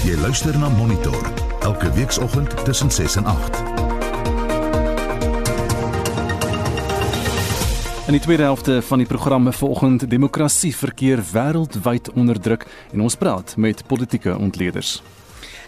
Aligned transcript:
Jy 0.00 0.16
luister 0.16 0.56
na 0.58 0.68
Monitor 0.68 1.32
elke 1.60 1.90
weekoggend 1.92 2.64
tussen 2.64 2.90
6 2.90 3.16
en 3.16 3.24
8. 3.24 3.56
In 8.06 8.12
die 8.12 8.20
tweede 8.20 8.42
helfte 8.42 8.82
van 8.82 8.98
die 8.98 9.06
program 9.06 9.52
vanoggend 9.52 10.10
demokrasie 10.10 10.76
verkeer 10.76 11.20
wêreldwyd 11.32 12.10
onder 12.12 12.40
druk 12.40 12.66
en 12.92 13.00
ons 13.00 13.16
praat 13.16 13.56
met 13.56 13.86
politieke 13.86 14.38
ontleeders. 14.38 15.02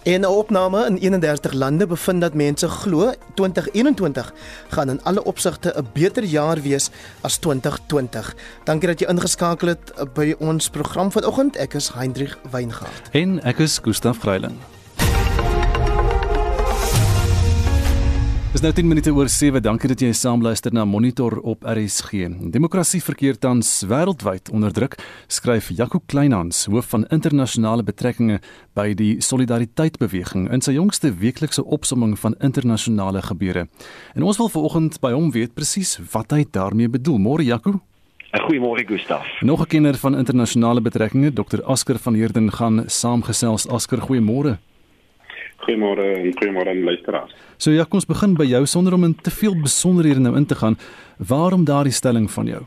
En 0.02 0.20
'n 0.20 0.26
opname 0.26 0.86
in 0.86 0.96
31 0.96 1.52
lande 1.52 1.86
bevind 1.86 2.20
dat 2.20 2.34
mense 2.34 2.68
glo 2.68 3.12
2021 3.34 4.32
gaan 4.68 4.90
in 4.90 5.02
alle 5.02 5.24
opsigte 5.24 5.74
'n 5.76 5.86
beter 5.92 6.24
jaar 6.24 6.60
wees 6.60 6.90
as 7.20 7.36
2020. 7.36 8.34
Dankie 8.64 8.88
dat 8.88 9.00
jy 9.00 9.06
ingeskakel 9.06 9.68
het 9.68 9.92
by 10.14 10.34
ons 10.38 10.68
program 10.68 11.12
vanoggend. 11.12 11.56
Ek 11.56 11.74
is 11.74 11.88
Hendrik 11.94 12.38
Weingart. 12.50 13.08
En 13.10 13.42
ek 13.42 13.58
is 13.58 13.78
Gustaf 13.82 14.18
Greiling. 14.18 14.58
Dis 18.52 18.60
nou 18.60 18.68
10 18.76 18.84
minute 18.84 19.08
oor 19.16 19.30
7. 19.32 19.62
Dankie 19.64 19.88
dat 19.88 20.02
jy 20.04 20.10
saam 20.12 20.42
luister 20.44 20.74
na 20.76 20.82
Monitor 20.84 21.38
op 21.40 21.62
RSG. 21.64 22.26
Demokrasie 22.52 22.98
verkeer 23.00 23.38
tans 23.40 23.68
wêreldwyd 23.88 24.50
onder 24.52 24.74
druk, 24.76 24.98
skryf 25.24 25.70
Jaco 25.72 26.02
Kleinhans, 26.04 26.66
hoof 26.68 26.90
van 26.92 27.06
internasionale 27.16 27.80
betrekkinge 27.80 28.42
by 28.76 28.90
die 28.92 29.14
Solidariteit 29.24 29.96
Beweging 30.02 30.50
in 30.52 30.60
sy 30.60 30.74
jongste 30.76 31.14
weeklikse 31.22 31.64
opsomming 31.64 32.12
van 32.20 32.36
internasionale 32.44 33.22
gebeure. 33.24 33.70
En 34.12 34.26
ons 34.28 34.36
wil 34.36 34.52
vanoggend 34.52 34.98
by 35.00 35.14
hom 35.16 35.30
weet 35.32 35.54
presies 35.56 35.96
wat 36.12 36.36
hy 36.36 36.44
daarmee 36.44 36.92
bedoel. 36.92 37.16
Môre 37.24 37.46
Jaco. 37.48 37.78
Goeiemôre 38.36 38.84
Gustaf. 38.84 39.24
Nog 39.40 39.64
'n 39.64 39.66
kenner 39.66 39.96
van 39.96 40.18
internasionale 40.18 40.80
betrekkinge, 40.80 41.32
Dr. 41.32 41.64
Asker 41.64 41.98
van 41.98 42.14
Heerden 42.14 42.52
gaan 42.52 42.84
saamgesels. 42.86 43.66
Asker, 43.68 43.98
goeiemôre. 43.98 44.58
Goeiemôre 45.62 46.08
en 46.18 46.32
goeiemôre 46.34 46.72
aan 46.72 46.84
luisteraars. 46.84 47.34
So 47.56 47.70
ja, 47.70 47.84
kom 47.84 48.00
ons 48.00 48.08
begin 48.10 48.34
by 48.34 48.48
jou 48.50 48.64
sonder 48.66 48.96
om 48.96 49.04
in 49.06 49.14
te 49.14 49.30
veel 49.30 49.54
besonderhede 49.62 50.20
nou 50.20 50.36
in 50.36 50.46
te 50.46 50.58
gaan. 50.58 50.78
Waarom 51.18 51.64
daardie 51.64 51.94
stelling 51.94 52.30
van 52.30 52.50
jou? 52.50 52.62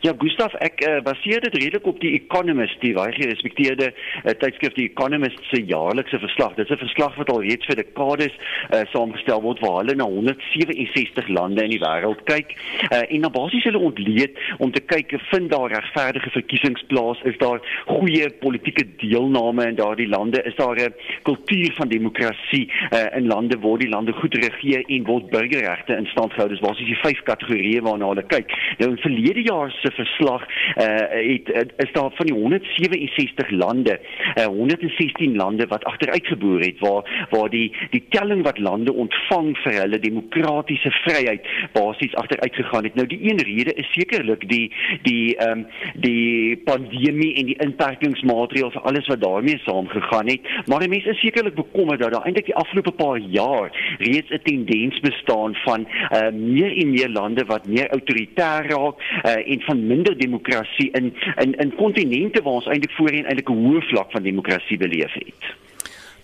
Ja, 0.00 0.12
Gustaf, 0.18 0.52
ek 0.62 0.78
uh, 0.86 1.00
baseer 1.02 1.42
dit 1.42 1.56
redelik 1.58 1.86
op 1.90 1.96
die 1.98 2.12
Economist, 2.14 2.78
die 2.84 2.92
baie 2.94 3.10
gerespekteerde 3.16 3.88
uh, 3.90 4.34
tydskrif 4.38 4.76
die 4.76 4.86
Economist 4.86 5.40
se 5.50 5.58
jaarlikse 5.66 6.20
verslag. 6.22 6.54
Dit 6.54 6.70
is 6.70 6.76
'n 6.76 6.84
verslag 6.84 7.16
wat 7.18 7.32
al 7.34 7.42
reeds 7.42 7.66
vir 7.66 7.80
dekades 7.80 8.36
uh, 8.38 8.84
saamgestel 8.92 9.42
word 9.42 9.58
waar 9.64 9.80
hulle 9.80 9.96
na 9.98 10.06
167 10.06 11.28
lande 11.34 11.64
in 11.66 11.74
die 11.74 11.80
wêreld 11.82 12.22
kyk 12.30 12.54
uh, 12.92 13.02
en 13.08 13.26
na 13.26 13.30
basies 13.34 13.66
hulle 13.66 13.82
ontleed 13.90 14.38
om 14.58 14.70
te 14.70 14.80
kyk 14.80 15.16
vind 15.32 15.50
daar 15.50 15.74
regverdige 15.74 16.30
verkiesings 16.30 16.86
plaas, 16.86 17.18
is 17.26 17.38
daar 17.42 17.58
goeie 17.90 18.30
politieke 18.30 18.86
deelname 19.02 19.66
in 19.66 19.80
daardie 19.82 20.08
lande, 20.08 20.42
is 20.46 20.54
daar 20.62 20.78
'n 20.78 20.94
kultuur 21.26 21.74
van 21.74 21.88
demokrasie 21.88 22.70
uh, 22.92 23.16
in 23.18 23.26
lande 23.26 23.58
waar 23.58 23.78
die 23.78 23.90
lande 23.90 24.12
goed 24.12 24.34
regeer 24.34 24.86
en 24.86 25.10
word 25.10 25.30
burgerregte 25.34 25.96
in 25.96 26.06
stand 26.06 26.32
gehou. 26.32 26.48
Dis 26.48 26.62
basies 26.62 26.86
die 26.86 27.02
vyf 27.02 27.22
kategorieë 27.26 27.82
waarna 27.82 28.14
hulle 28.14 28.26
kyk. 28.30 28.54
Nou 28.78 28.90
in 28.90 29.02
verlede 29.02 29.42
jaar 29.42 29.70
se 29.82 29.87
verslag 29.90 30.42
uh, 30.48 30.84
het 31.10 31.48
uh, 31.48 31.60
is 31.76 31.92
daar 31.92 32.10
van 32.14 32.26
die 32.26 32.34
167 32.34 33.50
lande, 33.50 34.00
uh, 34.38 34.44
116 34.44 35.36
lande 35.36 35.66
wat 35.66 35.84
agteruitgeboor 35.84 36.60
het 36.60 36.78
waar 36.78 37.26
waar 37.30 37.50
die 37.50 37.76
die 37.90 38.04
telling 38.08 38.42
wat 38.42 38.58
lande 38.58 38.92
ontvang 38.92 39.56
vir 39.62 39.72
hulle 39.80 39.98
demokratiese 39.98 40.90
vryheid 40.90 41.46
basies 41.72 42.14
agteruitgegaan 42.14 42.84
het. 42.84 42.94
Nou 42.94 43.06
die 43.06 43.20
een 43.30 43.42
rede 43.42 43.74
is 43.74 43.92
sekerlik 43.92 44.48
die 44.48 44.72
die 45.02 45.36
ehm 45.36 45.58
um, 45.58 45.66
die 45.94 46.56
pandemie 46.64 47.34
en 47.34 47.46
die 47.50 47.58
inperkingsmaatreëls 47.64 48.76
alles 48.82 49.06
wat 49.06 49.20
daarmee 49.20 49.58
saamgegaan 49.64 50.28
het, 50.28 50.40
maar 50.66 50.80
die 50.80 50.88
mense 50.88 51.10
is 51.10 51.20
sekerlik 51.20 51.54
bekommerd 51.54 52.00
dat 52.00 52.12
daar 52.12 52.24
eintlik 52.24 52.50
die 52.50 52.54
afgelope 52.54 52.92
paar 52.92 53.18
jaar 53.18 53.96
reeds 53.98 54.30
'n 54.30 54.40
tendens 54.42 55.00
bestaan 55.00 55.54
van 55.54 55.86
uh, 55.88 56.30
meer 56.32 56.76
en 56.76 56.90
meer 56.90 57.08
lande 57.08 57.44
wat 57.44 57.66
meer 57.66 57.90
autoritair 57.90 58.66
raak 58.70 58.96
uh, 59.00 59.52
en 59.52 59.60
van 59.60 59.77
van 59.78 59.86
minder 59.86 60.18
demokrasie 60.18 60.90
in 60.90 61.14
in 61.36 61.54
in 61.54 61.74
kontinente 61.74 62.42
waar 62.42 62.52
ons 62.52 62.66
eintlik 62.66 62.92
voorheen 62.96 63.24
eintlik 63.24 63.48
'n 63.48 63.64
hoë 63.64 63.82
vlak 63.90 64.10
van 64.10 64.22
demokrasie 64.22 64.76
beleef 64.76 65.12
het. 65.12 65.42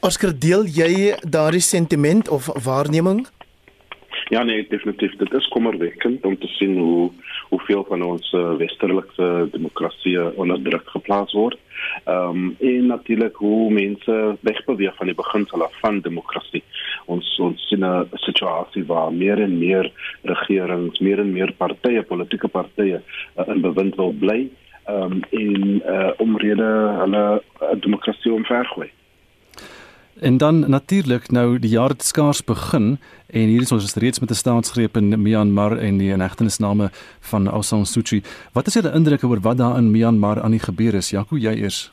Oscar, 0.01 0.33
deel 0.39 0.65
jy 0.65 1.15
daardie 1.29 1.61
sentiment 1.61 2.29
of 2.29 2.47
waarneming? 2.65 3.27
Ja 4.29 4.43
nee, 4.43 4.67
definitief. 4.69 5.17
Dit 5.17 5.33
is 5.33 5.49
kommerwekkend 5.49 6.25
om 6.25 6.39
te 6.39 6.47
sien 6.47 6.79
hoe 6.79 7.11
hoeveel 7.49 7.85
van 7.89 8.03
ons 8.03 8.33
uh, 8.33 8.55
westerlikse 8.57 9.49
demokrasie 9.53 10.17
onder 10.35 10.63
druk 10.63 10.89
geplaas 10.97 11.33
word. 11.33 11.59
Ehm 12.05 12.29
um, 12.29 12.57
en 12.61 12.87
natuurlik 12.87 13.37
hoe 13.37 13.73
mense 13.73 14.37
wegbeweeg 14.41 14.97
van 14.97 15.07
die 15.07 15.15
beginsel 15.15 15.63
af 15.63 15.79
van 15.81 16.01
demokrasie. 16.01 16.63
Ons 17.07 17.39
ons 17.39 17.69
sien 17.69 17.85
'n 17.85 18.09
situasie 18.13 18.85
waar 18.87 19.13
meer 19.13 19.41
en 19.43 19.59
meer 19.59 19.93
regerings, 20.23 20.99
meer 20.99 21.19
en 21.19 21.33
meer 21.33 21.53
partye, 21.53 22.03
politieke 22.03 22.49
partye 22.49 23.03
uh, 23.37 23.49
in 23.49 23.61
bewind 23.61 23.95
wil 23.97 24.13
bly 24.13 24.51
ehm 24.85 25.13
um, 25.13 25.23
en 25.31 25.83
uh, 25.87 26.11
omrede 26.17 26.71
hulle 27.01 27.43
uh, 27.63 27.69
demokrasie 27.81 28.33
omvergooi. 28.33 28.91
En 30.21 30.37
dan 30.37 30.71
natuurlik 30.71 31.31
nou 31.31 31.59
die 31.59 31.71
jaar 31.71 31.89
het 31.89 32.05
skaars 32.05 32.45
begin 32.45 32.99
en 33.27 33.49
hier 33.49 33.63
is 33.63 33.73
ons 33.73 33.95
reeds 33.95 34.21
met 34.21 34.31
'n 34.31 34.35
staatsgreep 34.35 34.97
in 34.97 35.23
Myanmar 35.23 35.79
en 35.79 35.99
die 35.99 36.11
inhegtenisname 36.11 36.91
van 37.21 37.49
Aung 37.49 37.65
San 37.65 37.87
Suu 37.87 38.03
Kyi. 38.03 38.23
Wat 38.53 38.67
is 38.67 38.75
julle 38.75 38.93
indrukke 38.93 39.27
oor 39.27 39.41
wat 39.41 39.57
daar 39.57 39.79
in 39.79 39.91
Myanmar 39.91 40.43
aan 40.43 40.51
die 40.51 40.61
gebeur 40.61 40.95
is? 40.95 41.11
Jaco, 41.11 41.37
jy 41.37 41.55
eers. 41.55 41.91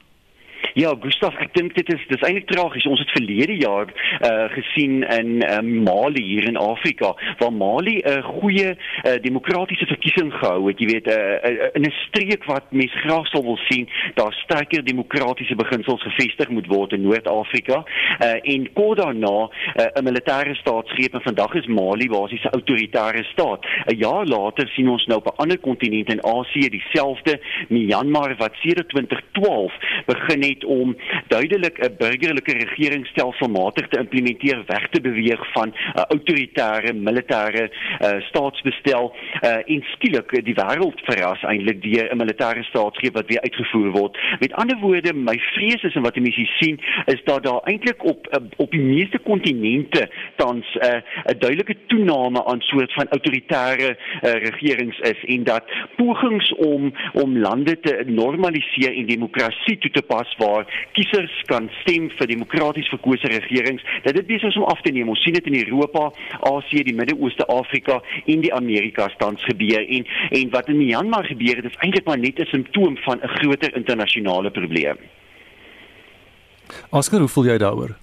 Ja, 0.73 0.93
Gustaf, 0.99 1.35
ek 1.43 1.51
dink 1.51 1.73
dit 1.75 1.89
is 1.91 2.03
dis 2.07 2.21
eintlik 2.23 2.47
tragies. 2.47 2.85
Ons 2.87 3.01
het 3.03 3.11
verlede 3.11 3.57
jaar 3.59 3.89
uh 4.23 4.47
gesien 4.51 5.01
in 5.03 5.41
uh, 5.43 5.59
Mali 5.59 6.23
hier 6.23 6.47
in 6.47 6.57
Afrika, 6.57 7.11
waar 7.39 7.53
Mali 7.53 7.97
'n 7.99 8.07
uh, 8.07 8.23
goeie 8.39 8.69
uh, 8.71 9.17
demokratiese 9.21 9.85
verkiesing 9.85 10.31
gehou 10.33 10.67
het, 10.67 10.79
jy 10.79 10.87
weet, 10.87 11.07
uh, 11.07 11.17
uh, 11.49 11.67
in 11.75 11.83
'n 11.83 11.93
streek 12.07 12.45
wat 12.45 12.71
mense 12.71 12.97
graag 13.03 13.27
sou 13.27 13.43
wil 13.43 13.59
sien, 13.67 13.89
daar 14.15 14.33
sterker 14.33 14.83
demokratiese 14.83 15.55
beginsels 15.55 16.01
gevestig 16.01 16.49
moet 16.49 16.67
word 16.67 16.93
in 16.93 17.01
Noord-Afrika. 17.01 17.83
Uh 18.19 18.39
en 18.41 18.73
kort 18.73 18.97
daarna 18.97 19.49
'n 19.49 19.49
uh, 19.81 20.03
militêre 20.03 20.55
staatsgreep 20.55 21.13
en 21.13 21.21
vandag 21.21 21.53
is 21.53 21.67
Mali 21.67 22.07
basies 22.07 22.43
'n 22.43 22.55
autoritaire 22.55 23.23
staat. 23.23 23.65
'n 23.85 23.97
Jaar 23.97 24.25
later 24.25 24.67
sien 24.67 24.89
ons 24.89 25.05
nou 25.05 25.19
op 25.19 25.27
'n 25.27 25.41
ander 25.41 25.59
kontinent 25.59 26.09
in 26.09 26.23
Asië 26.23 26.69
dieselfde 26.69 27.39
Myanmar 27.67 28.35
wat 28.37 28.53
sedert 28.61 28.89
2012 28.89 29.73
begin 30.05 30.43
het 30.43 30.60
om 30.65 30.95
duidelik 31.27 31.77
'n 31.77 31.95
burgerlike 31.97 32.53
regeringsstelselmatig 32.53 33.87
te 33.87 33.99
implementeer 33.99 34.63
weg 34.67 34.87
te 34.89 35.01
beweeg 35.01 35.51
van 35.53 35.67
'n 35.67 35.73
uh, 35.97 36.03
autoritaire 36.09 36.93
militêre 36.93 37.69
uh, 37.69 38.21
staatsbestel 38.29 39.15
uh, 39.41 39.49
en 39.65 39.83
skielik 39.93 40.43
die 40.45 40.55
wêreld 40.55 40.99
verras 41.09 41.43
eintlik 41.43 41.81
deur 41.81 42.09
'n 42.11 42.17
militêre 42.23 42.63
staatsgreep 42.63 43.13
wat 43.13 43.27
weer 43.27 43.41
uitgevoer 43.41 43.91
word. 43.91 44.17
Met 44.39 44.53
ander 44.53 44.77
woorde, 44.77 45.13
my 45.13 45.37
vrees 45.53 45.83
is 45.83 45.95
en 45.95 46.01
wat 46.01 46.15
mense 46.15 46.45
sien 46.59 46.79
is 47.05 47.23
dat 47.23 47.43
daar 47.43 47.61
eintlik 47.63 48.03
op 48.03 48.27
uh, 48.27 48.43
op 48.57 48.71
die 48.71 48.81
meeste 48.81 49.19
kontinente 49.19 50.09
tans 50.35 50.65
'n 50.75 50.85
uh, 50.85 51.01
'n 51.31 51.39
duidelike 51.39 51.75
toename 51.87 52.45
aan 52.45 52.61
soort 52.61 52.93
van 52.93 53.07
autoritaire 53.07 53.97
uh, 53.97 54.31
regerings 54.31 54.99
is 54.99 55.23
en 55.25 55.43
dat 55.43 55.63
pogings 55.95 56.53
om 56.53 56.93
om 57.13 57.37
lande 57.37 57.79
te 57.79 58.03
normaliseer 58.05 58.93
en 58.95 59.05
demokrasie 59.05 59.77
toe 59.77 59.91
te 59.91 60.01
pas 60.01 60.35
waar 60.37 60.50
kiesers 60.97 61.35
kan 61.51 61.69
stem 61.81 62.09
vir 62.17 62.29
demokraties 62.31 62.89
verkose 62.93 63.31
regerings 63.33 63.85
dat 64.05 64.17
dit 64.17 64.27
besig 64.27 64.49
is 64.51 64.59
om 64.59 64.67
af 64.71 64.81
te 64.81 64.93
neem. 64.95 65.09
Ons 65.13 65.23
sien 65.23 65.37
dit 65.37 65.49
in 65.51 65.59
Europa, 65.61 66.09
Asië, 66.51 66.83
die 66.87 66.97
Midde-Ooste, 66.97 67.47
Afrika 67.47 68.01
en 68.25 68.45
die 68.45 68.53
Amerikas 68.53 69.15
tans 69.21 69.43
gebeur 69.49 69.87
en 69.87 70.07
en 70.41 70.53
wat 70.55 70.69
in 70.69 70.79
Myanmar 70.81 71.25
gebeur 71.25 71.61
het 71.61 71.71
is 71.71 71.79
eintlik 71.79 72.05
maar 72.05 72.19
net 72.19 72.39
'n 72.39 72.51
simptoom 72.53 72.97
van 73.07 73.19
'n 73.21 73.33
groter 73.39 73.75
internasionale 73.75 74.51
probleem. 74.51 74.97
Oscar, 76.89 77.19
hoe 77.19 77.27
voel 77.27 77.45
jy 77.45 77.57
daaroor? 77.57 77.97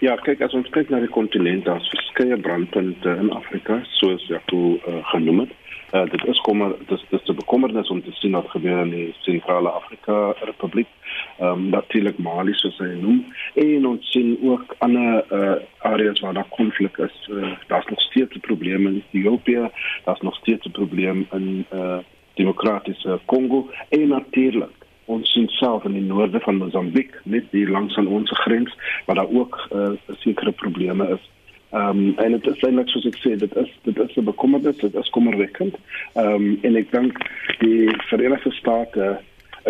Ja, 0.00 0.16
kyk 0.16 0.42
as 0.44 0.52
ons 0.52 0.68
kyk 0.74 0.90
na 0.92 1.00
die 1.00 1.12
kontinent, 1.12 1.64
daar's 1.64 1.88
verskeie 1.88 2.36
brandpunte 2.36 3.14
in 3.16 3.30
Afrika, 3.32 3.80
soos 3.96 4.26
jy 4.28 4.40
uh, 4.52 5.00
genoem 5.12 5.46
het. 5.46 5.54
Uh, 5.94 6.02
dit 6.10 6.24
is 6.26 6.40
kommer 6.44 6.74
dis 6.90 7.04
dis 7.12 7.22
te 7.24 7.32
bekommernis 7.32 7.88
om 7.88 8.02
te 8.02 8.12
sien 8.18 8.34
wat 8.36 8.50
gebeur 8.50 8.82
in 8.82 8.90
die 8.90 9.14
sentrale 9.22 9.70
Afrika 9.70 10.34
Republiek. 10.42 10.88
Ehm 11.38 11.52
um, 11.52 11.68
natuurlik 11.68 12.18
Mali 12.18 12.54
soos 12.54 12.78
hy 12.78 12.94
noem 13.00 13.24
en 13.54 13.86
ons 13.86 14.10
sien 14.10 14.38
ook 14.42 14.74
ander 14.78 15.24
uh, 15.32 15.56
areas 15.78 16.20
waar 16.20 16.34
daar 16.34 16.48
konflik 16.48 16.96
is. 16.98 17.16
Uh, 17.30 17.52
daar's 17.68 17.86
nog 17.86 18.00
steeds 18.00 18.36
'n 18.36 18.40
probleem 18.40 18.86
in 18.86 19.02
Ethiopië, 19.02 19.70
daar's 20.04 20.20
nog 20.20 20.36
steeds 20.36 20.66
'n 20.66 20.70
probleem 20.70 21.26
in 21.32 21.66
uh, 21.72 21.98
demokratiese 22.34 23.20
Kongo 23.24 23.68
en 23.88 24.08
natuurlik 24.08 24.76
ons 25.04 25.32
sien 25.32 25.48
self 25.48 25.84
in 25.84 25.92
die 25.92 26.02
noorde 26.02 26.40
van 26.40 26.56
Mosambiek 26.56 27.20
net 27.24 27.44
hier 27.50 27.68
langs 27.68 27.96
aan 27.96 28.06
ons 28.06 28.30
grens 28.30 28.76
waar 29.04 29.16
daar 29.16 29.30
ook 29.30 29.68
uh, 29.74 29.90
sekere 30.18 30.52
probleme 30.52 31.08
is 31.08 31.30
Ehm 31.70 31.88
um, 31.88 32.18
en 32.18 32.30
dit 32.30 32.46
is 32.46 32.62
eintlik 32.62 32.88
soos 32.88 33.06
ek 33.08 33.16
sê, 33.20 33.32
dit 33.36 33.56
is 33.58 33.70
dit 33.82 33.96
is 33.98 34.16
'n 34.16 34.24
bekommernis, 34.24 34.76
dit 34.78 34.94
is 34.94 35.10
kommerwekkend. 35.10 35.74
Ehm 36.14 36.34
um, 36.34 36.58
en 36.62 36.76
ek 36.76 36.92
dink 36.92 37.18
die 37.58 37.90
Verenigde 38.08 38.52
State 38.52 39.18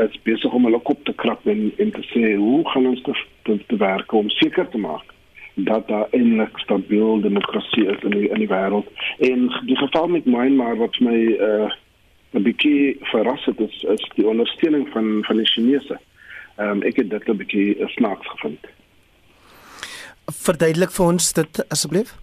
is 0.04 0.22
besig 0.22 0.52
om 0.52 0.64
hulle 0.64 0.80
kop 0.80 1.04
te 1.04 1.14
krap 1.14 1.46
en 1.46 1.72
en 1.76 1.90
te 1.90 2.02
sê 2.12 2.34
hoe 2.36 2.62
gaan 2.68 2.86
ons 2.86 3.02
dit 3.02 3.22
te, 3.42 3.58
te 3.66 3.76
werk 3.76 4.12
om 4.12 4.30
seker 4.30 4.68
te 4.68 4.78
maak 4.78 5.14
dat 5.56 5.88
daar 5.88 6.08
'n 6.12 6.48
stabiele 6.54 7.20
demokrasie 7.20 7.86
is 7.86 8.02
in 8.02 8.10
die, 8.10 8.28
in 8.28 8.38
die 8.38 8.48
wêreld. 8.48 8.86
En 9.18 9.62
die 9.64 9.76
geval 9.76 10.08
met 10.08 10.24
Myanmar 10.24 10.76
wat 10.76 11.00
my 11.00 11.18
uh 11.40 11.70
'n 12.32 12.42
bietjie 12.42 12.96
verras 13.00 13.44
het 13.44 13.60
is, 13.60 13.82
is 13.82 14.10
die 14.14 14.26
ondersteuning 14.26 14.88
van 14.88 15.24
van 15.24 15.36
die 15.36 15.46
Chinese. 15.46 15.98
Ehm 16.56 16.70
um, 16.70 16.82
ek 16.82 16.96
het 16.96 17.10
dit 17.10 17.28
'n 17.28 17.36
bietjie 17.36 17.88
snaaks 17.88 18.28
gevind. 18.28 18.60
Verduidelik 20.26 20.90
vir 20.90 21.06
ons 21.06 21.32
dit 21.32 21.64
asseblief. 21.68 22.14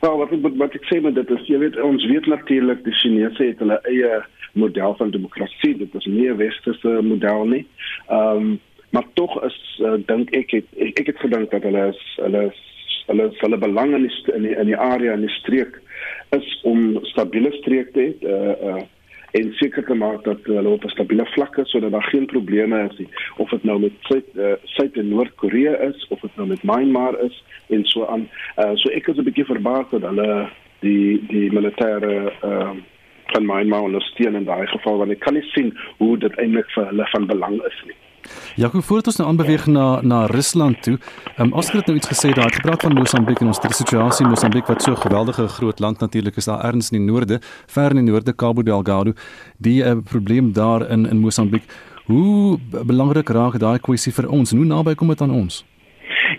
Nou, 0.00 0.18
wat 0.18 0.32
ek 0.32 0.56
wat 0.56 0.74
ek 0.74 0.84
sê 0.84 1.00
met 1.00 1.14
dit 1.14 1.30
is 1.30 1.46
jy 1.46 1.58
weet 1.58 1.80
ons 1.80 2.06
weet 2.06 2.26
natuurlik 2.26 2.84
die 2.84 2.94
Chinese 2.94 3.44
het 3.44 3.58
hulle 3.58 3.80
eie 3.82 4.24
model 4.54 4.94
van 4.96 5.10
demokrasie. 5.10 5.76
Dit 5.76 5.94
is 5.94 6.06
nie 6.06 6.28
'n 6.28 6.36
westerse 6.36 6.98
model 7.02 7.44
nie. 7.44 7.66
Ehm 8.08 8.36
um, 8.36 8.60
maar 8.94 9.06
tog 9.12 9.42
is 9.42 9.80
uh, 9.82 9.94
dink 10.06 10.30
ek 10.30 10.50
het, 10.50 10.66
ek, 10.78 10.98
ek 11.02 11.06
het 11.06 11.18
gedink 11.18 11.50
dat 11.50 11.62
hulle 11.66 11.88
is 11.90 12.02
hulle 12.22 12.42
is, 12.46 12.60
hulle 13.06 13.24
is, 13.30 13.40
hulle 13.42 13.58
belang 13.58 13.94
in 13.94 14.06
die, 14.06 14.34
in 14.34 14.46
die 14.46 14.54
in 14.54 14.70
die 14.70 14.78
area 14.78 15.16
in 15.18 15.26
die 15.26 15.36
streek 15.40 15.80
is 16.36 16.60
om 16.62 17.00
stabiele 17.10 17.50
streek 17.58 17.90
te 17.96 18.04
hê 18.04 18.34
uh, 18.34 18.52
uh, 18.70 18.84
en 19.34 19.50
seker 19.58 19.82
te 19.88 19.96
maak 19.98 20.22
dat 20.28 20.46
hulle 20.46 20.76
op 20.76 20.86
'n 20.86 20.94
stabiele 20.94 21.26
vlak 21.34 21.58
is 21.58 21.70
sodat 21.74 21.90
daar 21.90 22.08
geen 22.12 22.26
probleme 22.30 22.84
is 22.90 22.98
nie 22.98 23.08
of 23.36 23.50
dit 23.50 23.64
nou 23.64 23.80
met 23.80 23.92
Suid 24.00 24.30
uh, 24.34 24.54
Suid 24.76 24.96
en 24.96 25.08
Noord-Korea 25.08 25.74
is 25.90 26.06
of 26.08 26.20
dit 26.20 26.36
nou 26.36 26.48
met 26.48 26.62
Myanmar 26.62 27.18
is 27.26 27.44
en 27.66 27.84
so 27.84 28.06
aan 28.06 28.28
uh, 28.58 28.70
so 28.74 28.90
ek 28.90 29.08
is 29.08 29.18
'n 29.18 29.26
bietjie 29.26 29.50
verbaas 29.50 29.90
dat 29.90 30.02
hulle 30.02 30.48
die 30.80 31.18
die 31.26 31.50
militêre 31.50 32.30
uh, 32.44 32.74
van 33.32 33.46
Myanmar 33.46 33.86
ondersteun 33.88 34.34
in 34.34 34.44
daai 34.44 34.66
geval 34.66 34.98
want 34.98 35.10
ek 35.10 35.20
kan 35.20 35.34
nie 35.34 35.46
sien 35.52 35.74
hoe 35.98 36.18
dit 36.18 36.38
eintlik 36.38 36.70
vir 36.76 36.90
hulle 36.92 37.06
van 37.12 37.26
belang 37.26 37.60
is 37.70 37.84
nie 37.88 37.98
Ja, 38.56 38.70
hoe 38.70 38.82
voort 38.82 39.06
ons 39.06 39.16
nou 39.20 39.28
aanbeweeg 39.28 39.66
na 39.66 40.00
na 40.00 40.24
Rusland 40.26 40.82
toe? 40.82 40.98
Ehm 41.36 41.46
um, 41.46 41.52
Oscar 41.52 41.76
het 41.76 41.86
nou 41.86 41.96
iets 41.98 42.08
gesê 42.08 42.32
daar, 42.32 42.44
het 42.44 42.54
gepraat 42.54 42.82
van 42.82 42.94
Mosambiek 42.94 43.40
en 43.40 43.46
ons 43.46 43.60
situasie 43.68 44.24
in 44.24 44.30
Mosambiek 44.30 44.66
wat 44.66 44.82
so 44.82 44.92
'n 44.92 44.96
geweldige 44.96 45.48
groot 45.48 45.78
land 45.78 46.00
natuurlik 46.00 46.36
is 46.36 46.44
daar 46.44 46.64
erns 46.64 46.90
in 46.90 46.98
die 46.98 47.12
noorde, 47.12 47.40
ver 47.66 47.90
in 47.90 48.04
die 48.04 48.12
noorde 48.12 48.34
Cabo 48.34 48.62
Delgado. 48.62 49.12
Die 49.58 49.82
uh, 49.82 49.96
probleem 50.04 50.52
daar 50.52 50.90
in 50.90 51.06
in 51.06 51.18
Mosambiek. 51.18 51.64
Hoe 52.04 52.58
belangrik 52.84 53.28
raak 53.28 53.58
daai 53.58 53.78
kwessie 53.78 54.12
vir 54.12 54.28
ons? 54.28 54.50
Hoe 54.50 54.64
naby 54.64 54.94
kom 54.94 55.08
dit 55.08 55.20
aan 55.20 55.30
ons? 55.30 55.64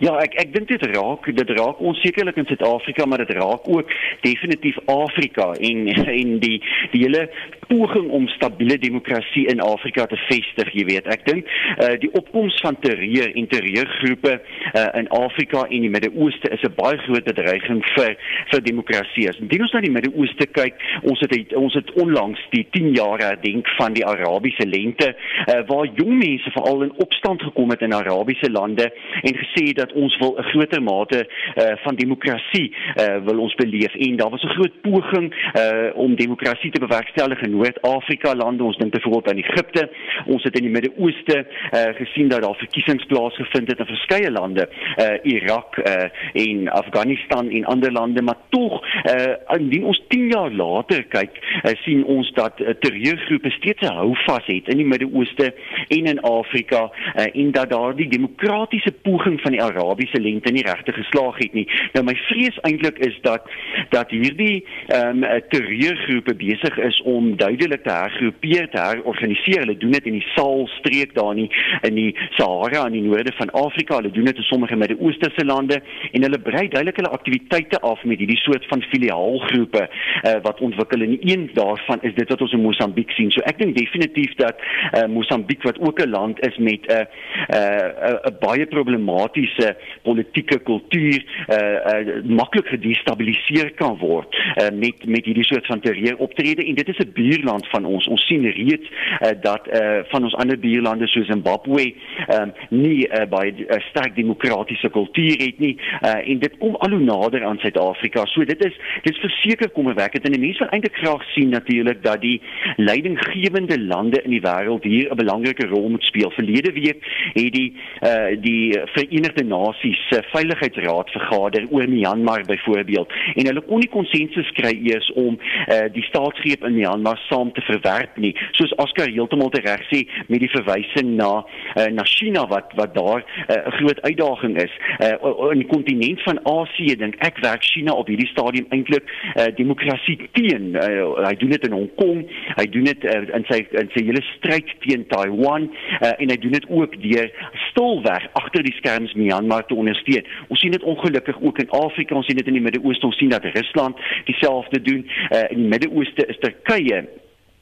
Ja, 0.04 0.16
ek 0.20 0.36
ek 0.42 0.54
dink 0.54 0.68
dit 0.72 0.84
raak 0.96 1.28
dit 1.38 1.52
raak 1.58 1.80
ons 1.80 2.00
sekerlik 2.04 2.38
in 2.42 2.48
Suid-Afrika, 2.50 3.06
maar 3.06 3.22
dit 3.24 3.36
raak 3.38 3.68
ook 3.70 3.92
definitief 4.26 4.78
Afrika 4.92 5.52
en 5.54 5.88
en 6.20 6.34
die 6.44 6.58
die 6.92 7.04
hele 7.06 7.28
poging 7.70 8.10
om 8.14 8.28
stabiele 8.28 8.78
demokrasie 8.78 9.46
in 9.50 9.62
Afrika 9.64 10.06
te 10.06 10.18
vestig, 10.28 10.70
jy 10.78 10.86
weet. 10.90 11.08
Ek 11.10 11.26
dink 11.26 11.48
uh, 11.50 11.96
die 12.02 12.12
opkoms 12.18 12.58
van 12.62 12.78
terreur 12.84 13.32
en 13.32 13.48
terreurgroepe 13.50 14.36
uh, 14.36 14.86
in 15.00 15.10
Afrika 15.16 15.64
en 15.66 15.88
die 15.88 15.92
Midde-Ooste 15.94 16.52
is 16.54 16.64
'n 16.68 16.76
baie 16.78 16.98
groot 17.06 17.26
bedreiging 17.26 17.82
vir 17.96 18.18
vir 18.52 18.62
demokrasie. 18.62 19.30
As 19.30 19.40
ons 19.42 19.74
na 19.74 19.82
die 19.82 19.94
Midde-Ooste 19.94 20.48
kyk, 20.48 20.76
ons 21.04 21.20
het 21.24 21.56
ons 21.56 21.74
het 21.74 21.92
onlangs 22.02 22.42
die 22.52 22.66
10 22.72 22.92
jaar 22.96 23.20
herdenk 23.20 23.70
van 23.80 23.94
die 23.94 24.06
Arabiese 24.06 24.68
lente 24.68 25.16
uh, 25.16 25.62
waar 25.68 25.88
jong 25.96 26.18
mense 26.20 26.52
veral 26.52 26.84
in 26.84 26.94
opstand 27.02 27.42
gekom 27.42 27.70
het 27.70 27.82
in 27.82 27.94
Arabiese 27.94 28.52
lande 28.52 28.92
en 29.22 29.36
gesê 29.42 29.74
dat 29.74 29.85
ons 29.94 30.18
wil 30.18 30.36
'n 30.38 30.44
groter 30.44 30.84
mate 30.84 31.28
uh, 31.28 31.64
van 31.84 31.96
demokrasie 31.96 32.76
uh, 32.76 33.18
wil 33.24 33.40
ons 33.40 33.56
beleef 33.56 33.94
en 33.96 34.16
daar 34.16 34.30
was 34.30 34.44
'n 34.44 34.56
groot 34.58 34.82
poging 34.82 35.34
uh, 35.34 35.90
om 35.94 36.16
demokrasie 36.16 36.72
te 36.72 36.80
bewerkstellig 36.80 37.42
in 37.42 37.52
Noord-Afrika 37.52 38.36
lande. 38.36 38.64
Ons 38.64 38.78
dink 38.78 38.92
byvoorbeeld 38.92 39.30
aan 39.30 39.44
Egipte. 39.44 39.90
Ons 40.26 40.44
het 40.44 40.56
in 40.56 40.64
die 40.64 40.72
Midde-Ooste 40.72 41.38
uh, 41.46 41.82
gesien 41.96 42.28
dat 42.28 42.42
daar 42.42 42.56
verkiesings 42.56 43.06
plaasgevind 43.06 43.68
het 43.68 43.80
in 43.80 43.86
verskeie 43.86 44.32
lande, 44.32 44.70
uh, 44.98 45.34
Irak 45.34 45.78
uh, 45.78 46.10
en 46.34 46.70
Afghanistan 46.70 47.50
en 47.50 47.66
ander 47.66 47.92
lande, 47.92 48.22
maar 48.22 48.38
tog 48.50 48.82
uh, 49.04 49.58
indien 49.58 49.84
ons 49.84 50.04
10 50.08 50.28
jaar 50.28 50.52
later 50.52 51.04
kyk, 51.04 51.40
uh, 51.64 51.72
sien 51.84 52.04
ons 52.06 52.32
dat 52.32 52.60
uh, 52.60 52.70
terreurgroepe 52.80 53.50
steeds 53.50 53.82
'n 53.82 53.94
houvas 53.94 54.46
het 54.46 54.68
in 54.68 54.78
die 54.78 54.86
Midde-Ooste 54.86 55.54
en 55.88 56.06
in 56.06 56.22
Afrika 56.22 56.92
uh, 57.16 57.26
en 57.34 57.52
dat 57.52 57.70
daar 57.70 57.96
die 57.96 58.08
demokratiese 58.08 58.92
poging 58.92 59.42
van 59.42 59.52
die 59.52 59.64
Arabiese 59.76 60.22
lente 60.22 60.52
nie 60.52 60.64
regtig 60.66 60.96
geslaag 60.96 61.38
het 61.38 61.54
nie. 61.54 61.66
Nou 61.94 62.06
my 62.08 62.16
vrees 62.28 62.58
eintlik 62.68 63.00
is 63.08 63.18
dat 63.22 63.48
dat 63.90 64.12
hierdie 64.14 64.66
ehm 64.88 65.24
um, 65.24 65.42
terreurgroepe 65.50 66.36
besig 66.36 66.78
is 66.78 67.02
om 67.02 67.36
duidelik 67.38 67.84
te 67.84 67.94
hergroepeer, 67.94 68.70
te 68.70 68.82
herorganiseer. 68.82 69.66
Hulle 69.66 69.78
doen 69.78 69.92
dit 69.92 70.06
in 70.06 70.20
die 70.20 70.28
Saalstreek 70.36 71.14
daar 71.16 71.32
in 71.36 71.46
die, 71.46 71.50
in 71.82 71.96
die 71.96 72.16
Sahara 72.38 72.86
in 72.88 72.98
die 72.98 73.06
noorde 73.06 73.34
van 73.38 73.52
Afrika. 73.52 74.00
Hulle 74.00 74.12
doen 74.12 74.30
dit 74.30 74.42
in 74.42 74.50
sommige 74.50 74.76
Midde-Oosterse 74.76 75.46
lande 75.46 75.82
en 76.12 76.28
hulle 76.28 76.40
brei 76.40 76.68
duidelik 76.68 77.02
hulle 77.02 77.14
aktiwiteite 77.18 77.80
af 77.80 78.04
met 78.04 78.20
hierdie 78.20 78.40
soort 78.42 78.66
van 78.72 78.84
filiaalgroepe 78.92 79.84
uh, 79.86 80.36
wat 80.48 80.62
ontwikkel 80.62 81.02
en 81.02 81.18
een 81.20 81.50
daarvan 81.54 82.02
is 82.02 82.16
dit 82.16 82.30
wat 82.30 82.42
ons 82.42 82.54
in 82.54 82.64
Mosambiek 82.66 83.12
sien. 83.18 83.32
So 83.32 83.44
ek 83.50 83.60
dink 83.62 83.78
definitief 83.78 84.36
dat 84.42 84.62
uh, 84.62 85.06
Mosambiek 85.12 85.64
wat 85.64 85.80
ook 85.80 86.02
'n 86.02 86.10
land 86.10 86.40
is 86.48 86.58
met 86.58 86.86
'n 86.88 86.92
uh, 86.92 87.00
'n 87.00 87.56
uh, 87.56 88.10
uh, 88.10 88.18
uh, 88.26 88.34
baie 88.40 88.66
problematiese 88.66 89.65
politieke 90.02 90.60
kultuur 90.60 91.20
uh, 91.24 91.58
uh, 91.58 92.24
maklik 92.24 92.68
gedestabiliseer 92.68 93.72
kan 93.80 93.98
word 93.98 94.36
uh, 94.36 94.70
met 94.74 95.06
met 95.06 95.26
hierdie 95.26 95.46
soort 95.46 95.66
van 95.66 95.80
terreur 95.80 96.18
optrede 96.18 96.66
en 96.66 96.76
dit 96.76 96.88
is 96.88 96.98
'n 96.98 97.12
buurland 97.14 97.68
van 97.68 97.86
ons. 97.86 98.08
Ons 98.08 98.26
sien 98.26 98.44
reeds 98.44 98.88
uh, 98.90 99.30
dat 99.42 99.68
uh, 99.68 100.00
van 100.12 100.24
ons 100.24 100.36
ander 100.36 100.60
buurlande 100.60 101.08
soos 101.08 101.28
Zimbabwe 101.28 101.94
um, 102.34 102.52
nie 102.70 103.08
uh, 103.08 103.26
baie 103.30 103.54
uh, 103.54 103.80
sterk 103.90 104.16
demokratiese 104.16 104.90
kultuur 104.90 105.38
het 105.42 105.60
nie 105.60 105.76
uh, 106.02 106.30
en 106.30 106.40
dit 106.40 106.58
kom 106.58 106.76
al 106.76 106.90
hoe 106.90 107.00
nader 107.00 107.46
aan 107.46 107.58
Suid-Afrika. 107.58 108.26
So 108.26 108.46
dit 108.46 108.66
is 108.66 108.76
dit 109.04 109.14
is 109.14 109.24
verseker 109.24 109.70
kommerwekkend 109.70 110.26
en 110.26 110.40
mense 110.40 110.64
wil 110.64 110.74
eintlik 110.74 110.98
graag 111.02 111.24
sien 111.34 111.50
natuurlik 111.50 112.04
dat 112.04 112.22
die 112.22 112.42
leidinggewende 112.78 113.80
lande 113.82 114.22
in 114.22 114.36
die 114.36 114.42
wêreld 114.42 114.84
hier 114.84 115.12
'n 115.12 115.16
belangrike 115.16 115.68
rol 115.68 115.90
moet 115.90 116.04
speel. 116.04 116.32
Verlede 116.32 116.72
week 116.72 117.00
het 117.34 117.54
die 117.54 117.74
uh, 118.02 118.36
die 118.42 118.80
Verenigde 118.96 119.44
Nasies 119.56 120.00
se 120.10 120.20
uh, 120.20 120.28
Veiligheidsraad 120.34 121.12
vergader 121.16 121.68
oor 121.72 121.88
Myanmar 121.90 122.44
byvoorbeeld 122.48 123.12
en 123.36 123.50
hulle 123.50 123.64
kon 123.68 123.82
nie 123.84 123.92
konsensus 123.92 124.50
kry 124.58 124.74
eers 124.90 125.08
om 125.20 125.38
uh, 125.38 125.86
die 125.96 126.04
staatsgreep 126.10 126.66
in 126.68 126.78
Myanmar 126.78 127.20
saam 127.30 127.52
te 127.56 127.64
verwerp 127.70 128.18
nie. 128.22 128.34
Soos 128.58 128.74
Oscar 128.84 129.12
heeltemal 129.12 129.54
reg 129.56 129.84
sê 129.92 130.04
met 130.28 130.42
die 130.44 130.52
verwysing 130.52 131.16
na 131.20 131.32
uh, 131.42 131.88
na 131.94 132.06
China 132.10 132.46
wat 132.52 132.74
wat 132.80 132.96
daar 132.96 133.24
eh, 133.48 133.56
'n 133.56 133.68
uh, 133.68 133.74
groot 133.80 134.02
uitdaging 134.02 134.58
is. 134.62 134.74
Uh, 135.00 135.52
in 135.52 135.62
die 135.64 135.72
kontinent 135.72 136.22
van 136.24 136.40
Asië 136.44 136.96
dink 136.96 137.16
ek 137.20 137.40
werk 137.44 137.64
China 137.64 137.94
op 137.94 138.08
hierdie 138.08 138.28
stadium 138.28 138.66
eintlik 138.70 139.06
uh, 139.36 139.48
demokrasie 139.56 140.18
teen. 140.32 140.76
Uh, 140.76 141.26
hy 141.28 141.36
doen 141.36 141.50
dit 141.56 141.68
in 141.68 141.78
Hong 141.78 141.92
Kong, 141.96 142.26
hy 142.60 142.66
doen 142.66 142.84
dit 142.84 143.04
uh, 143.04 143.22
in 143.38 143.46
sy 143.50 143.62
in 143.72 143.90
sy 143.96 144.06
hele 144.06 144.24
stryd 144.36 144.70
teen 144.86 145.08
Taiwan 145.08 145.70
uh, 146.02 146.14
en 146.18 146.30
hy 146.30 146.38
doen 146.38 146.58
dit 146.58 146.70
ook 146.70 146.98
deur 147.02 147.32
stilweg 147.70 148.28
agter 148.34 148.64
die 148.64 148.76
skerms 148.80 149.14
Myanmar 149.14 149.45
te 149.48 149.76
ondersteun. 149.76 150.26
Ons 150.48 150.60
sien 150.60 150.72
dit 150.72 150.84
ongelukkig 150.84 151.42
ook 151.42 151.60
in 151.60 151.70
Afrika, 151.70 152.16
ons 152.16 152.26
sien 152.26 152.38
dit 152.38 152.48
in 152.48 152.54
die 152.54 152.62
Midde-Ooste, 152.62 153.06
ons 153.06 153.18
sien 153.18 153.30
dat 153.30 153.44
Rusland 153.44 153.98
dieselfde 154.26 154.82
doen. 154.82 155.06
Uh, 155.30 155.40
in 155.50 155.58
die 155.58 155.68
Midde-Ooste 155.68 156.26
is 156.26 156.40
Turkye 156.40 157.06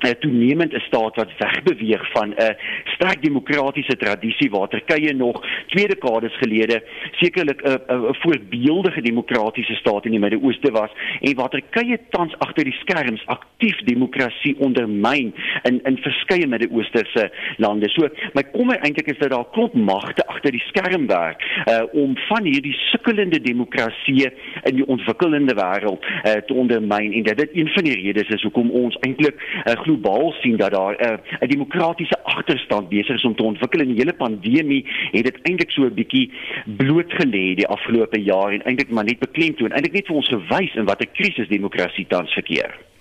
'n 0.04 0.20
toenemend 0.20 0.74
'n 0.74 0.80
staat 0.80 1.16
wat 1.16 1.32
wegbeweeg 1.38 2.12
van 2.12 2.30
'n 2.30 2.56
sterk 2.84 3.22
demokratiese 3.22 3.98
tradisie 3.98 4.50
waar 4.50 4.68
Turkye 4.68 5.14
nog 5.14 5.46
twee 5.68 5.88
dekades 5.88 6.38
gelede 6.38 6.84
sekerlik 7.12 7.62
'n 7.62 7.82
'n 7.88 8.16
voorbeeldige 8.24 9.02
demokratiese 9.02 9.76
staat 9.76 10.06
in 10.06 10.12
die 10.12 10.20
Midde-Ooste 10.20 10.72
was 10.72 10.92
en 11.22 11.36
waar 11.36 11.50
Turkye 11.50 12.00
tans 12.10 12.34
agter 12.38 12.64
die 12.64 12.80
skerms 12.80 13.26
aktief 13.26 13.78
demokrasie 13.78 14.56
ondermyn 14.60 15.34
in 15.64 15.82
in 15.84 15.98
verskeie 15.98 16.48
Midde-Oosterse 16.48 17.32
lande. 17.58 17.90
So 17.90 18.08
my 18.34 18.44
kommer 18.52 18.78
eintlik 18.78 19.08
is 19.08 19.18
dat 19.18 19.30
daar 19.30 19.50
klop 19.52 19.74
magte 19.74 20.28
agter 20.28 20.52
die 20.52 20.64
skerm 20.68 21.08
werk 21.08 21.44
uh, 21.66 21.84
om 21.92 22.18
van 22.18 22.44
hierdie 22.44 22.76
sukkelende 22.92 23.42
demokrasie 23.42 24.32
in 24.64 24.76
die 24.76 24.88
ontwikkelende 24.88 25.54
wêreld 25.54 26.06
uh, 26.06 26.32
te 26.48 26.54
ondermyn. 26.54 27.14
En 27.14 27.24
dit 27.24 27.42
is 27.42 27.60
een 27.60 27.70
van 27.76 27.84
die 27.84 27.96
redes 28.02 28.30
is 28.30 28.42
hoekom 28.42 28.72
ons 28.72 28.98
eintlik 29.00 29.36
uh, 29.40 29.74
globaal 29.74 30.32
sien 30.42 30.58
dat 30.58 30.72
daar 30.72 30.96
'n 30.96 31.06
uh, 31.06 31.42
'n 31.42 31.48
demokratiese 31.48 32.24
agterstand 32.24 32.90
besig 32.90 33.16
is 33.16 33.26
om 33.26 33.36
te 33.36 33.44
ontwikkel 33.44 33.80
en 33.80 33.88
die 33.88 34.02
hele 34.02 34.14
pandemie 34.14 34.86
het 35.12 35.24
dit 35.24 35.40
eintlik 35.42 35.72
so 35.72 35.84
'n 35.84 35.94
bietjie 35.94 36.32
blootgelê 36.66 37.56
die 37.56 37.68
afgelope 37.68 38.22
jaar 38.22 38.52
en 38.54 38.64
eintlik 38.64 38.90
maar 38.90 39.04
net 39.04 39.20
beklemtoon. 39.20 39.72
Eintlik 39.72 39.94
net 39.94 40.08
vir 40.08 40.16
ons 40.16 40.28
gewys 40.28 40.76
in 40.76 40.86
watter 40.86 41.08
krisis 41.14 41.48
demokrasie 41.48 42.06
tans 42.08 42.34
verkeer. 42.34 42.93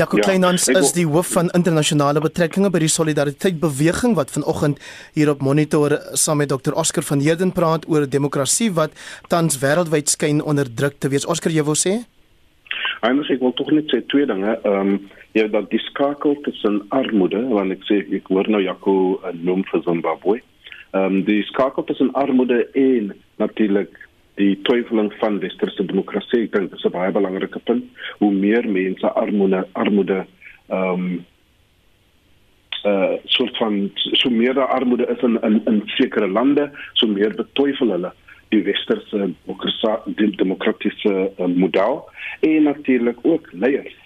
Jaco 0.00 0.16
ja, 0.16 0.22
Kleinans 0.22 0.68
is 0.72 0.94
die 0.96 1.04
hoof 1.04 1.34
van 1.36 1.50
internasionale 1.52 2.22
betrekkinge 2.24 2.70
by 2.72 2.80
die 2.80 2.88
Solidariteit 2.88 3.58
Beweging 3.60 4.14
wat 4.16 4.30
vanoggend 4.32 4.78
hier 5.12 5.28
op 5.28 5.42
monitor 5.44 5.98
saam 6.16 6.40
met 6.40 6.48
Dr 6.48 6.72
Oscar 6.72 7.04
van 7.04 7.20
Heerden 7.20 7.52
praat 7.52 7.84
oor 7.84 8.06
demokrasie 8.08 8.70
wat 8.78 8.94
tans 9.28 9.58
wêreldwyd 9.60 10.08
skyn 10.08 10.40
onder 10.40 10.70
druk 10.72 10.96
te 11.04 11.10
wees. 11.12 11.26
Oscar, 11.28 11.52
jy 11.52 11.66
wou 11.68 11.76
sê? 11.76 11.98
Anders 13.04 13.28
ek 13.28 13.44
wil 13.44 13.52
tog 13.58 13.74
net 13.76 13.92
sê 13.92 14.00
twee 14.08 14.28
dinge. 14.30 14.56
Ehm 14.64 14.94
um, 14.96 15.00
Ja, 15.32 15.44
dat 15.46 15.68
die 15.70 15.78
skakel 15.78 16.40
tussen 16.42 16.80
armoede, 16.90 17.44
want 17.54 17.70
ek 17.70 17.84
sê 17.86 18.00
ek 18.16 18.32
hoor 18.34 18.48
nou 18.50 18.58
Jaco 18.64 18.94
uh, 19.20 19.30
noem 19.30 19.60
vir 19.68 19.84
Zimbabwe. 19.84 20.40
Ehm 20.96 21.20
um, 21.20 21.20
die 21.28 21.44
skakel 21.52 21.84
tussen 21.86 22.10
armoede 22.18 22.64
en 22.74 23.12
natuurlik 23.38 23.99
die 24.34 24.54
twyfeling 24.62 25.12
van 25.18 25.40
westerse 25.40 25.84
demokrasie, 25.84 26.44
ek 26.44 26.52
dink 26.52 26.70
dis 26.70 26.84
'n 26.84 26.94
baie 26.94 27.12
belangrike 27.12 27.60
punt. 27.64 27.84
Hoe 28.18 28.32
meer 28.32 28.68
mense 28.68 29.12
armoede 29.12 29.66
armoede 29.72 30.26
ehm 30.68 30.92
um, 30.92 31.24
uh 32.84 33.12
soort 33.24 33.56
van 33.56 33.90
so 33.94 34.30
meer 34.30 34.58
armoede 34.58 35.06
is 35.06 35.22
in 35.22 35.40
in 35.42 35.60
in 35.66 35.82
sekere 35.84 36.28
lande, 36.28 36.70
so 36.94 37.06
meer 37.06 37.34
betwyfel 37.34 37.90
hulle 37.90 38.12
die 38.48 38.62
westerse 38.62 39.32
demokratiese 39.46 40.36
demokratiese 40.36 41.32
uh, 41.38 41.46
model 41.46 42.08
en 42.40 42.62
natuurlik 42.62 43.18
ook 43.22 43.52
leiers 43.52 43.99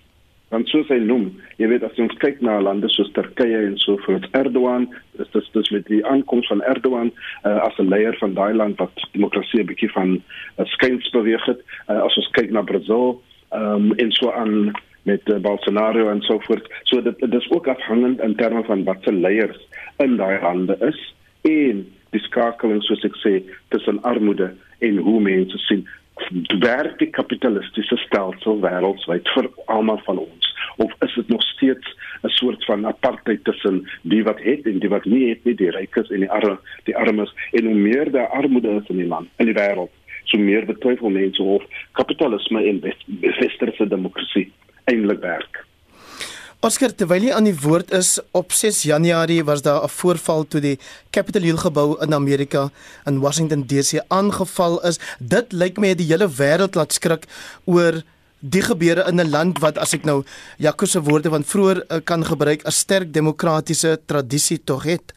want 0.55 0.71
soos 0.71 0.89
hy 0.93 1.01
noem, 1.03 1.29
jy 1.59 1.69
weet 1.73 1.85
as 1.87 1.99
ons 2.03 2.15
kyk 2.23 2.41
na 2.45 2.61
lande 2.63 2.89
soos 2.95 3.11
Turkye 3.17 3.61
en 3.67 3.77
so 3.83 3.99
voort, 4.07 4.27
Erdogan, 4.39 4.89
dis 5.19 5.31
dis 5.35 5.51
dis 5.57 5.71
met 5.75 5.87
die 5.91 6.01
aankoms 6.07 6.49
van 6.53 6.63
Erdogan 6.71 7.13
uh, 7.45 7.59
as 7.67 7.79
'n 7.79 7.91
leier 7.91 8.17
van 8.23 8.35
daai 8.39 8.55
land 8.55 8.79
wat 8.79 9.07
demokrasie 9.13 9.63
'n 9.63 9.71
bietjie 9.71 9.93
van 9.93 10.17
uh, 10.59 10.67
skuins 10.77 11.11
beweeg 11.11 11.45
het, 11.51 11.61
uh, 11.89 12.03
as 12.07 12.17
ons 12.17 12.31
kyk 12.39 12.51
na 12.51 12.63
Brasil, 12.63 13.21
ehm 13.51 13.91
um, 13.91 13.93
en 13.99 14.13
so 14.13 14.31
aan 14.33 14.73
met 15.05 15.29
uh, 15.29 15.39
Bolsonaro 15.39 16.09
en 16.11 16.23
so 16.23 16.39
voort. 16.47 16.67
So 16.85 17.03
dit 17.03 17.19
dit 17.19 17.35
is 17.35 17.51
ook 17.51 17.69
afhangend 17.69 18.21
in 18.21 18.35
terme 18.37 18.65
van 18.65 18.85
wat 18.85 19.03
se 19.03 19.13
leiers 19.13 19.69
in 19.97 20.17
daai 20.17 20.41
lande 20.43 20.77
is 20.81 21.15
en 21.43 21.85
die 22.11 22.21
skakeling 22.21 22.83
soos 22.83 23.05
ek 23.05 23.17
sê 23.21 23.35
tussen 23.69 24.03
armoede 24.03 24.55
en 24.79 24.97
hoe 24.97 25.21
mense 25.21 25.59
sien. 25.67 25.87
Die 26.31 27.11
kapitalistiese 27.11 27.97
stelsel 28.07 28.61
wêreldwyd 28.63 29.29
vir 29.35 29.51
almal 29.67 30.01
van 30.07 30.19
ons 30.19 30.44
of 30.77 30.93
is 31.01 31.15
dit 31.15 31.29
nog 31.29 31.43
steeds 31.43 31.97
'n 32.23 32.29
soort 32.29 32.65
van 32.65 32.87
apartheid 32.87 33.45
tussen 33.45 33.91
die 34.03 34.23
wat 34.25 34.41
het 34.41 34.67
en 34.67 34.79
die 34.79 34.89
wat 34.89 35.05
nie 35.05 35.29
het 35.29 35.45
nie 35.45 35.55
die 35.55 35.71
rykes 35.71 36.11
en 36.11 36.21
die 36.21 36.31
arme 36.31 36.59
die 36.85 36.97
armes 36.97 37.35
en 37.53 37.65
hoe 37.65 37.75
meer 37.75 38.11
daar 38.11 38.29
armoede 38.29 38.81
is 38.81 38.89
in 38.89 38.97
die 38.97 39.07
land 39.07 39.29
in 39.37 39.47
die 39.47 39.59
wêreld 39.61 39.93
so 40.25 40.39
meer 40.39 40.65
betwyfel 40.67 41.11
mense 41.11 41.43
of 41.43 41.63
kapitalisme 41.93 42.65
en 42.65 42.83
westerse 43.21 43.89
demokrasie 43.89 44.53
eintlik 44.85 45.21
werk 45.21 45.65
Oscar 46.65 46.95
terwyl 46.97 47.27
jy 47.27 47.33
aan 47.37 47.45
die 47.45 47.59
woord 47.61 47.91
is 47.93 48.15
op 48.33 48.55
6 48.57 48.87
Januarie 48.89 49.43
was 49.45 49.61
daar 49.63 49.85
'n 49.85 49.89
voorval 49.89 50.47
toe 50.49 50.61
die 50.61 50.79
Capitol 51.11 51.43
Hill 51.43 51.61
gebou 51.61 52.01
in 52.01 52.15
Amerika 52.15 52.71
in 53.05 53.21
Washington 53.21 53.67
DC 53.67 54.01
aangeval 54.09 54.81
is. 54.89 54.99
Dit 55.21 55.53
lyk 55.53 55.77
my 55.77 55.89
het 55.89 55.99
die 55.99 56.09
hele 56.09 56.29
wêreld 56.29 56.75
laat 56.75 56.93
skrik 56.93 57.27
oor 57.65 58.01
die 58.45 58.63
gebeure 58.63 59.07
in 59.09 59.21
'n 59.21 59.31
land 59.31 59.59
wat 59.65 59.79
as 59.79 59.95
ek 59.95 60.05
nou 60.05 60.23
Jaco 60.59 60.87
se 60.87 61.01
woorde 61.01 61.31
van 61.31 61.45
vroeër 61.45 61.79
uh, 61.83 61.99
kan 62.05 62.25
gebruik 62.25 62.65
'n 62.65 62.71
sterk 62.71 63.13
demokratiese 63.13 63.99
tradisie 64.07 64.61
tog 64.65 64.85
het. 64.85 65.15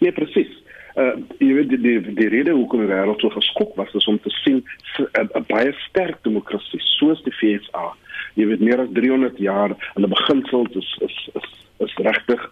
Nee, 0.00 0.12
presies. 0.12 0.52
Uh 0.96 1.14
jy 1.38 1.54
weet 1.54 1.68
die 1.68 1.80
die, 1.80 2.14
die 2.14 2.28
rede 2.28 2.52
hoekom 2.52 2.80
die 2.80 2.92
wêreld 2.92 3.20
so 3.20 3.28
geskok 3.30 3.76
was 3.76 3.94
is 3.94 4.06
om 4.06 4.20
te 4.20 4.30
sien 4.44 4.64
'n 4.98 5.44
baie 5.46 5.72
sterk 5.88 6.18
demokrasie 6.22 6.80
soos 6.98 7.22
die 7.22 7.32
FSA 7.32 7.94
jy 8.38 8.46
weet 8.50 8.62
meer 8.62 8.82
as 8.82 8.92
300 8.96 9.38
jaar 9.42 9.74
hulle 9.94 10.10
beginsels 10.12 10.76
is 10.82 10.90
is 11.06 11.16
is, 11.40 11.48
is 11.86 11.96
regtig 12.06 12.44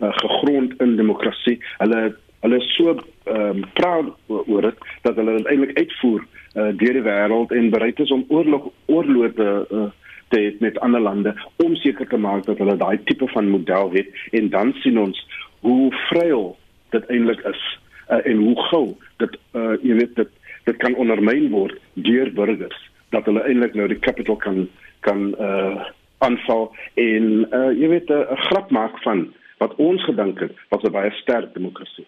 uh, 0.00 0.12
gegrond 0.18 0.74
in 0.82 0.96
demokrasie. 0.96 1.58
Hulle 1.78 2.02
hulle 2.42 2.58
is 2.58 2.70
so 2.76 2.94
ehm 3.30 3.62
um, 3.62 3.64
proud 3.78 4.08
oor 4.28 4.66
dit 4.66 4.86
dat 5.06 5.18
hulle 5.20 5.36
dit 5.38 5.50
eintlik 5.50 5.76
uitvoer 5.78 6.24
uh, 6.54 6.70
deur 6.76 6.98
die 6.98 7.06
wêreld 7.06 7.52
en 7.52 7.70
bereid 7.70 8.00
is 8.00 8.10
om 8.10 8.24
oorlog 8.28 8.70
oorloë 8.86 9.32
te 9.38 9.50
uh, 9.70 9.88
te 10.32 10.40
het 10.40 10.60
met 10.64 10.78
ander 10.80 11.00
lande 11.00 11.34
om 11.64 11.74
seker 11.76 12.08
te 12.08 12.16
maak 12.16 12.46
dat 12.48 12.58
hulle 12.58 12.76
daai 12.80 12.98
tipe 13.04 13.28
van 13.34 13.50
model 13.52 13.90
het 13.92 14.08
en 14.32 14.48
dan 14.48 14.72
sien 14.80 14.98
ons 14.98 15.18
hoe 15.60 15.92
vryel 16.08 16.56
dit 16.90 17.10
eintlik 17.12 17.42
is 17.50 17.64
uh, 18.08 18.20
en 18.24 18.36
hoe 18.46 18.56
gou 18.70 18.86
dit 19.24 19.36
uh, 19.52 19.74
jy 19.82 19.98
weet 20.00 20.16
dit 20.16 20.38
dit 20.64 20.78
kan 20.84 20.94
ondermyn 20.94 21.50
word 21.50 21.76
deur 22.08 22.32
burgers 22.32 22.78
dat 23.12 23.28
hulle 23.28 23.44
eintlik 23.44 23.74
nou 23.76 23.88
die 23.92 24.00
capital 24.08 24.40
kan 24.46 24.64
kan 25.00 25.32
uh 25.50 25.90
aanval 26.22 26.68
en 26.94 27.24
uh 27.50 27.70
jy 27.74 27.88
weet 27.90 28.10
'n 28.10 28.24
uh, 28.24 28.42
grap 28.48 28.70
maak 28.70 28.98
van 29.02 29.26
wat 29.58 29.74
ons 29.76 30.04
gedink 30.04 30.40
het 30.40 30.54
was 30.70 30.82
'n 30.82 30.94
baie 30.96 31.10
sterk 31.10 31.54
demokrasie. 31.54 32.06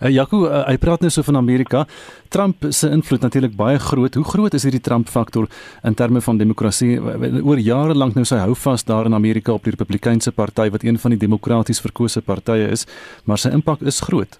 Uh, 0.00 0.10
Jaco, 0.12 0.44
uh, 0.46 0.64
hy 0.68 0.76
praat 0.82 1.04
net 1.04 1.14
so 1.14 1.24
van 1.26 1.40
Amerika. 1.40 1.86
Trump 2.32 2.66
se 2.70 2.88
invloed 2.92 3.24
natuurlik 3.24 3.56
baie 3.56 3.78
groot. 3.78 4.14
Hoe 4.14 4.24
groot 4.24 4.54
is 4.54 4.64
hierdie 4.66 4.80
Trump 4.80 5.10
faktor 5.12 5.48
in 5.84 5.94
terme 5.94 6.20
van 6.24 6.38
demokrasie? 6.40 6.96
Oor 7.42 7.60
jare 7.60 7.96
lank 7.96 8.16
nou 8.16 8.24
sy 8.28 8.40
hou 8.40 8.54
vas 8.64 8.84
daar 8.88 9.10
in 9.10 9.18
Amerika 9.18 9.52
op 9.52 9.64
die 9.64 9.74
Republikeinse 9.76 10.32
party 10.32 10.70
wat 10.72 10.86
een 10.86 10.98
van 10.98 11.16
die 11.16 11.20
demokraties 11.20 11.82
verkose 11.82 12.22
partye 12.24 12.70
is, 12.72 12.86
maar 13.24 13.40
sy 13.40 13.52
impak 13.52 13.84
is 13.84 14.00
groot. 14.00 14.38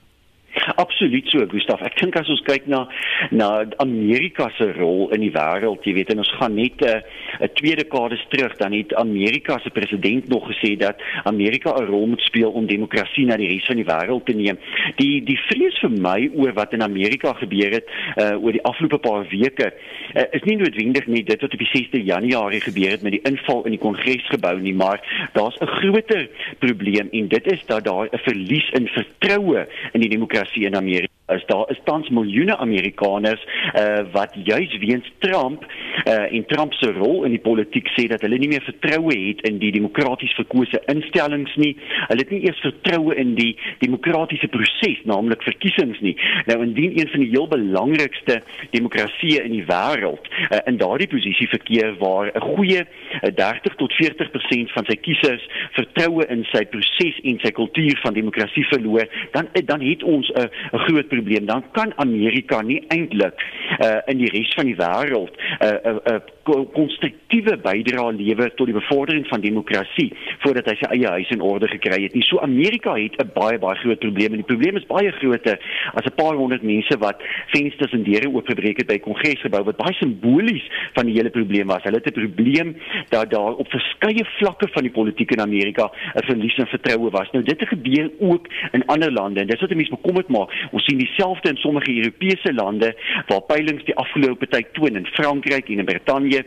Absoluut 0.77 1.27
so, 1.29 1.47
Gustaf. 1.51 1.83
Ek 1.83 1.97
dink 1.99 2.17
as 2.17 2.29
ons 2.31 2.43
kyk 2.47 2.69
na 2.71 2.87
na 3.35 3.65
Amerika 3.83 4.49
se 4.57 4.69
rol 4.77 5.11
in 5.15 5.25
die 5.25 5.33
wêreld, 5.35 5.83
jy 5.87 5.95
weet, 5.97 6.13
en 6.15 6.23
ons 6.23 6.35
gaan 6.39 6.55
net 6.55 6.79
'n 6.83 7.03
uh, 7.43 7.49
tweede 7.59 7.83
dekades 7.83 8.23
terug, 8.29 8.55
dan 8.57 8.73
het 8.73 8.95
Amerika 8.95 9.59
se 9.59 9.71
president 9.71 10.29
nog 10.29 10.47
gesê 10.47 10.77
dat 10.77 11.03
Amerika 11.25 11.75
'n 11.75 11.87
rol 11.87 12.07
moet 12.07 12.21
speel 12.21 12.51
om 12.51 12.67
demokrasie 12.67 13.27
na 13.27 13.37
die 13.37 13.49
res 13.49 13.67
van 13.67 13.77
die 13.77 13.85
wêreld 13.85 14.25
te 14.25 14.33
neem. 14.33 14.59
Die 14.97 15.25
die 15.25 15.39
vrees 15.49 15.79
vir 15.81 15.91
my 15.91 16.31
oor 16.35 16.53
wat 16.53 16.73
in 16.73 16.83
Amerika 16.83 17.33
gebeur 17.33 17.71
het 17.71 17.87
uh 18.17 18.43
oor 18.43 18.53
die 18.53 18.63
afgelope 18.63 18.99
paar 18.99 19.27
weke 19.29 19.73
uh, 20.15 20.23
is 20.31 20.43
nie 20.43 20.57
noodwendig 20.57 21.07
net 21.07 21.27
dit 21.27 21.41
wat 21.41 21.53
op 21.53 21.59
die 21.59 21.73
6de 21.73 22.03
Januarie 22.05 22.61
gebeur 22.61 22.91
het 22.91 23.03
met 23.03 23.13
die 23.13 23.25
inval 23.31 23.65
in 23.65 23.71
die 23.71 23.83
Kongresgebou 23.83 24.61
nie, 24.61 24.75
maar 24.75 25.01
daar's 25.33 25.59
'n 25.61 25.67
groter 25.67 26.29
probleem 26.59 27.09
en 27.11 27.29
dit 27.29 27.53
is 27.53 27.67
dat 27.67 27.85
daar 27.85 28.07
'n 28.13 28.19
verlies 28.19 28.71
in 28.71 28.89
vertroue 28.89 29.67
in 29.93 30.01
die 30.01 30.09
demokrasie 30.09 30.52
demokrasie 30.53 30.67
in 30.67 30.77
Amerika 30.77 31.13
is 31.35 31.45
daar 31.47 31.71
is 31.71 31.81
tans 31.85 32.09
miljoene 32.09 32.57
Amerikaners 32.57 33.45
uh, 33.75 34.01
wat 34.13 34.35
juis 34.45 34.79
weens 34.79 35.13
Trump 35.19 35.65
uh, 36.05 36.33
en 36.33 36.47
Trump 36.47 36.73
se 36.73 36.93
rol 36.93 37.25
in 37.25 37.31
die 37.31 37.41
politiek 37.41 37.89
sê 37.97 38.07
dat 38.11 38.21
hulle 38.21 38.39
nie 38.39 38.51
meer 38.51 38.65
vertroue 38.67 39.15
het 39.15 39.43
in 39.49 39.59
die 39.63 39.73
demokraties 39.73 40.35
verkose 40.37 40.81
instellings 40.93 41.55
nie. 41.57 41.73
Hulle 42.09 42.25
het 42.25 42.33
nie 42.35 42.43
eers 42.47 42.61
vertroue 42.65 43.17
in 43.17 43.35
die 43.39 43.53
demokratiese 43.81 44.49
proses, 44.53 45.01
naamlik 45.09 45.43
verkiesings 45.47 46.01
nie. 46.05 46.15
Nou 46.51 46.59
indien 46.67 46.99
een 46.99 47.11
van 47.13 47.25
die 47.25 47.31
heel 47.33 47.49
belangrikste 47.49 48.41
demokratieë 48.75 49.47
in 49.47 49.57
die 49.57 49.65
wêreld 49.69 50.31
uh, 50.51 50.61
in 50.67 50.81
daardie 50.83 51.11
posisie 51.13 51.49
verkeer 51.49 51.97
waar 52.03 52.33
'n 52.35 52.47
goeie 52.57 52.83
uh, 52.83 53.31
30 53.31 53.79
tot 53.81 53.95
40% 54.01 54.75
van 54.77 54.89
sy 54.89 54.97
kiesers 55.07 55.45
vertroue 55.79 56.27
in 56.29 56.45
sy 56.53 56.65
proses 56.67 57.21
en 57.23 57.39
sy 57.43 57.51
kultuur 57.51 57.99
van 58.03 58.15
demokrasie 58.15 58.67
verloor, 58.69 59.09
dan 59.33 59.49
dan 59.65 59.81
het 59.81 60.03
ons 60.03 60.29
'n 60.35 60.42
'n 60.49 60.79
groot 60.87 61.09
probleem. 61.09 61.47
Dan 61.47 61.65
kan 61.73 61.93
Amerika 61.97 62.63
nie 62.63 62.83
eintlik 62.89 63.35
uh, 63.81 64.01
in 64.07 64.19
die 64.19 64.31
res 64.31 64.55
van 64.57 64.67
die 64.67 64.77
wêreld 64.77 65.35
'n 65.37 65.67
uh, 65.67 65.93
'n 65.93 66.01
uh, 66.07 66.15
uh, 66.15 66.21
konstruktiewe 66.45 67.57
bydrae 67.63 68.13
lewer 68.19 68.51
tot 68.57 68.67
die 68.67 68.77
bevordering 68.77 69.27
van 69.31 69.43
demokrasie 69.45 70.09
voordat 70.43 70.67
hy 70.71 70.75
sy 70.81 70.89
eie 70.97 71.13
huis 71.17 71.31
in 71.35 71.45
orde 71.45 71.69
gekry 71.71 72.03
het. 72.05 72.15
Nie 72.17 72.25
so 72.27 72.41
Amerika 72.43 72.95
het 72.99 73.17
'n 73.23 73.31
baie 73.35 73.59
baie 73.59 73.79
groot 73.79 73.99
probleem 73.99 74.33
en 74.33 74.43
die 74.43 74.51
probleem 74.51 74.77
is 74.77 74.87
baie 74.87 75.13
groter 75.13 75.59
as 75.95 76.05
'n 76.05 76.15
paar 76.17 76.35
honderd 76.35 76.63
mense 76.63 76.99
wat 76.99 77.23
vensters 77.55 77.93
en 77.93 78.03
deure 78.03 78.29
oopgebreek 78.29 78.79
het 78.79 78.87
by 78.87 78.99
Kongresgebou 78.99 79.63
wat 79.65 79.77
baie 79.77 79.95
simbolies 79.95 80.67
van 80.95 81.07
die 81.07 81.15
hele 81.15 81.31
probleem 81.31 81.67
was. 81.67 81.83
Hulle 81.83 82.01
het 82.03 82.07
'n 82.07 82.21
probleem 82.21 82.77
dat 83.11 83.31
daar 83.31 83.55
op 83.55 83.69
verskeie 83.71 84.25
vlakke 84.39 84.69
van 84.73 84.83
die 84.83 84.93
politiek 84.93 85.31
in 85.31 85.41
Amerika 85.41 85.91
'n 86.15 86.25
verlies 86.25 86.59
aan 86.59 86.67
vertroue 86.67 87.11
was. 87.11 87.31
Nou 87.33 87.45
dit 87.45 87.61
het 87.61 87.69
gebeur 87.69 88.11
ook 88.19 88.49
in 88.73 88.87
ander 88.87 89.13
lande 89.13 89.41
en 89.41 89.47
dis 89.47 89.61
wat 89.61 89.75
mense 89.75 89.91
bekommerd 89.91 90.29
maak. 90.29 90.51
Ons 90.73 90.85
sien 90.85 90.99
dieselfde 90.99 91.49
in 91.49 91.57
sommige 91.57 91.97
Europese 91.97 92.55
lande 92.55 92.95
waar 93.27 93.43
peilings 93.43 93.85
die 93.85 93.95
afgelope 93.95 94.47
tyd 94.47 94.67
toon 94.73 94.97
in 94.97 95.07
Frankryk 95.07 95.69
en 95.69 95.79
in 95.79 95.85
Brittanje 95.85 96.32
get 96.33 96.47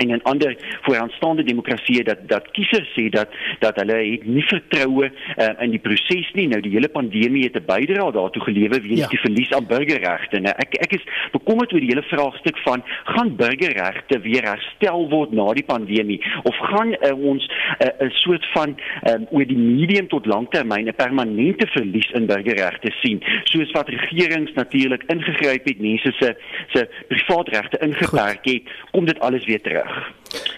en 0.00 0.14
in 0.16 0.22
ander 0.22 0.56
vooraanstaande 0.82 1.44
demokratieë 1.48 2.04
dat 2.08 2.24
dat 2.28 2.50
kiesers 2.56 2.88
sê 2.96 3.08
dat 3.12 3.28
dat 3.64 3.76
hulle 3.80 3.98
het 4.12 4.26
nie 4.26 4.44
vertroue 4.48 5.10
uh, 5.10 5.48
in 5.64 5.74
die 5.74 5.82
proses 5.82 6.30
nie. 6.38 6.48
Nou 6.50 6.60
die 6.64 6.74
hele 6.76 6.88
pandemie 6.88 7.44
het 7.48 7.56
'n 7.56 7.66
bydrae 7.66 8.12
daartoe 8.12 8.42
gelewer 8.42 8.82
weens 8.82 9.06
ja. 9.06 9.12
die 9.14 9.24
verlies 9.26 9.52
aan 9.52 9.66
burgerregte. 9.66 10.40
Nou 10.40 10.54
ek 10.56 10.74
ek 10.86 10.92
is 10.98 11.04
bekommerd 11.32 11.72
oor 11.72 11.80
die 11.80 11.92
hele 11.92 12.06
vraagstuk 12.12 12.58
van 12.64 12.84
gaan 13.04 13.36
burgerregte 13.36 14.20
weer 14.20 14.44
herstel 14.44 15.08
word 15.08 15.32
na 15.32 15.52
die 15.52 15.64
pandemie 15.64 16.20
of 16.42 16.56
gaan 16.56 16.94
uh, 16.94 17.12
ons 17.32 17.46
eh, 17.78 17.88
'n 18.00 18.04
uh, 18.04 18.10
soort 18.10 18.46
van 18.52 18.76
um, 19.10 19.26
oor 19.30 19.46
die 19.46 19.58
medium 19.58 20.08
tot 20.08 20.26
langtermyn 20.26 20.88
'n 20.88 20.94
permanente 20.94 21.66
verlies 21.66 22.10
in 22.18 22.26
burgerregte 22.26 22.90
sien 23.02 23.22
soos 23.44 23.70
wat 23.70 23.88
regerings 23.88 24.52
natuurlik 24.54 25.02
ingegryp 25.06 25.64
het 25.64 25.80
mense 25.80 26.12
se 26.20 26.34
se 26.72 26.88
privaatregte 27.08 27.78
ingeperk 27.86 28.44
het 28.44 28.62
kom 28.90 29.04
dit 29.04 29.20
alles 29.20 29.44
weer 29.44 29.60
terug 29.60 29.89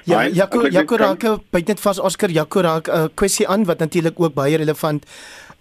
Ja, 0.04 0.26
Jaco 0.26 0.66
Jaco 0.66 0.96
raak 0.96 1.24
byt 1.50 1.68
net 1.68 1.80
vas 1.80 1.98
Oscar. 1.98 2.30
Jaco 2.30 2.60
raak 2.60 2.88
'n 2.88 2.92
uh, 2.92 3.08
kwessie 3.14 3.48
aan 3.48 3.64
wat 3.64 3.78
natuurlik 3.78 4.20
ook 4.20 4.34
baie 4.34 4.56
relevant 4.56 5.06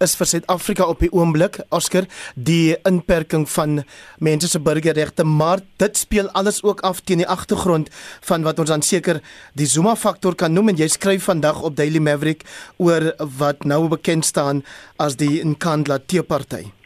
is 0.02 0.16
vir 0.18 0.26
Suid-Afrika 0.26 0.86
op 0.90 0.98
die 0.98 1.12
oomblik, 1.14 1.60
Oscar, 1.70 2.08
die 2.34 2.74
inperking 2.88 3.46
van 3.54 3.84
mense 4.18 4.48
se 4.48 4.58
burgerregte, 4.58 5.24
maar 5.24 5.62
dit 5.82 5.96
speel 5.96 6.30
alles 6.38 6.62
ook 6.62 6.80
af 6.80 7.00
teen 7.06 7.22
die 7.22 7.28
agtergrond 7.28 7.90
van 8.26 8.42
wat 8.42 8.58
ons 8.58 8.74
dan 8.74 8.82
seker 8.82 9.22
die 9.54 9.66
Zuma 9.66 9.94
faktor 9.96 10.34
kan 10.34 10.52
noem. 10.52 10.68
En 10.74 10.76
jy 10.82 10.88
skryf 10.88 11.30
vandag 11.30 11.62
op 11.62 11.76
Daily 11.76 12.02
Maverick 12.02 12.42
oor 12.76 13.12
wat 13.38 13.64
nou 13.64 13.86
bekend 13.88 14.26
staan 14.26 14.64
as 14.98 15.16
die 15.16 15.44
Nkandla 15.44 16.02
teeparty. 16.06 16.81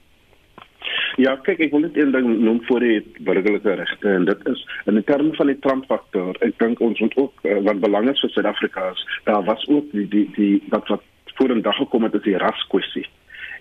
Ja, 1.17 1.37
kyk, 1.37 1.63
ek 1.65 1.71
wil 1.73 1.81
net 1.81 1.97
een 1.97 2.13
ding 2.13 2.27
noem 2.45 2.59
voor 2.69 2.81
die 2.85 3.01
burgerlike 3.25 3.75
regte 3.81 4.09
en 4.09 4.25
dit 4.29 4.49
is 4.53 4.65
in 4.85 5.05
terme 5.05 5.33
van 5.35 5.47
die 5.47 5.59
Trump 5.65 5.87
faktor. 5.89 6.37
Ek 6.45 6.59
dink 6.61 6.81
ons 6.85 7.01
moet 7.01 7.17
ook 7.17 7.45
uh, 7.49 7.61
wat 7.65 7.81
belang 7.81 8.11
is 8.13 8.21
vir 8.21 8.35
Suid-Afrika 8.35 8.91
is, 8.93 9.05
daar 9.25 9.45
was 9.45 9.65
ook 9.69 9.89
die 9.97 10.09
die 10.13 10.27
die 10.37 10.57
wat 10.69 10.89
wat 10.93 11.03
voor 11.37 11.55
'n 11.55 11.63
dag 11.63 11.77
gekom 11.77 12.03
het 12.03 12.15
is 12.15 12.23
die 12.29 12.37
raskwessie 12.37 13.07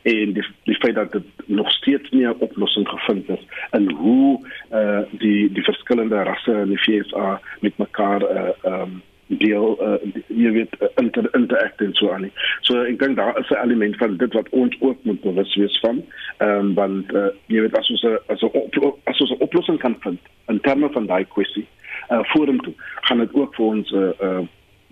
en 0.05 0.33
die 0.33 0.43
die 0.63 0.75
feit 0.75 0.95
dat 0.95 1.11
dit 1.11 1.23
nog 1.45 1.71
steeds 1.71 2.09
nie 2.09 2.27
'n 2.27 2.39
oplossing 2.39 2.87
gevind 2.87 3.29
is 3.29 3.43
in 3.71 3.89
hoe 3.91 4.39
eh 4.69 4.79
uh, 4.79 5.01
die 5.11 5.51
die 5.51 5.63
verskillende 5.63 6.23
rasse 6.23 6.51
in 6.51 6.69
die 6.69 6.83
VSA 6.83 7.41
met 7.59 7.77
mekaar 7.77 8.21
eh 8.21 8.35
uh, 8.35 8.49
ehm 8.63 8.81
um, 8.81 9.01
deel 9.27 9.77
uh, 9.81 9.97
jy 10.27 10.51
weet 10.51 10.75
uh, 10.79 10.89
inter 11.01 11.29
interact 11.33 11.81
en 11.81 11.93
so 11.93 12.11
aan. 12.13 12.29
So 12.61 12.83
ek 12.85 12.99
dink 12.99 13.17
daar 13.17 13.37
is 13.39 13.49
'n 13.49 13.61
element 13.63 13.97
van 13.97 14.17
dit 14.17 14.33
wat 14.33 14.49
ons 14.49 14.75
ook 14.79 14.97
moet 15.03 15.21
bewus 15.21 15.55
wees 15.55 15.79
van. 15.79 16.03
Ehm 16.37 16.49
um, 16.49 16.73
want 16.73 17.13
uh, 17.13 17.31
jy 17.47 17.61
weet 17.61 17.77
as 17.77 17.89
ons 17.89 18.03
a, 18.03 18.17
as 18.27 18.41
'n 18.41 18.51
as 19.03 19.21
ons 19.21 19.31
'n 19.31 19.43
oplossing 19.47 19.79
kan 19.79 19.95
vind 19.99 20.19
in 20.47 20.59
terme 20.59 20.89
van 20.89 21.05
daai 21.05 21.25
kwessie 21.25 21.67
uh, 22.09 22.23
vorentoe, 22.23 22.73
gaan 23.01 23.17
dit 23.17 23.33
ook 23.33 23.55
vir 23.55 23.65
ons 23.65 23.91
'n 23.91 23.97
uh, 23.97 24.11
uh, 24.21 24.45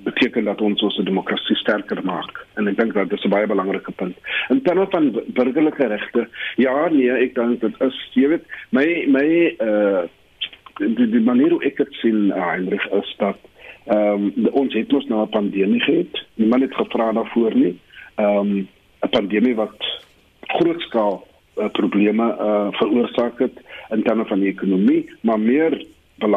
beteken 0.04 0.44
dat 0.44 0.62
ons 0.62 0.82
ons 0.82 0.98
demokrasie 1.06 1.56
sterker 1.56 2.02
maak 2.04 2.46
en 2.58 2.68
ek 2.68 2.78
dink 2.78 2.94
dat 2.94 3.10
dit 3.10 3.26
'n 3.26 3.30
baie 3.30 3.48
belangrike 3.48 3.92
punt. 3.92 4.18
In 4.50 4.62
terme 4.62 4.88
van 4.90 5.22
burgerlike 5.28 5.88
regte, 5.88 6.28
ja 6.56 6.90
nee, 6.90 7.12
ek 7.12 7.36
dink 7.36 7.62
dit 7.62 7.82
is 7.82 8.10
jy 8.14 8.28
weet 8.28 8.46
my 8.72 9.06
my 9.08 9.56
uh 9.60 10.04
die, 10.78 11.10
die 11.10 11.22
manier 11.22 11.52
hoe 11.54 11.64
ek 11.64 11.78
dit 11.78 11.94
sien 12.02 12.32
Heinrich 12.32 12.86
is 12.92 13.16
dat 13.18 13.38
Ehm 13.86 14.32
um, 14.36 14.48
ons 14.52 14.74
het 14.74 14.92
mos 14.92 15.06
nou 15.06 15.22
'n 15.26 15.30
pandemie 15.30 15.82
gehad. 15.82 16.26
Niemand 16.36 16.62
het 16.62 16.76
gevra 16.76 17.12
daarvoor 17.12 17.56
nie. 17.56 17.80
Ehm 18.16 18.38
um, 18.38 18.68
'n 19.02 19.10
pandemie 19.10 19.56
wat 19.56 19.76
grootskaal 20.42 21.28
uh, 21.58 21.70
probleme 21.72 22.36
uh, 22.40 22.68
veroorsaak 22.72 23.40
het 23.40 23.62
in 23.90 24.04
terme 24.04 24.26
van 24.26 24.40
die 24.40 24.50
ekonomie, 24.50 25.10
maar 25.22 25.40
meer 25.40 25.86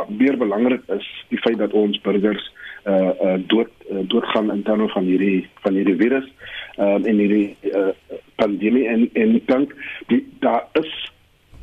meer 0.08 0.36
belangrik 0.36 0.82
is 0.86 1.24
die 1.28 1.38
feit 1.38 1.58
dat 1.58 1.72
ons 1.72 2.00
burgers 2.00 2.52
uh, 2.84 3.10
uh 3.22 3.34
dood 3.46 3.68
uh, 3.90 3.98
doodgaan 4.08 4.50
in 4.52 4.62
terme 4.62 4.88
van 4.88 5.04
hierdie 5.04 5.48
van 5.54 5.74
hierdie 5.74 5.96
virus 5.96 6.32
ehm 6.76 6.88
um, 6.94 7.04
en 7.04 7.18
hierdie 7.18 7.56
uh, 7.62 7.88
pandemie 8.34 8.86
en 8.88 9.10
en 9.12 9.40
dink 9.46 9.74
daar 10.38 10.64
is 10.72 11.12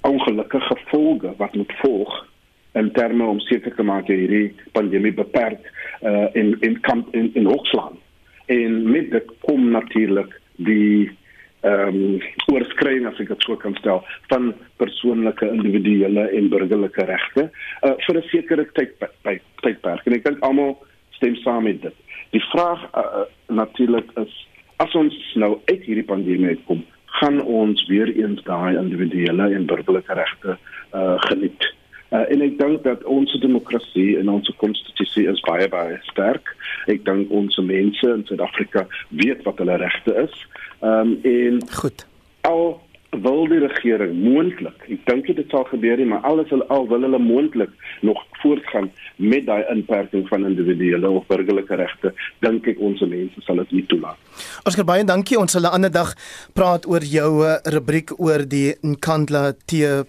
ongelukkige 0.01 0.75
gevolge 0.75 1.33
wat 1.37 1.55
moet 1.55 1.73
volg 1.81 2.27
in 2.73 2.91
terme 2.91 3.25
om 3.25 3.39
seker 3.39 3.75
te 3.75 3.83
maak 3.85 4.07
dat 4.07 4.17
hierdie 4.17 4.53
pandemie 4.71 5.13
beperk 5.13 5.65
uh, 6.01 6.29
en 6.33 6.55
en 6.61 6.79
kan 6.81 7.05
in 7.11 7.29
in 7.33 7.45
hoogslaan. 7.45 7.97
En 8.45 8.91
met 8.91 9.11
dit 9.11 9.35
kom 9.41 9.69
natuurlik 9.71 10.39
die 10.55 11.11
ehm 11.63 11.95
um, 11.95 12.21
oorskrying 12.51 13.05
as 13.07 13.19
ek 13.23 13.29
dit 13.31 13.45
sou 13.45 13.55
kan 13.57 13.75
stel 13.79 14.01
van 14.31 14.49
persoonlike 14.81 15.47
individuele 15.47 16.25
en 16.35 16.49
burgerlike 16.51 17.05
regte 17.07 17.45
uh, 17.47 17.93
vir 18.05 18.17
'n 18.19 18.27
sekere 18.31 18.65
tydperk 18.73 19.43
tydperk. 19.61 20.05
En 20.05 20.17
ek 20.17 20.25
dink 20.25 20.43
almal 20.43 20.75
stem 21.11 21.35
saam 21.35 21.63
met 21.63 21.81
dit. 21.81 21.95
Die 22.35 22.43
vraag 22.51 22.83
uh, 22.97 23.23
natuurlik 23.47 24.11
is 24.19 24.33
as 24.83 24.95
ons 24.95 25.15
nou 25.35 25.59
uit 25.69 25.83
hierdie 25.85 26.03
pandemie 26.03 26.57
uitkom, 26.57 26.83
gaan 27.21 27.39
ons 27.41 27.85
weer 27.87 28.09
eens 28.11 28.43
daai 28.43 28.75
individuele 28.75 29.53
en 29.55 29.65
burgerlike 29.69 30.13
regte 30.13 30.57
uh, 30.57 31.15
geniet. 31.29 31.73
Uh, 32.13 32.27
en 32.29 32.43
ek 32.45 32.59
dink 32.59 32.83
dat 32.85 33.03
ons 33.09 33.31
demokrasie 33.41 34.19
en 34.19 34.29
ons 34.29 34.51
konstitusie 34.61 35.25
is 35.31 35.41
baie 35.47 35.65
baie 35.71 35.97
sterk. 36.11 36.53
Ek 36.91 37.01
dink 37.07 37.31
ons 37.33 37.57
mense 37.57 38.05
in 38.05 38.21
Suid-Afrika 38.29 38.85
weet 39.09 39.41
wat 39.47 39.61
hulle 39.63 39.79
regte 39.81 40.13
is. 40.27 40.41
Ehm 40.85 41.15
um, 41.15 41.19
en 41.23 41.61
goed. 41.81 42.05
Al 42.45 42.77
wil 43.21 43.47
die 43.49 43.59
regering 43.61 44.13
moontlik, 44.23 44.85
ek 44.89 45.03
dink 45.09 45.27
dit 45.29 45.49
sal 45.53 45.65
gebeur 45.69 45.99
nie, 45.99 46.07
maar 46.09 46.23
alles 46.27 46.49
hulle 46.53 46.65
al 46.73 46.87
wil 46.89 47.05
hulle 47.05 47.19
moontlik 47.21 47.73
nog 48.01 48.21
voortgaan 48.41 48.89
met 49.15 49.45
daai 49.45 49.63
inperking 49.71 50.25
van 50.29 50.45
individuele 50.45 51.09
of 51.09 51.27
burgerlike 51.29 51.77
regte, 51.79 52.13
dink 52.45 52.67
ek 52.67 52.81
ons 52.81 53.01
mense 53.05 53.45
sal 53.45 53.61
dit 53.63 53.77
nie 53.77 53.85
toelaat. 53.91 54.17
Oscar 54.67 54.87
baie 54.87 55.05
dankie. 55.05 55.39
Ons 55.39 55.57
sal 55.57 55.65
'n 55.65 55.75
ander 55.77 55.91
dag 55.91 56.13
praat 56.53 56.85
oor 56.85 57.03
jou 57.03 57.45
uh, 57.45 57.57
rubriek 57.73 58.13
oor 58.19 58.45
die 58.45 58.75
Nkandla 58.81 59.53
T 59.65 60.05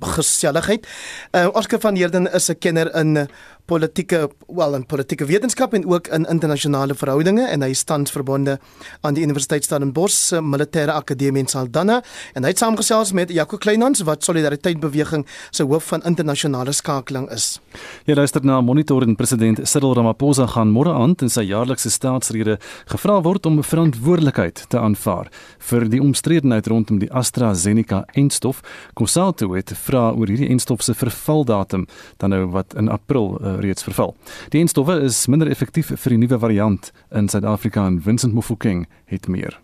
geselligheid. 0.00 0.86
Uh, 1.30 1.48
Oscar 1.52 1.80
van 1.80 1.96
Heerden 1.96 2.32
is 2.32 2.48
'n 2.48 2.58
kenner 2.58 2.94
in 2.94 3.28
politieke 3.70 4.30
wel 4.46 4.74
in 4.74 4.86
politieke 4.86 5.24
wetenskap 5.24 5.74
en 5.74 5.86
ook 5.86 6.08
in 6.08 6.26
internasionale 6.28 6.94
verhoudinge 6.94 7.46
en 7.48 7.62
hy 7.62 7.70
is 7.72 7.84
tans 7.84 8.10
verbonde 8.10 8.58
aan 9.00 9.14
die 9.14 9.22
Universiteit 9.22 9.64
Stellenbosch 9.64 10.32
Militêre 10.42 10.92
Akademie 10.92 11.44
in 11.44 11.48
Saldanha 11.48 12.00
en 12.34 12.44
hy 12.44 12.52
het 12.52 12.62
saamgesels 12.62 13.12
met 13.16 13.30
Jaco 13.32 13.56
Kleinhans 13.56 14.02
wat 14.08 14.24
Solidariteit 14.24 14.80
Beweging 14.82 15.24
se 15.50 15.64
hoof 15.64 15.92
van 15.92 16.02
internasionale 16.08 16.72
skakeling 16.72 17.28
is. 17.30 17.60
Jy 18.08 18.16
luister 18.18 18.44
na 18.44 18.60
Monitor 18.60 19.06
en 19.06 19.16
president 19.16 19.62
Cyril 19.68 19.94
Ramaphosa 19.96 20.48
gaan 20.56 20.72
môre 20.74 20.92
aand 20.96 21.22
in 21.22 21.32
sy 21.32 21.46
jaarlikse 21.48 21.90
staatsrede 21.92 22.58
gevra 22.90 23.20
word 23.22 23.46
om 23.46 23.62
verantwoordelikheid 23.62 24.66
te 24.68 24.80
aanvaar 24.80 25.30
vir 25.70 25.86
die 25.92 26.02
omstredenheid 26.02 26.66
rondom 26.66 26.98
die 26.98 27.10
AstraZeneca-enstof. 27.12 28.62
Consulto 28.98 29.52
het 29.54 29.72
vra 29.86 30.10
oor 30.10 30.30
hierdie 30.30 30.50
enstof 30.52 30.82
se 30.82 30.94
vervaldatum 30.98 31.86
dan 32.22 32.34
nou 32.34 32.44
wat 32.52 32.74
in 32.78 32.90
April 32.92 33.36
uh, 33.38 33.51
reeds 33.60 33.82
verval. 33.82 34.14
Die 34.50 34.60
enstowwe 34.60 35.00
is 35.02 35.26
minder 35.26 35.50
effektief 35.50 35.92
vir 35.94 36.14
die 36.14 36.18
nuwe 36.18 36.38
variant 36.38 36.92
in 37.10 37.28
Suid-Afrika 37.28 37.86
en 37.86 38.00
Vincent 38.02 38.34
Mofokeng 38.34 38.86
het 39.06 39.28
meer. 39.28 39.60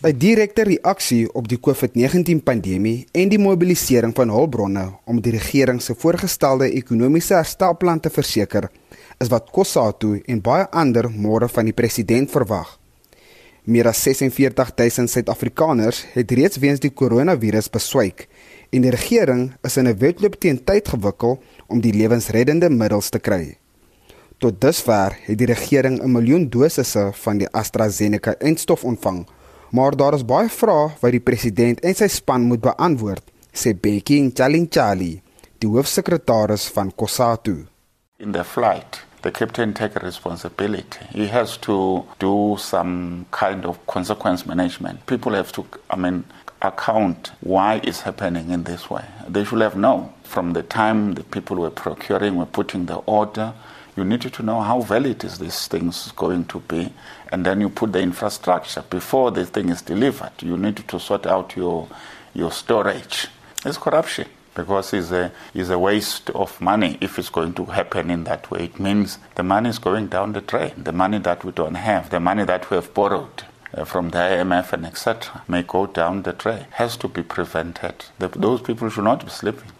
'n 0.00 0.14
Direkte 0.14 0.62
reaksie 0.62 1.26
op 1.34 1.48
die 1.48 1.58
COVID-19 1.58 2.42
pandemie 2.46 3.06
en 3.12 3.28
die 3.28 3.38
mobilisering 3.38 4.14
van 4.14 4.30
hulpbronne 4.30 4.84
om 5.04 5.20
die 5.20 5.32
regering 5.34 5.82
se 5.82 5.94
voorgestelde 5.94 6.70
ekonomiese 6.70 7.34
herstelplan 7.34 8.00
te 8.00 8.10
verseker, 8.10 8.68
is 9.18 9.28
wat 9.28 9.50
Kossatu 9.50 10.20
en 10.26 10.40
baie 10.40 10.68
ander 10.70 11.10
môre 11.10 11.48
van 11.48 11.64
die 11.64 11.74
president 11.74 12.30
verwag. 12.30 12.78
Meer 13.64 13.90
as 13.90 13.98
46000 14.06 15.10
Suid-Afrikaners 15.10 16.04
het 16.14 16.30
reeds 16.30 16.62
weens 16.62 16.80
die 16.80 16.94
koronavirus 16.94 17.68
beswyk 17.68 18.28
en 18.70 18.84
die 18.84 18.90
regering 18.90 19.52
is 19.62 19.76
in 19.76 19.88
'n 19.88 19.98
wedloop 19.98 20.38
teen 20.40 20.64
tyd 20.64 20.88
gewikkel 20.88 21.38
om 21.66 21.80
die 21.80 21.92
lewensreddende 21.92 22.70
middels 22.70 23.10
te 23.10 23.18
kry. 23.18 23.58
Tot 24.38 24.60
dusver 24.60 25.16
het 25.26 25.38
die 25.38 25.46
regering 25.46 26.02
'n 26.02 26.12
miljoen 26.12 26.48
dosisse 26.48 27.10
van 27.12 27.38
die 27.38 27.48
AstraZeneca-enstof 27.52 28.84
ontvang, 28.84 29.26
maar 29.70 29.96
daar 29.96 30.14
is 30.14 30.24
baie 30.24 30.48
vrae 30.48 30.90
wat 31.00 31.10
die 31.10 31.20
president 31.20 31.80
en 31.80 31.94
sy 31.94 32.08
span 32.08 32.42
moet 32.42 32.60
beantwoord, 32.60 33.24
sê 33.52 33.74
Bekki 33.74 34.20
Nchalinchali, 34.20 35.22
die 35.58 35.68
hoofsekretaris 35.68 36.68
van 36.68 36.92
COSATU. 36.94 37.66
In 38.18 38.32
the 38.32 38.44
flight 38.44 39.08
the 39.22 39.30
captain 39.30 39.74
take 39.74 39.94
responsibility. 40.02 41.04
He 41.10 41.26
has 41.26 41.56
to 41.58 42.06
do 42.18 42.56
some 42.58 43.26
kind 43.30 43.64
of 43.64 43.84
consequence 43.86 44.46
management. 44.46 45.06
People 45.06 45.32
have 45.32 45.52
to, 45.52 45.66
I 45.90 45.96
mean, 45.96 46.24
account 46.60 47.32
why 47.40 47.80
it's 47.84 48.00
happening 48.00 48.50
in 48.50 48.64
this 48.64 48.90
way. 48.90 49.04
They 49.28 49.44
should 49.44 49.60
have 49.60 49.76
known 49.76 50.12
from 50.24 50.52
the 50.52 50.62
time 50.62 51.14
the 51.14 51.24
people 51.24 51.56
were 51.56 51.70
procuring, 51.70 52.36
were 52.36 52.46
putting 52.46 52.86
the 52.86 52.96
order. 52.96 53.54
You 53.96 54.04
needed 54.04 54.32
to 54.34 54.42
know 54.42 54.60
how 54.60 54.80
valid 54.80 55.24
is 55.24 55.38
this 55.38 55.66
thing 55.66 55.92
going 56.16 56.44
to 56.46 56.60
be, 56.60 56.92
and 57.32 57.44
then 57.44 57.60
you 57.60 57.68
put 57.68 57.92
the 57.92 58.00
infrastructure 58.00 58.84
before 58.88 59.30
the 59.30 59.44
thing 59.44 59.70
is 59.70 59.82
delivered. 59.82 60.32
You 60.40 60.56
need 60.56 60.76
to 60.88 61.00
sort 61.00 61.26
out 61.26 61.56
your 61.56 61.88
your 62.34 62.52
storage. 62.52 63.28
It's 63.64 63.78
corruption 63.78 64.28
because 64.54 64.92
it's 64.92 65.10
a, 65.12 65.32
it's 65.54 65.70
a 65.70 65.78
waste 65.78 66.30
of 66.30 66.60
money 66.60 66.98
if 67.00 67.18
it's 67.18 67.30
going 67.30 67.54
to 67.54 67.64
happen 67.66 68.10
in 68.10 68.24
that 68.24 68.50
way. 68.50 68.64
It 68.64 68.80
means 68.80 69.18
the 69.36 69.42
money 69.42 69.70
is 69.70 69.78
going 69.78 70.08
down 70.08 70.32
the 70.32 70.40
drain, 70.40 70.72
the 70.76 70.92
money 70.92 71.18
that 71.18 71.44
we 71.44 71.52
don't 71.52 71.76
have, 71.76 72.10
the 72.10 72.20
money 72.20 72.44
that 72.44 72.68
we 72.68 72.74
have 72.76 72.92
borrowed. 72.92 73.44
Uh, 73.76 73.84
from 73.84 74.10
the 74.10 74.18
IMF 74.18 74.72
and 74.72 74.86
etc. 74.86 75.42
may 75.46 75.62
go 75.62 75.86
down 75.86 76.22
the 76.22 76.32
drain 76.32 76.64
has 76.70 76.96
to 76.96 77.08
be 77.08 77.22
prevented. 77.22 78.06
The, 78.18 78.28
those 78.28 78.62
people 78.62 78.88
should 78.88 79.04
not 79.04 79.24
be 79.24 79.30
sleeping. 79.30 79.70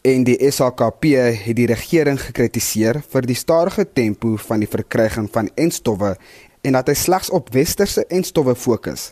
En 0.00 0.24
die 0.24 0.38
SAKP 0.50 1.04
het 1.44 1.56
die 1.58 1.66
regering 1.68 2.16
gekritiseer 2.20 3.02
vir 3.04 3.26
die 3.28 3.36
stadige 3.36 3.84
tempo 3.92 4.36
van 4.40 4.62
die 4.64 4.70
verkryging 4.70 5.28
van 5.34 5.50
enstowwe 5.54 6.14
en 6.62 6.78
dat 6.78 6.88
hy 6.88 6.94
slegs 6.96 7.28
op 7.28 7.52
westerse 7.52 8.06
enstowwe 8.08 8.54
fokus. 8.56 9.10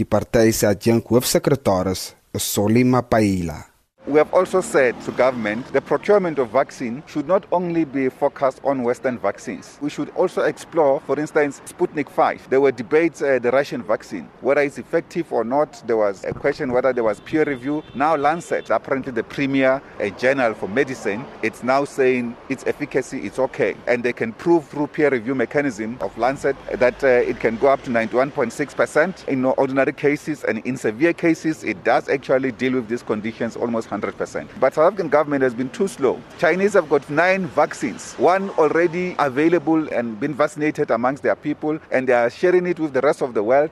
Die 0.00 0.08
party 0.08 0.48
se 0.56 0.70
adjunk 0.70 1.12
hoofsekretaris 1.12 2.14
is 2.32 2.48
Solima 2.54 3.02
Paila. 3.04 3.71
We 4.04 4.18
have 4.18 4.34
also 4.34 4.60
said 4.60 5.00
to 5.02 5.12
government 5.12 5.72
the 5.72 5.80
procurement 5.80 6.40
of 6.40 6.50
vaccine 6.50 7.04
should 7.06 7.28
not 7.28 7.46
only 7.52 7.84
be 7.84 8.08
focused 8.08 8.60
on 8.64 8.82
Western 8.82 9.16
vaccines. 9.16 9.78
We 9.80 9.90
should 9.90 10.10
also 10.16 10.42
explore, 10.42 10.98
for 11.06 11.20
instance, 11.20 11.62
Sputnik 11.66 12.10
5. 12.10 12.50
There 12.50 12.60
were 12.60 12.72
debates 12.72 13.22
uh, 13.22 13.38
the 13.38 13.52
Russian 13.52 13.80
vaccine, 13.80 14.28
whether 14.40 14.60
it's 14.60 14.78
effective 14.78 15.32
or 15.32 15.44
not. 15.44 15.80
There 15.86 15.96
was 15.96 16.24
a 16.24 16.34
question 16.34 16.72
whether 16.72 16.92
there 16.92 17.04
was 17.04 17.20
peer 17.20 17.44
review. 17.44 17.84
Now 17.94 18.16
Lancet, 18.16 18.70
apparently 18.70 19.12
the 19.12 19.22
premier 19.22 19.80
a 20.00 20.10
journal 20.10 20.54
for 20.54 20.68
medicine, 20.68 21.24
it's 21.44 21.62
now 21.62 21.84
saying 21.84 22.36
its 22.48 22.66
efficacy 22.66 23.24
is 23.24 23.38
okay. 23.38 23.76
And 23.86 24.02
they 24.02 24.12
can 24.12 24.32
prove 24.32 24.66
through 24.66 24.88
peer 24.88 25.10
review 25.10 25.36
mechanism 25.36 25.96
of 26.00 26.18
Lancet 26.18 26.56
that 26.74 27.04
uh, 27.04 27.06
it 27.06 27.38
can 27.38 27.56
go 27.56 27.68
up 27.68 27.82
to 27.84 27.90
91.6% 27.90 29.28
in 29.28 29.44
ordinary 29.44 29.92
cases 29.92 30.42
and 30.42 30.58
in 30.66 30.76
severe 30.76 31.12
cases 31.12 31.62
it 31.62 31.84
does 31.84 32.08
actually 32.08 32.50
deal 32.50 32.72
with 32.72 32.88
these 32.88 33.04
conditions 33.04 33.54
almost 33.54 33.91
100%. 33.92 34.48
But 34.58 34.74
South 34.74 34.86
African 34.86 35.08
government 35.08 35.42
has 35.42 35.54
been 35.54 35.70
too 35.70 35.88
slow. 35.88 36.18
Chinese 36.38 36.72
have 36.72 36.88
got 36.88 37.08
nine 37.08 37.46
vaccines, 37.54 38.14
one 38.18 38.50
already 38.56 39.14
available 39.18 39.88
and 39.92 40.18
been 40.18 40.34
vaccinated 40.34 40.90
amongst 40.90 41.22
their 41.22 41.36
people, 41.36 41.78
and 41.90 42.08
they 42.08 42.14
are 42.14 42.30
sharing 42.30 42.66
it 42.66 42.78
with 42.78 42.92
the 42.92 43.00
rest 43.00 43.22
of 43.22 43.34
the 43.34 43.42
world. 43.42 43.70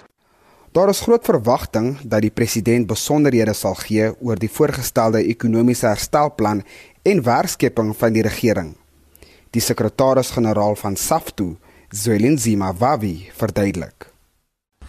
Daar 0.72 0.88
is 0.88 1.00
groot 1.00 1.24
verwagting 1.24 1.96
dat 2.06 2.22
die 2.22 2.30
president 2.30 2.86
besonderhede 2.86 3.54
sal 3.58 3.74
gee 3.74 4.12
oor 4.22 4.38
die 4.38 4.50
voorgestelde 4.50 5.24
ekonomiese 5.32 5.88
herstelplan 5.88 6.62
en 7.02 7.22
werkskepping 7.26 7.90
van 7.96 8.14
die 8.14 8.22
regering. 8.22 8.76
Die 9.50 9.62
sekretaris-generaal 9.62 10.76
van 10.78 10.96
SAFTU, 10.96 11.56
Zwelin 11.88 12.38
Zimawawi, 12.38 13.30
verduidelik. 13.34 14.06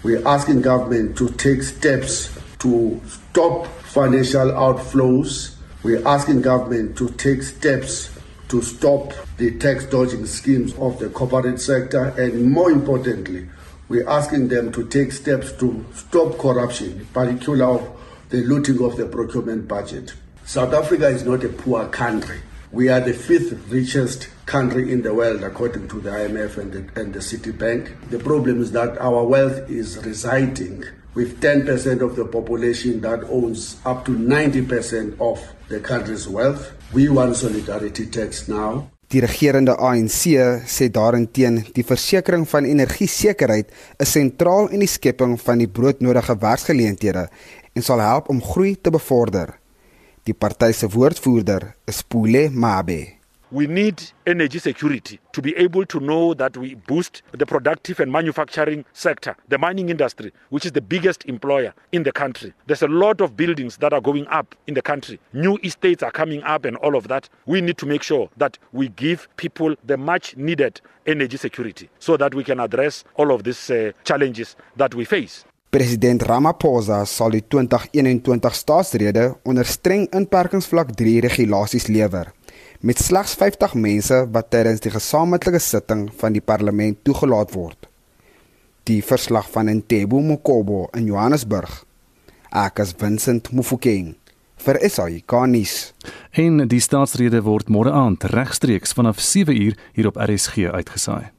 We 0.04 0.20
are 0.20 0.26
asking 0.26 0.62
government 0.64 1.16
to 1.16 1.30
take 1.34 1.64
steps 1.64 2.30
to 2.58 3.00
stop 3.08 3.66
financial 3.92 4.52
outflows. 4.52 5.56
We're 5.84 6.08
asking 6.08 6.44
government 6.44 6.98
to 6.98 7.10
take 7.10 7.44
steps 7.44 8.10
to 8.48 8.62
stop 8.62 9.14
the 9.38 9.58
tax 9.58 9.86
dodging 9.86 10.26
schemes 10.26 10.74
of 10.76 11.00
the 11.00 11.10
corporate 11.10 11.60
sector 11.60 12.14
and 12.18 12.52
more 12.52 12.72
importantly, 12.72 13.50
we're 13.90 14.08
asking 14.08 14.48
them 14.48 14.72
to 14.72 14.88
take 14.88 15.12
steps 15.12 15.52
to 15.54 15.86
stop 15.94 16.38
corruption, 16.38 17.06
particularly 17.14 17.86
the 18.30 18.44
looting 18.44 18.82
of 18.82 18.96
the 18.96 19.06
procurement 19.06 19.68
budget. 19.68 20.14
South 20.46 20.74
Africa 20.74 21.10
is 21.10 21.26
not 21.26 21.44
a 21.44 21.50
poor 21.50 21.86
country. 21.90 22.40
We 22.72 22.88
are 22.88 23.02
the 23.02 23.14
fifth 23.14 23.70
richest 23.70 24.30
country 24.46 24.94
in 24.94 25.02
the 25.02 25.14
world, 25.14 25.44
according 25.44 25.90
to 25.90 26.00
the 26.00 26.12
IMF 26.12 26.58
and 26.58 26.72
the, 26.72 27.02
and 27.02 27.14
the 27.14 27.20
Citibank. 27.20 28.10
The 28.10 28.20
problem 28.20 28.62
is 28.62 28.72
that 28.72 28.98
our 29.00 29.26
wealth 29.26 29.70
is 29.70 29.98
residing 30.06 30.86
with 31.14 31.40
10% 31.40 32.02
of 32.02 32.16
the 32.16 32.26
population 32.26 33.02
that 33.02 33.24
owns 33.30 33.78
up 33.86 34.06
to 34.06 34.12
90% 34.12 35.20
of 35.20 35.40
the 35.68 35.80
country's 35.80 36.28
wealth. 36.28 36.72
We 36.94 37.10
want 37.10 37.36
solidarity 37.36 38.08
tax 38.08 38.48
now. 38.48 38.88
Die 39.12 39.20
regerende 39.20 39.76
ANC 39.76 40.38
sê 40.72 40.88
daarenteen 40.88 41.58
die 41.76 41.84
versekering 41.84 42.46
van 42.48 42.64
energiesekerheid 42.64 43.74
is 44.00 44.14
sentraal 44.16 44.70
in 44.72 44.86
die 44.86 44.88
skepping 44.88 45.36
van 45.42 45.60
die 45.60 45.68
broodnodige 45.68 46.38
werksgeleenthede 46.40 47.26
en 47.76 47.84
sal 47.84 48.00
help 48.00 48.30
om 48.32 48.40
groei 48.40 48.78
te 48.80 48.94
bevorder. 48.94 49.58
Die 50.24 50.38
party 50.38 50.72
se 50.72 50.88
woordvoerder 50.88 51.74
is 51.92 52.04
Pule 52.08 52.48
Mabe. 52.56 53.21
We 53.52 53.68
need 53.68 54.02
energy 54.26 54.60
security 54.60 55.20
to 55.34 55.42
be 55.42 55.56
able 55.58 55.86
to 55.86 56.00
know 56.00 56.34
that 56.34 56.56
we 56.56 56.76
boost 56.76 57.22
the 57.32 57.46
productive 57.46 58.00
and 58.00 58.12
manufacturing 58.12 58.86
sector, 58.94 59.36
the 59.50 59.58
mining 59.58 59.90
industry, 59.90 60.32
which 60.50 60.66
is 60.66 60.72
the 60.72 60.82
biggest 60.82 61.26
employer 61.26 61.74
in 61.92 62.04
the 62.04 62.12
country. 62.12 62.54
There's 62.68 62.82
a 62.82 62.88
lot 62.88 63.22
of 63.22 63.36
buildings 63.36 63.78
that 63.78 63.94
are 63.94 64.02
going 64.02 64.28
up 64.28 64.56
in 64.68 64.74
the 64.74 64.82
country. 64.82 65.20
New 65.34 65.58
estates 65.64 66.02
are 66.02 66.12
coming 66.12 66.42
up 66.44 66.66
and 66.66 66.78
all 66.78 66.96
of 66.96 67.08
that. 67.10 67.30
We 67.46 67.62
need 67.62 67.78
to 67.80 67.86
make 67.86 68.04
sure 68.04 68.30
that 68.38 68.58
we 68.72 68.90
give 68.90 69.28
people 69.36 69.76
the 69.84 69.98
much 69.98 70.38
needed 70.38 70.82
energy 71.06 71.38
security 71.38 71.90
so 72.00 72.18
that 72.18 72.34
we 72.34 72.44
can 72.44 72.60
address 72.60 73.04
all 73.16 73.32
of 73.32 73.44
these 73.44 73.70
uh, 73.70 73.92
challenges 74.04 74.56
that 74.78 74.96
we 74.96 75.06
face. 75.06 75.46
President 75.72 76.24
Ramaphosa 76.24 77.06
sal 77.06 77.32
die 77.32 77.46
2021 77.48 78.52
staatsrede 78.52 79.38
onder 79.48 79.66
streng 79.66 80.10
inperkingsvlak 80.12 80.92
3 81.00 81.22
regulasies 81.24 81.88
lewer 81.88 82.34
met 82.82 82.98
slegs 82.98 83.36
50 83.38 83.74
mense 83.78 84.18
wat 84.34 84.50
tydens 84.50 84.82
die 84.82 84.92
gesamentlike 84.94 85.60
sitting 85.62 86.08
van 86.18 86.34
die 86.34 86.42
parlement 86.42 86.98
toegelaat 87.06 87.54
word. 87.54 87.88
Die 88.90 89.02
verslag 89.06 89.50
van 89.54 89.70
Ntebo 89.70 90.22
Mokobo 90.26 90.88
in 90.98 91.06
Johannesburg. 91.06 91.84
Ek 92.50 92.82
as 92.82 92.96
Vincent 92.98 93.52
Mufokeng 93.54 94.16
vir 94.62 94.80
SAI 94.90 95.22
Kanis. 95.26 95.94
En 96.32 96.66
die 96.68 96.82
staatsrede 96.82 97.44
word 97.46 97.70
môre 97.70 97.94
aand 97.94 98.26
regstreeks 98.34 98.98
vanaf 98.98 99.22
7uur 99.22 99.78
hier 99.94 100.10
op 100.10 100.18
RSG 100.18 100.74
uitgesaai. 100.74 101.30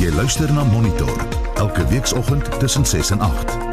Jy 0.00 0.12
luister 0.16 0.52
na 0.52 0.64
Monitor 0.64 1.12
elke 1.60 1.84
weekoggend 1.88 2.48
tussen 2.60 2.86
6 2.86 3.10
en 3.16 3.20
8. 3.20 3.69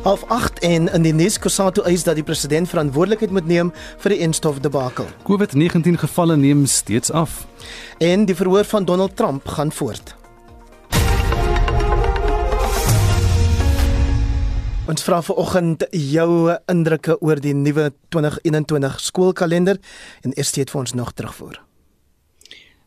Half 0.00 0.24
8 0.28 0.58
en 0.58 0.88
in 0.88 1.02
die 1.04 1.12
nuus 1.12 1.34
Kusatu 1.38 1.82
eis 1.84 2.06
dat 2.06 2.16
die 2.16 2.24
president 2.24 2.70
verantwoordelikheid 2.70 3.34
moet 3.36 3.44
neem 3.44 3.68
vir 4.00 4.14
die 4.14 4.22
enstof 4.24 4.62
debakel. 4.64 5.04
COVID-19 5.28 5.98
gevalle 6.00 6.38
neem 6.40 6.62
steeds 6.64 7.12
af 7.12 7.42
en 8.00 8.24
die 8.24 8.36
verhoor 8.38 8.64
van 8.64 8.86
Donald 8.88 9.12
Trump 9.16 9.48
gaan 9.48 9.68
voort. 9.68 10.14
Ons 14.88 15.04
vra 15.04 15.20
vanoggend 15.20 15.84
jou 15.92 16.56
indrukke 16.72 17.18
oor 17.20 17.44
die 17.44 17.52
nuwe 17.54 17.90
2021 18.08 18.96
skoolkalender 19.04 19.82
en 20.24 20.32
eers 20.32 20.54
steeds 20.56 20.72
vir 20.72 20.80
ons 20.80 20.96
nog 20.96 21.12
terugvoer. 21.12 21.60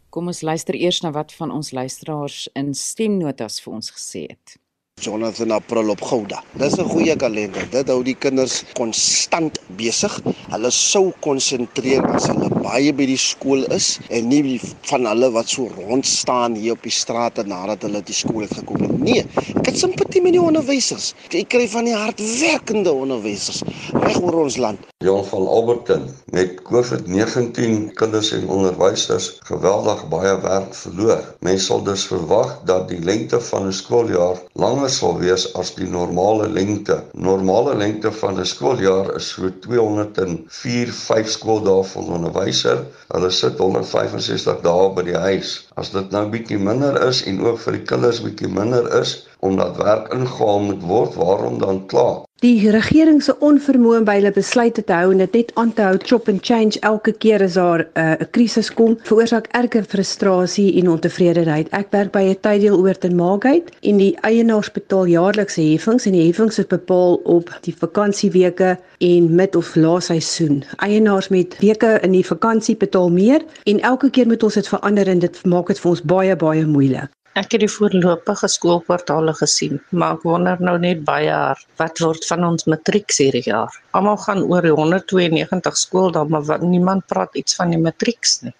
Kom 0.09 0.33
ons 0.33 0.41
luister 0.41 0.73
eers 0.73 1.03
na 1.05 1.13
wat 1.13 1.37
van 1.37 1.53
ons 1.53 1.71
luisteraars 1.77 2.47
in 2.57 2.73
stemnotas 2.73 3.61
vir 3.61 3.77
ons 3.77 3.93
gesê 3.93 4.25
het. 4.33 4.57
Jonathan 5.03 5.51
April 5.51 5.89
op 5.89 6.01
Gouda. 6.01 6.43
Dis 6.55 6.77
'n 6.77 6.87
goeie 6.87 7.15
kalender. 7.15 7.67
Dit 7.69 7.87
hou 7.87 8.03
die 8.03 8.15
kinders 8.15 8.63
konstant 8.73 9.59
besig. 9.75 10.13
Hulle 10.49 10.71
sou 10.71 11.11
konsentreer 11.19 12.05
as 12.13 12.27
hulle 12.27 12.49
baie 12.63 12.93
by 12.93 13.05
die 13.05 13.17
skool 13.17 13.65
is 13.73 13.99
en 14.09 14.27
nie 14.27 14.61
van 14.89 15.05
hulle 15.05 15.31
wat 15.31 15.49
so 15.49 15.67
rond 15.75 16.05
staan 16.05 16.55
hier 16.55 16.77
op 16.77 16.83
die 16.83 16.93
strate 16.93 17.43
nadat 17.43 17.81
hulle 17.81 18.01
die 18.01 18.15
skool 18.15 18.41
het 18.41 18.53
gekom 18.53 18.81
het. 18.81 18.99
Nee, 19.03 19.25
ek 19.57 19.65
het 19.65 19.77
simpatie 19.77 20.21
met 20.21 20.37
die 20.37 20.41
onderwysers. 20.41 21.13
Ek 21.33 21.49
kry 21.49 21.67
van 21.67 21.85
die 21.85 21.97
hardwerkende 21.97 22.93
onderwysers 22.93 23.63
reg 23.93 24.21
oor 24.21 24.43
ons 24.45 24.57
land. 24.57 24.79
Jan 25.03 25.25
van 25.25 25.47
Alberton 25.47 26.07
met 26.31 26.61
COVID-19 26.63 27.91
kinders 27.99 28.31
en 28.31 28.47
onderwysers 28.47 29.39
geweldig 29.43 30.07
baie 30.07 30.37
werk 30.41 30.75
verloor. 30.75 31.35
Mense 31.39 31.65
sal 31.65 31.83
dus 31.83 32.05
verwag 32.07 32.61
dat 32.65 32.87
die 32.87 33.01
lengte 33.03 33.41
van 33.41 33.67
'n 33.67 33.73
skooljaar 33.73 34.39
langer 34.53 34.82
sal 34.89 35.17
wees 35.19 35.45
as 35.59 35.71
die 35.75 35.87
normale 35.87 36.47
lengte. 36.49 36.97
Normale 37.13 37.75
lengte 37.79 38.11
van 38.11 38.39
'n 38.39 38.45
skooljaar 38.45 39.15
is 39.15 39.29
so 39.35 39.51
204 39.65 40.93
5 40.99 41.29
skooldae 41.35 41.83
vir 41.91 42.03
'n 42.03 42.15
onderwyser. 42.17 42.83
Hulle 43.13 43.31
sit 43.31 43.57
165 43.57 44.61
dae 44.67 44.89
by 44.95 45.03
die 45.11 45.19
huis. 45.27 45.53
As 45.75 45.91
dit 45.91 46.11
nou 46.11 46.25
bietjie 46.29 46.59
minder 46.59 47.01
is 47.07 47.23
en 47.23 47.41
ook 47.45 47.59
vir 47.65 47.79
die 47.79 47.85
kinders 47.93 48.21
bietjie 48.21 48.51
minder 48.59 48.89
is 49.01 49.27
omdat 49.39 49.77
werk 49.77 50.13
ingehaal 50.13 50.59
moet 50.59 50.83
word, 50.87 51.15
waarom 51.15 51.59
dan 51.59 51.85
kla? 51.87 52.23
Die 52.43 52.65
regering 52.75 53.21
se 53.23 53.31
onvermoë 53.39 54.01
by 54.03 54.17
hulle 54.17 54.33
besluite 54.35 54.83
te 54.83 54.91
hou 54.91 55.13
en 55.13 55.21
dit 55.21 55.35
net 55.37 55.51
aan 55.61 55.69
te 55.77 55.85
hou 55.85 55.93
chop 56.09 56.25
and 56.27 56.41
change 56.43 56.81
elke 56.89 57.13
keer 57.23 57.45
as 57.45 57.55
daar 57.55 57.85
uh, 57.85 58.01
'n 58.03 58.25
uh, 58.25 58.27
krisis 58.35 58.71
kom, 58.79 58.97
veroorsaak 59.07 59.47
erge 59.59 59.83
frustrasie 59.93 60.65
en 60.81 60.89
ontevredenheid. 60.91 61.71
Ek 61.71 61.87
werk 61.95 62.11
by 62.11 62.23
'n 62.33 62.41
tyddeel 62.43 62.75
oor 62.75 62.99
in 62.99 63.15
Margate 63.15 63.71
en 63.81 63.97
die 63.97 64.17
eienaars 64.27 64.71
betaal 64.75 65.07
jaarlikse 65.07 65.61
heffings 65.61 66.05
en 66.05 66.19
die 66.19 66.25
heffings 66.27 66.59
is 66.59 66.67
bepaal 66.67 67.15
op 67.23 67.47
die 67.61 67.75
vakansieweke 67.79 68.75
en 68.99 69.35
mid 69.35 69.55
of 69.55 69.75
laasseisoen. 69.75 70.65
Eienaars 70.83 71.29
met 71.29 71.55
weke 71.63 71.99
in 72.03 72.11
die 72.11 72.27
vakansie 72.27 72.75
betaal 72.75 73.09
meer 73.09 73.41
en 73.63 73.79
elke 73.79 74.09
keer 74.09 74.27
moet 74.27 74.43
ons 74.43 74.59
dit 74.59 74.67
verander 74.67 75.07
en 75.07 75.19
dit 75.19 75.45
maak 75.45 75.67
dit 75.67 75.79
vir 75.79 75.91
ons 75.91 76.01
baie 76.01 76.35
baie 76.35 76.65
moeilik. 76.65 77.07
Ek 77.33 77.55
het 77.55 77.63
die 77.63 77.71
voorlopige 77.71 78.45
skoolkwartaale 78.45 79.33
gesien, 79.33 79.79
maar 79.89 80.19
ek 80.19 80.25
wonder 80.27 80.59
nou 80.61 80.75
net 80.77 80.99
baie 81.07 81.31
hard 81.33 81.65
wat 81.81 81.97
word 82.03 82.27
van 82.29 82.45
ons 82.45 82.67
matrieks 82.69 83.17
hierdie 83.23 83.47
jaar. 83.47 83.73
Almal 83.97 84.19
gaan 84.21 84.43
oor 84.51 84.61
die 84.61 84.73
192 84.77 85.79
skooldae, 85.81 86.29
maar 86.29 86.45
wat, 86.45 86.61
niemand 86.61 87.07
praat 87.09 87.33
iets 87.41 87.57
van 87.57 87.73
die 87.73 87.81
matrieks 87.81 88.43
nie. 88.45 88.53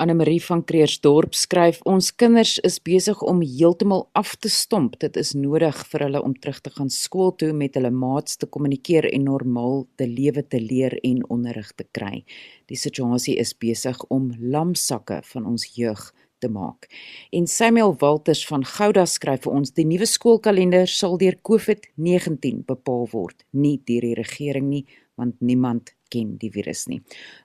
Anne 0.00 0.18
Marie 0.20 0.40
van 0.44 0.60
Kreersdorp 0.68 1.32
skryf 1.36 1.80
ons 1.88 2.12
kinders 2.12 2.58
is 2.64 2.76
besig 2.84 3.24
om 3.24 3.40
heeltemal 3.40 4.06
af 4.16 4.36
te 4.36 4.52
stomp. 4.52 5.00
Dit 5.00 5.16
is 5.16 5.32
nodig 5.32 5.80
vir 5.88 6.08
hulle 6.10 6.20
om 6.24 6.36
terug 6.36 6.60
te 6.60 6.76
gaan 6.76 6.92
skool 6.92 7.32
toe 7.40 7.54
met 7.56 7.76
hulle 7.76 7.92
maats 7.92 8.36
te 8.36 8.48
kommunikeer 8.48 9.08
en 9.14 9.28
normaal 9.32 9.86
te 9.96 10.08
lewe 10.08 10.44
te 10.44 10.60
leer 10.60 11.00
en 11.00 11.24
onderrig 11.32 11.72
te 11.72 11.88
kry. 11.88 12.20
Die 12.68 12.80
situasie 12.80 13.40
is 13.40 13.56
besig 13.56 14.00
om 14.12 14.34
lamsakke 14.40 15.22
van 15.32 15.48
ons 15.48 15.70
jeug 15.76 16.10
te 16.40 16.48
maak. 16.48 16.88
En 17.30 17.46
Samuel 17.46 17.94
Walters 18.00 18.42
van 18.48 18.64
Gouda 18.64 19.06
skryf 19.06 19.44
vir 19.46 19.52
ons: 19.52 19.72
"Die 19.76 19.86
nuwe 19.86 20.06
skoolkalender 20.06 20.88
sal 20.88 21.18
deur 21.18 21.36
COVID-19 21.48 22.64
bepaal 22.66 23.08
word, 23.12 23.44
nie 23.50 23.78
deur 23.84 24.08
die 24.08 24.14
regering 24.18 24.68
nie, 24.68 24.86
want 25.16 25.40
niemand 25.40 25.94
ken 26.10 26.34
die 26.40 26.50
virus 26.52 26.86
nie. 26.90 27.00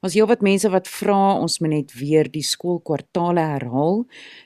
Ons 0.06 0.16
heelwat 0.18 0.44
mense 0.46 0.70
wat 0.74 0.90
vra, 0.90 1.38
ons 1.40 1.60
moet 1.62 1.74
net 1.76 1.94
weer 2.00 2.30
die 2.32 2.44
skoolkwartaale 2.46 3.44
herhaal. 3.56 4.04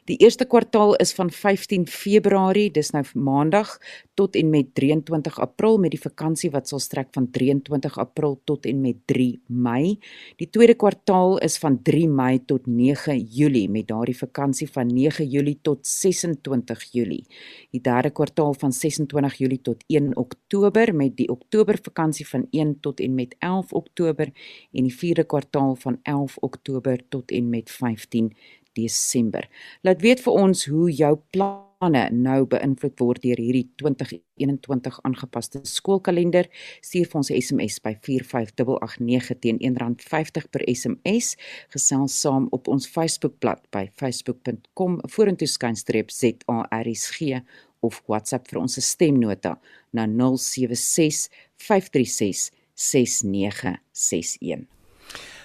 Die 0.10 0.20
eerste 0.24 0.48
kwartaal 0.50 0.96
is 1.02 1.14
van 1.18 1.32
15 1.34 1.88
Februarie, 1.90 2.70
dis 2.76 2.92
nou 2.96 3.04
maandag 3.16 3.78
tot 4.20 4.36
en 4.36 4.50
met 4.52 4.74
23 4.76 5.40
April 5.40 5.78
met 5.80 5.94
die 5.96 6.02
vakansie 6.02 6.52
wat 6.52 6.68
sal 6.68 6.82
strek 6.84 7.14
van 7.16 7.30
23 7.32 7.98
April 8.02 8.36
tot 8.50 8.68
en 8.68 8.82
met 8.84 9.00
3 9.08 9.30
Mei. 9.48 9.96
Die 10.42 10.50
tweede 10.52 10.76
kwartaal 10.80 11.38
is 11.46 11.56
van 11.62 11.80
3 11.88 12.10
Mei 12.12 12.42
tot 12.50 12.68
9 12.68 13.16
Julie 13.32 13.70
met 13.72 13.88
daardie 13.88 14.18
vakansie 14.18 14.68
van 14.68 14.92
9 14.92 15.28
Julie 15.32 15.58
tot 15.64 15.88
26 15.88 16.84
Julie. 16.92 17.24
Die 17.72 17.82
derde 17.82 18.12
kwartaal 18.12 18.54
van 18.60 18.76
26 18.76 19.40
Julie 19.40 19.62
tot 19.64 19.84
1 19.88 20.12
Oktober 20.20 20.92
met 20.96 21.16
die 21.18 21.30
Oktober 21.32 21.80
vakansie 21.82 22.28
van 22.28 22.48
1 22.52 22.80
tot 22.84 23.00
en 23.00 23.16
met 23.16 23.36
11 23.40 23.74
Oktober 23.74 24.09
en 24.18 24.84
die 24.84 24.94
vierde 24.94 25.24
kwartaal 25.24 25.76
van 25.76 26.00
11 26.04 26.38
Oktober 26.38 27.00
tot 27.10 27.32
en 27.32 27.50
met 27.50 27.72
15 27.72 28.34
Desember. 28.74 29.50
Laat 29.82 30.02
weet 30.02 30.22
vir 30.22 30.34
ons 30.34 30.66
hoe 30.66 30.92
jou 30.92 31.16
plan 31.30 31.70
planne 31.80 32.10
nou 32.12 32.44
beïnvloed 32.52 32.98
word 33.00 33.24
deur 33.24 33.40
hierdie 33.40 33.70
2021 33.80 34.98
aangepaste 35.08 35.62
skoolkalender. 35.64 36.50
Stuur 36.84 37.08
vir 37.08 37.20
ons 37.22 37.32
'n 37.32 37.40
SMS 37.40 37.80
by 37.80 37.94
45889 38.04 39.40
teen 39.40 39.60
R1.50 39.60 40.50
per 40.52 40.62
SMS. 40.68 41.38
Gesels 41.70 42.20
saam 42.20 42.48
op 42.52 42.68
ons 42.68 42.88
Facebookblad 42.88 43.64
by 43.72 43.88
facebook.com 43.96 45.00
vorentoe 45.08 45.48
skynstreep 45.48 46.12
ZARSG 46.12 47.42
of 47.82 48.04
WhatsApp 48.08 48.50
vir 48.50 48.60
ons 48.60 48.76
stemnota 48.76 49.58
na 49.94 50.06
076 50.06 51.30
536 51.56 52.52
6961. 52.80 54.68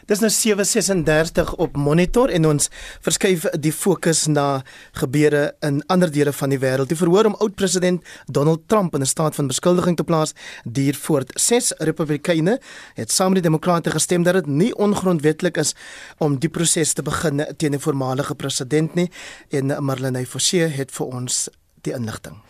Dis 0.04 0.20
nou 0.20 0.28
7:36 0.28 1.54
op 1.56 1.76
Monitor 1.76 2.28
en 2.28 2.46
ons 2.46 2.66
verskuif 3.00 3.46
die 3.56 3.72
fokus 3.72 4.26
na 4.28 4.62
gebeure 5.00 5.54
in 5.64 5.80
ander 5.88 6.12
dele 6.12 6.32
van 6.32 6.52
die 6.52 6.58
wêreld. 6.60 6.90
Die 6.92 6.98
verhoor 6.98 7.24
om 7.30 7.38
oud-president 7.40 8.04
Donald 8.26 8.68
Trump 8.68 8.94
in 8.94 9.00
'n 9.00 9.06
staat 9.06 9.34
van 9.34 9.46
beskuldiging 9.46 9.96
te 9.96 10.04
plaas 10.04 10.34
duur 10.64 10.94
voort. 10.94 11.30
Ses 11.34 11.72
Republikeine 11.78 12.60
het 12.94 13.10
saam 13.10 13.32
met 13.32 13.42
die 13.42 13.50
Demokrate 13.50 13.90
gestem 13.90 14.22
dat 14.22 14.34
dit 14.34 14.46
nie 14.46 14.74
ongrondwettig 14.76 15.52
is 15.52 15.74
om 16.18 16.38
die 16.38 16.50
proses 16.50 16.92
te 16.92 17.02
begin 17.02 17.46
teen 17.56 17.74
'n 17.74 17.80
voormalige 17.80 18.34
president 18.34 18.94
nie 18.94 19.10
en 19.48 19.84
Marlene 19.84 20.26
Forsie 20.26 20.60
het 20.60 20.90
vir 20.90 21.06
ons 21.06 21.48
die 21.84 21.94
inligting. 21.94 22.40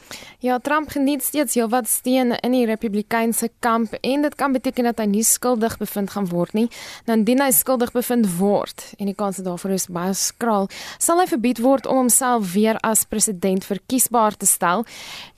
Ja, 0.45 0.59
Trump 0.59 0.91
geniet 0.93 1.25
steeds 1.25 1.55
heelwat 1.57 1.89
steun 1.89 2.35
in 2.37 2.53
die 2.53 2.67
Republikeinse 2.69 3.49
kamp 3.65 3.95
en 4.01 4.23
dit 4.23 4.35
kan 4.35 4.53
beteken 4.53 4.85
dat 4.91 5.01
hy 5.01 5.07
nie 5.09 5.25
skuldig 5.25 5.79
bevind 5.81 6.13
gaan 6.15 6.29
word 6.29 6.53
nie. 6.53 6.67
Nou 7.09 7.17
indien 7.19 7.41
hy 7.41 7.51
skuldig 7.55 7.95
bevind 7.95 8.29
word 8.39 8.85
en 8.99 9.09
die 9.09 9.17
kans 9.17 9.41
daarvoor 9.45 9.77
is 9.77 9.89
baie 9.89 10.13
skraal, 10.19 10.69
sal 10.99 11.23
hy 11.23 11.27
verbied 11.31 11.63
word 11.65 11.89
om 11.89 12.05
homself 12.05 12.53
weer 12.53 12.79
as 12.85 13.07
president 13.09 13.65
verkiesbaar 13.65 14.37
te 14.37 14.47
stel. 14.47 14.85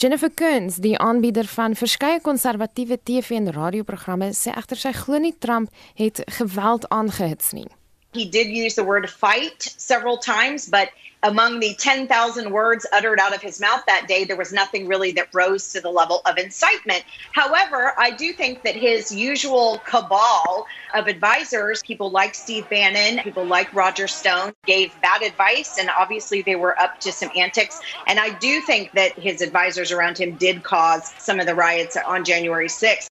Jennifer 0.02 0.30
Kearns, 0.30 0.80
die 0.82 0.96
aanbieder 0.98 1.46
van 1.46 1.78
verskeie 1.78 2.20
konservatiewe 2.20 2.98
TV 2.98 3.38
en 3.38 3.52
radioprogramme, 3.54 4.32
sê 4.34 4.54
egter 4.56 4.82
sy 4.82 4.94
glo 4.96 5.22
nie 5.22 5.34
Trump 5.38 5.70
het 5.94 6.24
geweld 6.40 6.88
aangehits 6.90 7.54
nie. 7.56 7.68
He 8.16 8.24
did 8.24 8.46
use 8.46 8.74
the 8.74 8.82
word 8.82 9.10
fight 9.10 9.62
several 9.76 10.16
times, 10.16 10.66
but 10.66 10.88
among 11.22 11.60
the 11.60 11.74
10,000 11.74 12.50
words 12.50 12.86
uttered 12.92 13.20
out 13.20 13.34
of 13.34 13.42
his 13.42 13.60
mouth 13.60 13.82
that 13.86 14.06
day, 14.08 14.24
there 14.24 14.36
was 14.36 14.52
nothing 14.52 14.86
really 14.86 15.12
that 15.12 15.28
rose 15.34 15.70
to 15.72 15.80
the 15.80 15.90
level 15.90 16.22
of 16.24 16.38
incitement. 16.38 17.04
However, 17.32 17.92
I 17.98 18.10
do 18.12 18.32
think 18.32 18.62
that 18.62 18.74
his 18.74 19.12
usual 19.12 19.80
cabal 19.86 20.66
of 20.94 21.08
advisors, 21.08 21.82
people 21.82 22.10
like 22.10 22.34
Steve 22.34 22.68
Bannon, 22.70 23.22
people 23.22 23.44
like 23.44 23.72
Roger 23.74 24.08
Stone, 24.08 24.54
gave 24.64 24.98
bad 25.02 25.22
advice, 25.22 25.76
and 25.78 25.90
obviously 25.90 26.40
they 26.40 26.56
were 26.56 26.78
up 26.80 26.98
to 27.00 27.12
some 27.12 27.30
antics. 27.36 27.80
And 28.06 28.18
I 28.18 28.30
do 28.38 28.60
think 28.62 28.92
that 28.92 29.18
his 29.18 29.42
advisors 29.42 29.92
around 29.92 30.16
him 30.16 30.36
did 30.36 30.62
cause 30.62 31.12
some 31.18 31.38
of 31.38 31.46
the 31.46 31.54
riots 31.54 31.96
on 31.96 32.24
January 32.24 32.68
6th. 32.68 33.08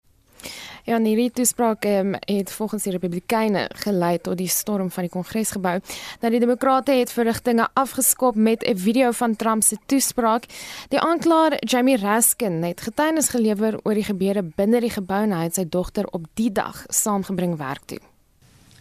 Ja, 0.86 1.00
en 1.00 1.06
hierdie 1.10 1.32
toespraak 1.34 1.86
um, 1.90 2.14
het 2.30 2.52
volgens 2.54 2.84
die 2.86 2.92
Republikeine 2.94 3.64
gelei 3.82 4.20
tot 4.22 4.38
die 4.38 4.48
storm 4.48 4.92
van 4.94 5.08
die 5.08 5.12
Kongresgebou. 5.12 5.80
Nou 6.22 6.32
die 6.32 6.42
Demokrate 6.44 6.94
het 6.94 7.12
verrigtinge 7.12 7.68
afgeskop 7.74 8.36
met 8.36 8.62
'n 8.62 8.78
video 8.78 9.12
van 9.12 9.36
Trump 9.36 9.64
se 9.64 9.78
toespraak. 9.86 10.44
Die 10.90 11.00
aanklaer, 11.00 11.58
Jamie 11.60 11.98
Raskin, 11.98 12.64
het 12.64 12.82
getuienis 12.82 13.30
gelewer 13.30 13.80
oor 13.84 13.94
die 13.94 14.04
gebeure 14.04 14.44
binne 14.44 14.80
die 14.80 14.90
gebou 14.90 15.24
en 15.24 15.32
hy 15.32 15.44
het 15.44 15.56
sy 15.56 15.66
dogter 15.70 16.06
op 16.06 16.26
die 16.34 16.52
dag 16.52 16.84
saamgebring 16.88 17.58
werk 17.58 17.82
toe. 17.86 18.00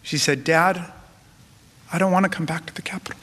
She 0.01 0.17
said, 0.17 0.45
"Dad, 0.45 0.77
I 1.93 1.97
don't 1.97 2.11
want 2.11 2.25
to 2.25 2.37
come 2.37 2.45
back 2.45 2.65
to 2.65 2.73
the 2.73 2.81
Capitol." 2.81 3.17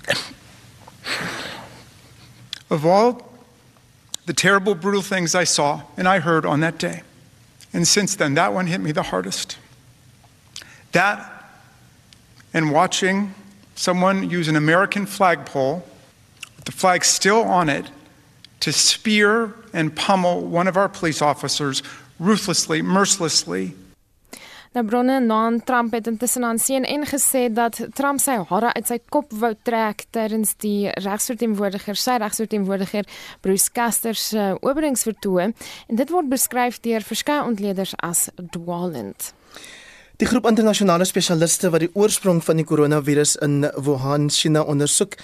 of 2.69 2.85
all 2.85 3.21
the 4.25 4.35
terrible 4.35 4.75
brutal 4.75 5.03
things 5.03 5.35
I 5.35 5.45
saw 5.45 5.81
and 5.97 6.09
I 6.09 6.19
heard 6.21 6.45
on 6.45 6.61
that 6.61 6.79
day. 6.79 7.03
And 7.73 7.87
since 7.89 8.15
then, 8.15 8.35
that 8.35 8.53
one 8.53 8.67
hit 8.67 8.81
me 8.81 8.93
the 8.93 9.05
hardest. 9.05 9.59
That 10.93 11.29
and 12.53 12.71
watching 12.71 13.35
someone 13.75 14.29
use 14.29 14.49
an 14.49 14.57
American 14.57 15.07
flagpole 15.07 15.85
with 16.57 16.65
the 16.67 16.73
flag 16.73 17.05
still 17.05 17.43
on 17.43 17.69
it 17.69 17.87
to 18.61 18.73
spear 18.73 19.55
and 19.73 19.95
pummel 19.97 20.43
one 20.43 20.69
of 20.69 20.77
our 20.77 20.89
police 20.89 21.23
officers 21.23 21.83
ruthlessly, 22.19 22.83
mercilessly, 22.83 23.75
Nou 24.73 24.85
bronne 24.89 25.19
na 25.21 25.39
Trump 25.69 25.93
het 25.93 26.07
intussen 26.09 26.45
aan 26.49 26.59
sien 26.59 26.85
en 26.89 27.05
gesê 27.05 27.43
dat 27.53 27.77
Trump 27.93 28.21
sy 28.25 28.39
hare 28.49 28.71
uit 28.73 28.89
sy 28.89 28.97
kop 29.13 29.35
wou 29.43 29.51
trek 29.69 30.07
terwyl 30.17 30.47
die 30.65 30.89
regsverteenwoordiger, 31.05 31.99
sy 32.01 32.17
regsverteenwoordiger 32.23 33.05
Bruce 33.45 33.69
Castor 33.77 34.17
se 34.17 34.55
openingsvertoë 34.63 35.45
en 35.51 36.01
dit 36.01 36.17
word 36.17 36.33
beskryf 36.33 36.81
deur 36.81 37.05
verskeie 37.05 37.45
ontleeders 37.45 37.93
as 38.01 38.31
dwalend. 38.57 39.35
Die 40.23 40.29
groep 40.31 40.45
internasionale 40.47 41.03
spesialiste 41.03 41.67
wat 41.75 41.83
die 41.83 41.89
oorsprong 41.99 42.39
van 42.47 42.61
die 42.61 42.65
koronavirus 42.65 43.33
in 43.43 43.65
Wuhan, 43.75 44.29
China 44.31 44.61
ondersoek, 44.71 45.17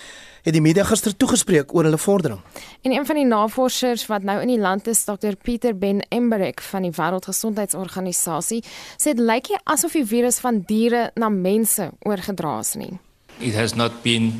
het 0.42 0.56
die 0.56 0.62
media 0.64 0.82
gister 0.88 1.12
toegespreek 1.14 1.70
oor 1.70 1.86
hulle 1.86 2.00
vordering. 2.02 2.40
En 2.82 2.90
een 2.96 3.04
van 3.06 3.20
die 3.20 3.26
navorsers 3.28 4.08
wat 4.10 4.24
nou 4.26 4.34
in 4.42 4.50
die 4.50 4.58
land 4.58 4.90
is, 4.90 5.04
Dr 5.06 5.36
Pieter 5.38 5.76
Ben 5.78 6.00
Embarek 6.10 6.58
van 6.66 6.82
die 6.82 6.90
Wêreldgesondheidsorganisasie, 6.96 8.58
sê 8.98 9.14
dit 9.14 9.22
lyk 9.22 9.52
nie 9.52 9.60
asof 9.70 9.94
die 9.94 10.02
virus 10.02 10.40
van 10.42 10.64
diere 10.66 11.12
na 11.14 11.30
mense 11.30 11.92
oorgedra 12.02 12.56
is 12.64 12.74
nie. 12.80 12.96
It 13.38 13.54
has 13.54 13.76
not 13.78 14.02
been 14.02 14.32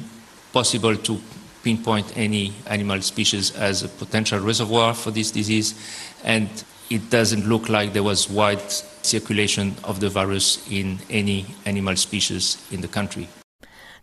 possible 0.51 0.99
to 1.07 1.21
pinpoint 1.63 2.11
any 2.17 2.51
animal 2.67 3.07
species 3.07 3.53
as 3.55 3.85
a 3.87 3.93
potential 4.03 4.43
reservoir 4.43 4.99
for 4.99 5.15
this 5.15 5.31
disease 5.31 5.79
and 6.25 6.67
it 6.89 7.11
doesn't 7.11 7.47
look 7.47 7.69
like 7.69 7.93
there 7.93 8.03
was 8.03 8.29
wide 8.29 8.63
circulation 9.03 9.75
of 9.85 9.99
the 9.99 10.11
virus 10.11 10.59
in 10.71 10.99
any 11.11 11.45
animal 11.65 11.97
species 11.97 12.59
in 12.71 12.81
the 12.81 12.89
country. 12.89 13.29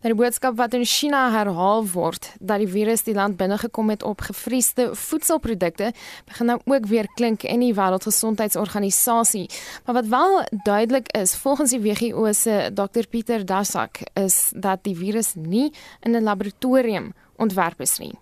Nou 0.06 0.14
die 0.14 0.22
boodskap 0.22 0.54
wat 0.60 0.76
in 0.78 0.84
China 0.86 1.32
herhaal 1.34 1.82
word 1.90 2.28
dat 2.38 2.62
die 2.62 2.68
virus 2.70 3.02
die 3.08 3.16
land 3.18 3.40
binnegekom 3.40 3.90
het 3.90 4.04
op 4.06 4.22
gevriesde 4.28 4.92
voedselprodukte, 4.94 5.88
begin 6.30 6.52
nou 6.52 6.60
ook 6.66 6.86
weer 6.92 7.10
klink 7.18 7.42
in 7.44 7.64
die 7.66 7.74
Wêreldgesondheidsorganisasie. 7.74 9.50
Maar 9.86 9.98
wat 9.98 10.12
wel 10.14 10.44
duidelik 10.64 11.10
is, 11.18 11.34
volgens 11.36 11.74
die 11.74 11.82
WHO 11.82 12.34
se 12.34 12.70
Dr 12.74 13.08
Pieter 13.10 13.46
Dasak, 13.46 14.04
is 14.14 14.52
dat 14.54 14.84
die 14.84 14.96
virus 14.96 15.34
nie 15.34 15.74
in 16.02 16.16
'n 16.16 16.24
laboratorium 16.24 17.14
ontwerp 17.36 17.82
is 17.82 17.98
nie. 17.98 18.14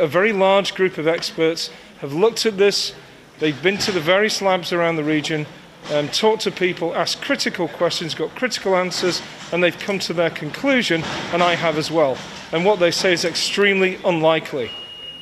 A 0.00 0.08
very 0.08 0.32
large 0.32 0.74
group 0.74 0.98
of 0.98 1.06
experts 1.06 1.70
have 2.00 2.18
looked 2.18 2.46
at 2.46 2.58
this. 2.58 2.94
They've 3.38 3.62
been 3.62 3.78
to 3.78 3.92
the 3.92 4.00
various 4.00 4.42
labs 4.42 4.72
around 4.72 4.96
the 4.96 5.04
region 5.04 5.46
um, 5.92 6.08
talked 6.08 6.42
to 6.42 6.50
people, 6.50 6.94
asked 6.94 7.22
critical 7.22 7.68
questions, 7.68 8.14
got 8.14 8.34
critical 8.34 8.76
answers, 8.76 9.22
and 9.52 9.62
they've 9.62 9.78
come 9.78 9.98
to 10.00 10.12
their 10.12 10.30
conclusion, 10.30 11.02
and 11.32 11.42
I 11.42 11.54
have 11.54 11.78
as 11.78 11.90
well. 11.90 12.16
And 12.52 12.64
what 12.64 12.78
they 12.78 12.90
say 12.90 13.12
is 13.12 13.24
extremely 13.24 13.98
unlikely, 14.04 14.70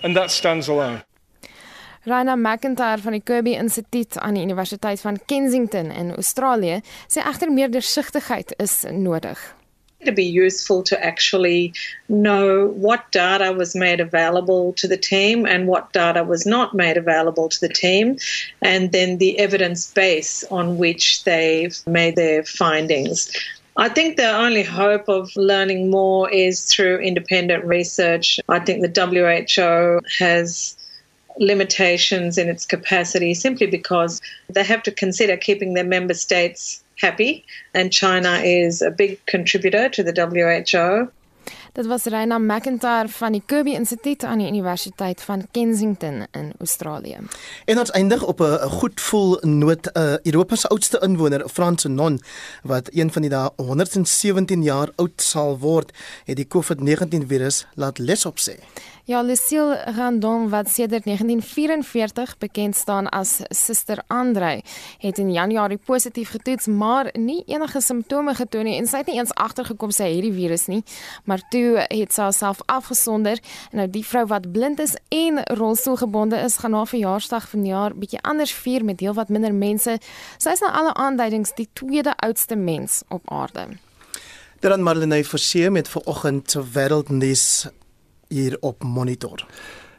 and 0.03 0.17
that 0.17 0.31
stands 0.31 0.69
alone. 0.69 1.03
Raina 2.07 2.37
McIntyre 2.37 2.99
van 3.03 3.13
die 3.13 3.21
Kirby 3.21 3.57
Instituut 3.59 4.19
aan 4.19 4.35
die 4.35 4.43
Universiteit 4.43 5.01
van 5.01 5.19
Kensington 5.27 5.91
in 5.91 6.15
Australië 6.15 6.81
sê 7.11 7.25
egter 7.27 7.51
meer 7.51 7.71
deursigtigheid 7.71 8.55
is 8.63 8.85
nodig. 8.91 9.56
To 10.05 10.13
be 10.13 10.25
useful 10.25 10.83
to 10.85 11.05
actually 11.05 11.73
know 12.09 12.69
what 12.69 13.11
data 13.13 13.53
was 13.53 13.75
made 13.75 14.01
available 14.01 14.73
to 14.75 14.87
the 14.87 14.97
team 14.97 15.47
and 15.47 15.67
what 15.67 15.93
data 15.93 16.23
was 16.23 16.47
not 16.47 16.75
made 16.75 16.97
available 16.97 17.49
to 17.49 17.61
the 17.61 17.69
team, 17.69 18.19
and 18.63 18.93
then 18.93 19.19
the 19.19 19.39
evidence 19.39 19.91
base 19.93 20.45
on 20.45 20.79
which 20.79 21.25
they've 21.25 21.79
made 21.87 22.17
their 22.17 22.45
findings. 22.45 23.31
I 23.79 23.91
think 23.91 24.17
the 24.17 24.31
only 24.31 24.63
hope 24.63 25.09
of 25.09 25.31
learning 25.37 25.91
more 25.91 26.31
is 26.31 26.65
through 26.65 27.01
independent 27.01 27.65
research. 27.65 28.41
I 28.49 28.59
think 28.59 28.81
the 28.81 29.01
WHO 29.61 30.01
has 30.19 30.77
limitations 31.39 32.39
in 32.39 32.49
its 32.49 32.65
capacity 32.65 33.35
simply 33.35 33.67
because 33.67 34.23
they 34.49 34.65
have 34.65 34.83
to 34.85 34.91
consider 34.91 35.37
keeping 35.37 35.75
their 35.75 35.85
member 35.85 36.15
states 36.15 36.83
happy, 36.97 37.45
and 37.73 37.93
China 37.93 38.41
is 38.43 38.83
a 38.83 38.91
big 38.91 39.19
contributor 39.27 39.89
to 39.89 40.03
the 40.03 40.13
WHO. 40.13 41.09
Dit 41.77 41.87
was 41.87 42.05
Reina 42.05 42.39
McIntyre 42.39 43.09
van 43.09 43.33
die 43.33 43.43
Kirby 43.47 43.75
Instituut 43.77 44.25
aan 44.25 44.39
die 44.39 44.49
Universiteit 44.49 45.21
van 45.21 45.47
Kensington 45.51 46.25
in 46.33 46.53
Australië. 46.59 47.19
En 47.65 47.79
ons 47.79 47.91
eindig 47.91 48.23
op 48.25 48.41
'n 48.41 48.59
goed 48.81 49.01
voel 49.01 49.39
noot 49.43 49.87
'n 49.93 49.99
uh, 49.99 50.17
Europa 50.23 50.57
se 50.57 50.69
oudste 50.69 50.99
inwoner, 50.99 51.49
Frans 51.49 51.85
Non, 51.85 52.21
wat 52.63 52.89
een 52.93 53.13
van 53.13 53.23
die 53.23 53.31
dae 53.31 53.51
117 53.57 54.63
jaar 54.63 54.89
oud 54.95 55.23
sal 55.23 55.59
word, 55.59 55.93
het 56.25 56.37
die 56.37 56.49
COVID-19 56.49 57.27
virus 57.27 57.67
laat 57.75 57.99
les 57.99 58.27
op 58.27 58.39
sê. 58.39 58.57
Ja, 59.07 59.21
Lucille 59.23 59.83
Randon 59.97 60.49
wat 60.49 60.69
sedert 60.69 61.05
1944 61.05 62.39
bekend 62.39 62.77
staan 62.77 63.09
as 63.09 63.37
Suster 63.49 64.03
Andre, 64.07 64.63
het 64.99 65.19
in 65.19 65.33
Januarie 65.33 65.79
positief 65.79 66.31
getoets, 66.31 66.67
maar 66.67 67.11
nie 67.13 67.45
enige 67.47 67.81
simptome 67.81 68.35
getoon 68.35 68.67
nie 68.67 68.75
en 68.81 68.91
sy 68.91 69.05
het 69.05 69.07
nie 69.07 69.21
eens 69.21 69.35
agtergekom 69.39 69.95
sy 69.95 70.09
het 70.11 70.27
die 70.27 70.33
virus 70.35 70.67
nie, 70.67 70.81
maar 71.23 71.45
toe 71.55 71.87
het 71.87 72.19
sy 72.19 72.27
self 72.35 72.65
afgesonder 72.67 73.39
nou 73.71 73.87
die 73.87 74.03
vrou 74.03 74.25
wat 74.35 74.51
blind 74.51 74.83
is 74.83 74.97
en 75.15 75.39
rolstoelgebonde 75.55 76.43
is, 76.43 76.59
gaan 76.59 76.75
haar 76.75 76.91
verjaarsdag 76.91 77.49
vanjaar 77.55 77.95
bietjie 77.95 78.25
anders 78.27 78.59
vier 78.59 78.83
met 78.83 79.07
heelwat 79.07 79.31
minder 79.31 79.55
mense. 79.55 80.01
Sy 80.35 80.59
is 80.59 80.67
na 80.67 80.75
alle 80.75 80.99
aanduidings 80.99 81.55
die 81.55 81.71
tweede 81.79 82.19
oudste 82.27 82.59
mens 82.59 83.05
op 83.07 83.23
aarde. 83.31 83.69
Dan 84.67 84.83
Marlene 84.83 85.25
Forsie 85.25 85.71
met 85.71 85.95
vanoggend 85.95 86.51
se 86.51 86.67
wêreldnuus 86.75 87.69
hier 88.29 88.57
op 88.61 88.83
monitor. 88.83 89.47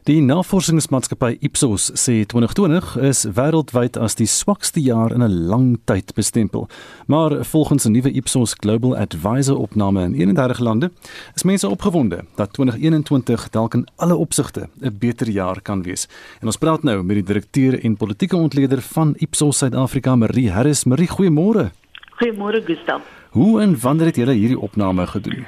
Die 0.07 0.21
navorsingsmaatskappy 0.23 1.33
Ipsos 1.43 1.89
sê 1.99 2.21
2020 2.31 2.93
is 3.09 3.25
wêreldwyd 3.35 3.97
as 3.99 4.13
die 4.15 4.27
swakste 4.31 4.79
jaar 4.79 5.11
in 5.11 5.19
'n 5.21 5.47
lang 5.49 5.65
tyd 5.83 6.13
bestempel. 6.15 6.69
Maar 7.07 7.43
volgens 7.43 7.85
'n 7.85 7.91
nuwe 7.91 8.11
Ipsos 8.11 8.53
Global 8.53 8.95
Advisor 8.95 9.57
opname 9.57 10.03
in 10.03 10.13
31 10.13 10.59
lande, 10.59 10.91
is 11.35 11.43
mense 11.43 11.67
opgewonde 11.67 12.23
dat 12.35 12.53
2021 12.53 13.49
dalk 13.49 13.73
in 13.73 13.87
alle 13.97 14.15
opsigte 14.15 14.69
'n 14.79 14.95
beter 14.99 15.29
jaar 15.29 15.61
kan 15.61 15.83
wees. 15.83 16.07
En 16.39 16.45
ons 16.45 16.57
praat 16.57 16.83
nou 16.83 17.03
met 17.03 17.15
die 17.15 17.25
direkteur 17.25 17.83
en 17.83 17.97
politieke 17.97 18.37
ontleder 18.37 18.81
van 18.81 19.13
Ipsos 19.17 19.57
Suid-Afrika, 19.57 20.15
Marie 20.15 20.51
Harris. 20.51 20.85
Marie, 20.85 21.09
goeiemôre. 21.09 21.71
Goeiemôre, 22.15 22.63
Gustav. 22.65 23.01
Hoe 23.31 23.61
en 23.61 23.79
wanneer 23.79 24.05
het 24.05 24.15
julle 24.15 24.33
hierdie 24.33 24.59
opname 24.59 25.07
gedoen? 25.07 25.45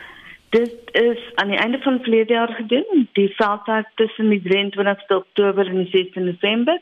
Dit 0.49 0.75
is 0.91 1.19
aan 1.35 1.47
die 1.47 1.57
einde 1.57 1.79
van 1.81 1.99
verlede 2.01 2.33
jaar 2.33 2.53
gedoen, 2.53 3.09
die 3.13 3.33
veldtog 3.35 3.85
tussen 3.95 4.29
die 4.29 4.41
23 4.41 5.09
Oktober 5.09 5.67
en 5.67 5.83
die 5.83 5.89
16 5.91 6.25
November. 6.25 6.79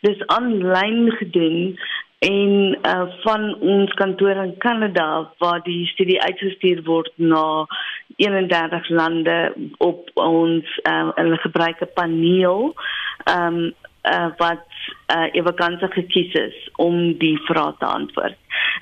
Dis 0.00 0.26
aanlyn 0.26 1.10
gedoen 1.10 1.78
en 2.18 2.78
uh, 2.82 3.02
van 3.22 3.54
ons 3.60 3.94
kantoor 3.94 4.42
in 4.42 4.56
Kanada 4.58 5.30
waar 5.38 5.62
die 5.62 5.86
studie 5.86 6.22
uitgestuur 6.22 6.82
word 6.82 7.12
na 7.14 7.66
31 8.16 8.88
lande 8.88 9.52
op 9.78 10.10
ons 10.14 10.80
uh, 10.82 11.10
'n 11.16 11.36
gebruike 11.38 11.86
paneel. 11.86 12.74
Ehm 13.24 13.54
um, 13.54 13.74
uh, 14.02 14.30
wat 14.36 14.66
uh, 15.14 15.28
ewe 15.32 15.54
kanse 15.54 15.88
gekies 15.90 16.34
is 16.34 16.70
om 16.76 17.18
die 17.18 17.36
vrae 17.48 17.74
te 17.78 17.86
antwoord. 17.86 18.36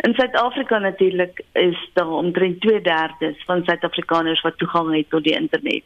In 0.05 0.15
Suid-Afrika 0.15 0.79
natuurlik 0.79 1.41
is 1.53 1.79
daar 1.93 2.09
omtrent 2.09 2.67
2/3 2.67 3.45
van 3.47 3.65
Suid-Afrikaners 3.65 4.41
wat 4.41 4.59
toegang 4.59 4.95
het 4.97 5.11
tot 5.11 5.25
die 5.25 5.39
internet 5.39 5.85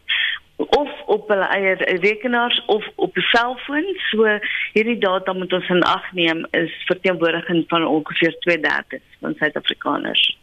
of 0.68 0.88
op 1.06 1.28
hulle 1.28 1.46
eie 1.54 1.74
rekenaars 2.00 2.62
of 2.66 2.84
op 2.94 3.16
'n 3.16 3.20
selfoon. 3.20 3.84
So 4.10 4.38
hierdie 4.72 4.98
data 4.98 5.32
moet 5.32 5.52
ons 5.52 5.68
in 5.68 5.82
ag 5.82 6.12
neem 6.12 6.46
is 6.50 6.72
verteenwoordigend 6.86 7.68
van 7.68 7.86
ongeveer 7.86 8.34
2/3 8.38 9.00
van 9.20 9.34
Suid-Afrikaners. 9.38 10.38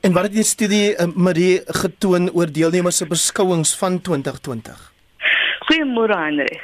En 0.00 0.12
wat 0.12 0.22
het 0.22 0.32
die 0.32 0.42
studie 0.42 0.96
uh, 0.96 1.06
Marie 1.14 1.60
getoon 1.66 2.30
oor 2.32 2.52
deelnemers 2.52 2.96
se 2.96 3.06
beskouings 3.06 3.76
van 3.76 4.00
2020? 4.00 4.92
Goeiemôre 5.66 6.16
Hendrik. 6.18 6.62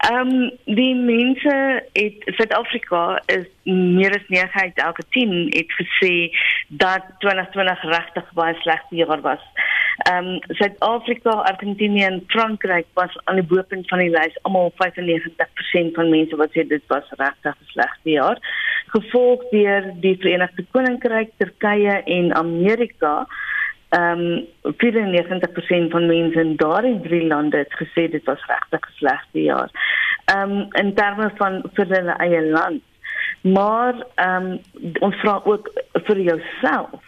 Ehm 0.00 0.30
um, 0.30 0.50
die 0.64 0.94
mense 0.94 1.54
het 1.92 2.22
Suid-Afrika 2.24 3.22
is 3.26 3.44
meer 3.64 4.14
as 4.16 4.28
9 4.28 4.60
uit 4.60 4.78
elke 4.78 5.02
10 5.08 5.32
het 5.56 5.72
gesê 5.76 6.12
dat 6.68 7.04
2020 7.18 7.82
regtig 7.82 8.32
baie 8.32 8.54
slegte 8.62 8.96
jaar 8.96 9.20
was. 9.20 9.44
Ehm 10.08 10.26
um, 10.26 10.56
Suid-Afrika, 10.56 11.30
Argentinië 11.30 12.04
en 12.04 12.24
Frankryk 12.26 12.86
was 12.94 13.18
aan 13.24 13.42
die 13.42 13.44
bopunt 13.44 13.88
van 13.88 13.98
die 13.98 14.10
lys, 14.10 14.40
almal 14.42 14.72
95% 14.80 15.92
van 15.98 16.10
mense 16.10 16.36
wat 16.36 16.56
sê 16.56 16.64
dit 16.66 16.84
was 16.86 17.12
regtig 17.20 17.54
'n 17.60 17.72
slegte 17.74 18.10
jaar. 18.10 18.38
Gevolg 18.86 19.48
deur 19.50 19.92
die 20.00 20.16
Verenigde 20.20 20.64
Koninkryk, 20.70 21.30
Turkye 21.36 22.02
en 22.04 22.34
Amerika 22.34 23.14
ehm 23.18 23.59
um, 23.90 24.46
94% 24.62 25.90
van 25.90 26.06
mense 26.06 26.40
in 26.40 26.56
daardie 26.56 27.00
drie 27.00 27.26
lande 27.26 27.56
het 27.56 27.74
gesê 27.82 28.10
dit 28.10 28.24
was 28.24 28.46
regtig 28.46 28.80
'n 28.80 28.96
slegte 28.96 29.42
jaar. 29.42 29.70
Ehm 30.24 30.50
um, 30.50 30.66
in 30.70 30.94
terme 30.94 31.30
van 31.34 31.62
vir 31.72 31.86
hulle 31.86 32.16
eie 32.16 32.42
land. 32.50 32.82
Maar 33.40 33.94
ehm 34.14 34.44
um, 34.44 34.60
ons 35.00 35.16
vra 35.16 35.40
ook 35.44 35.70
vir 35.92 36.20
jouself 36.20 37.00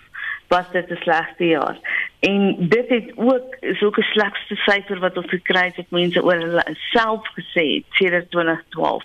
was 0.49 0.71
dit 0.71 0.91
'n 0.91 0.97
slegte 0.97 1.47
jaar. 1.47 1.77
En 2.21 2.57
dit 2.59 2.89
het 2.89 3.13
ook 3.15 3.57
so 3.61 3.87
'n 3.89 4.03
slegste 4.03 4.55
syfer 4.55 4.99
wat 4.99 5.17
ons 5.17 5.29
gekry 5.29 5.65
het, 5.65 5.77
het 5.77 5.91
mense 5.91 6.25
oor 6.25 6.35
hulle 6.37 6.77
self 6.91 7.29
gesê 7.39 7.83
sedert 7.91 8.31
2012. 8.31 9.05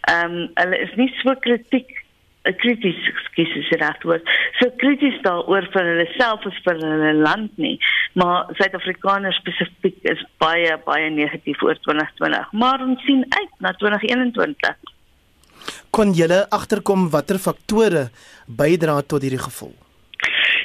Ehm 0.00 0.30
um, 0.30 0.50
hulle 0.54 0.78
is 0.78 0.94
nie 0.94 1.14
so 1.22 1.34
kritiek 1.34 2.03
krities 2.52 2.98
skies 3.28 3.52
is 3.56 3.70
regwoord. 3.80 4.26
So 4.60 4.70
krities 4.80 5.16
daaroor 5.24 5.68
vir 5.72 5.88
hulle 5.90 6.06
self 6.16 6.44
as 6.48 6.58
vir 6.66 6.80
hulle 6.80 7.12
land 7.20 7.56
nie. 7.56 7.78
Maar 8.20 8.50
Suid-Afrikaners 8.58 9.38
spesifiek 9.40 9.96
is 10.12 10.20
baie 10.42 10.76
baie 10.86 11.10
negatief 11.10 11.62
oor 11.62 11.78
2020, 11.86 12.52
maar 12.52 12.84
ons 12.84 13.00
sien 13.08 13.24
uit 13.28 13.54
na 13.64 13.72
2021. 13.80 14.76
Kon 15.94 16.12
julle 16.12 16.44
agterkom 16.50 17.08
watter 17.10 17.38
faktore 17.38 18.08
bydra 18.46 19.00
tot 19.02 19.24
hierdie 19.24 19.40
gevoel? 19.40 19.74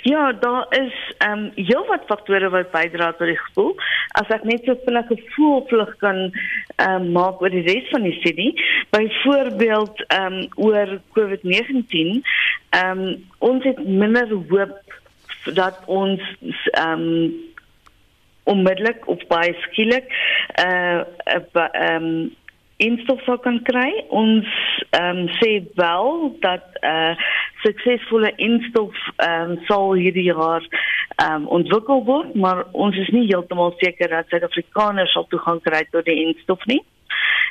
Ja, 0.01 0.31
daar 0.31 0.65
is 0.69 1.13
ehm 1.17 1.31
um, 1.31 1.51
heelwat 1.55 2.05
faktore 2.05 2.49
wat 2.49 2.71
bydra 2.71 3.11
tot 3.11 3.27
die 3.27 3.37
gevoel. 3.37 3.73
As 4.19 4.31
ek 4.31 4.43
net 4.47 4.63
so 4.63 4.75
vinnig 4.85 5.09
'n 5.11 5.19
gevoel 5.25 5.65
vlug 5.67 5.91
kan 5.97 6.19
ehm 6.75 6.95
um, 6.95 7.11
maak 7.11 7.41
oor 7.41 7.49
die 7.49 7.65
res 7.67 7.89
van 7.89 8.07
die 8.07 8.15
studie, 8.19 8.53
byvoorbeeld 8.89 10.03
ehm 10.07 10.33
um, 10.33 10.47
oor 10.55 10.99
COVID-19, 11.17 12.23
ehm 12.69 12.99
um, 12.99 13.27
ons 13.37 13.63
het 13.63 13.83
minder 13.87 14.27
hoop 14.49 14.79
dat 15.53 15.79
ons 15.85 16.21
ehm 16.71 16.91
um, 16.91 17.33
onmiddellik 18.43 19.07
of 19.07 19.27
baie 19.27 19.53
skielik 19.67 20.07
eh 20.53 21.03
uh, 21.25 21.67
ehm 21.71 22.03
um, 22.03 22.35
instof 22.79 23.21
sou 23.27 23.37
kan 23.43 23.59
kry. 23.67 23.89
Ons 24.15 24.47
ehm 24.95 25.23
um, 25.23 25.27
sê 25.39 25.51
wel 25.79 26.35
dat 26.45 26.79
eh 26.81 26.91
uh, 26.91 27.27
suksesvolle 27.63 28.31
instof 28.35 28.95
ehm 29.15 29.51
um, 29.51 29.57
sal 29.67 29.93
hierdie 29.93 30.29
jaar 30.29 30.63
ehm 31.15 31.33
um, 31.41 31.47
ontwikkel 31.59 32.03
word, 32.05 32.35
maar 32.35 32.63
ons 32.71 32.95
is 32.97 33.11
nie 33.15 33.27
heeltemal 33.27 33.75
seker 33.83 34.09
dat 34.09 34.31
Suid-Afrikaners 34.31 35.11
sal 35.11 35.27
toegang 35.27 35.59
kry 35.61 35.83
tot 35.91 36.05
die 36.05 36.23
instof 36.27 36.65
nie. 36.65 36.83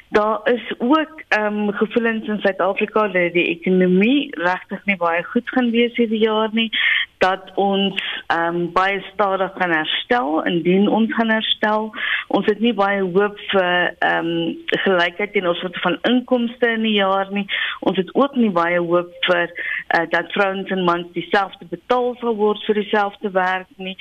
Daar 0.09 0.41
is 0.45 0.65
ook 0.79 1.23
ehm 1.29 1.59
um, 1.69 1.73
gevoelens 1.73 2.29
in 2.29 2.41
Suid-Afrika 2.41 3.09
dat 3.09 3.33
die 3.33 3.49
ekonomie 3.57 4.31
regtig 4.41 4.85
nie 4.85 4.97
baie 4.97 5.23
goed 5.25 5.51
gaan 5.51 5.71
wees 5.71 5.97
hierdie 5.97 6.25
jaar 6.25 6.49
nie 6.53 6.71
dat 7.19 7.51
ons 7.55 8.03
ehm 8.27 8.55
um, 8.55 8.73
baie 8.73 9.01
stadig 9.13 9.53
gaan 9.59 9.71
herstel 9.71 10.45
indien 10.45 10.89
ons 10.89 11.15
gaan 11.15 11.31
herstel. 11.31 11.91
Ons 12.27 12.47
het 12.47 12.61
nie 12.61 12.75
baie 12.75 13.03
hoop 13.03 13.39
vir 13.51 13.95
ehm 13.99 14.27
um, 14.27 14.59
gelykheid 14.85 15.39
in 15.41 15.49
ons 15.49 15.65
van 15.83 15.99
inkomste 16.11 16.71
in 16.77 16.85
die 16.87 16.99
jaar 16.99 17.33
nie. 17.33 17.47
Ons 17.81 17.97
het 17.97 18.15
ook 18.15 18.37
nie 18.37 18.51
baie 18.51 18.79
hoop 18.79 19.11
vir 19.27 19.49
uh, 19.49 20.05
dat 20.11 20.33
vrouens 20.33 20.71
en 20.71 20.85
mans 20.85 21.11
dieselfde 21.13 21.67
betaal 21.71 22.15
sal 22.21 22.37
word 22.37 22.63
vir 22.67 22.83
dieselfde 22.83 23.31
werk 23.31 23.73
nie. 23.77 23.97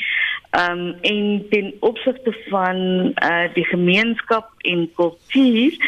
Ehm 0.51 0.79
um, 0.79 0.93
en 1.01 1.47
ten 1.49 1.73
opsigte 1.79 2.35
van 2.49 2.77
uh, 3.23 3.47
die 3.53 3.65
gemeenskap 3.65 4.53
en 4.61 4.89
kultuur 4.95 5.79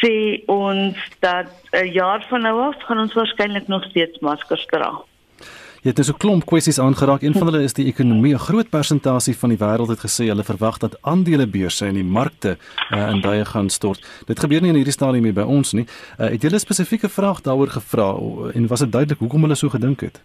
sê 0.00 0.42
ons 0.46 0.96
dat 1.20 1.46
'n 1.72 1.84
uh, 1.84 1.94
jaar 1.94 2.26
van 2.28 2.42
nou 2.42 2.56
af 2.60 2.82
gaan 2.82 2.98
ons 2.98 3.14
waarskynlik 3.14 3.66
nog 3.66 3.84
steeds 3.84 4.18
maskers 4.18 4.66
dra. 4.66 5.09
Jy 5.80 5.88
het 5.88 5.96
dus 5.96 6.12
'n 6.12 6.16
klomp 6.16 6.44
kwessies 6.44 6.78
aangeraak. 6.78 7.22
Een 7.22 7.32
van 7.32 7.46
hulle 7.46 7.62
is 7.62 7.72
die 7.72 7.86
ekonomie. 7.86 8.34
'n 8.34 8.38
Groot 8.38 8.68
persentasie 8.68 9.36
van 9.36 9.48
die 9.48 9.58
wêreld 9.58 9.88
het 9.88 10.00
gesê 10.00 10.26
hulle 10.26 10.44
verwag 10.44 10.78
dat 10.78 10.98
aandelebeurse 11.00 11.86
en 11.86 11.94
die 11.94 12.04
markte 12.04 12.58
uh, 12.90 13.08
in 13.10 13.20
duie 13.20 13.44
gaan 13.44 13.70
stort. 13.70 14.06
Dit 14.26 14.40
gebeur 14.40 14.60
nie 14.60 14.68
in 14.68 14.74
hierdie 14.74 14.92
stadium 14.92 15.24
hier 15.24 15.32
by 15.32 15.40
ons 15.40 15.72
nie. 15.72 15.86
Uh, 16.18 16.26
het 16.28 16.42
julle 16.42 16.54
'n 16.54 16.58
spesifieke 16.58 17.08
vraag 17.08 17.40
daaroor 17.40 17.68
gevra 17.68 18.14
en 18.54 18.66
was 18.66 18.80
dit 18.80 18.92
duidelik 18.92 19.18
hoekom 19.18 19.40
hulle 19.40 19.54
so 19.54 19.68
gedink 19.68 20.00
het? 20.00 20.22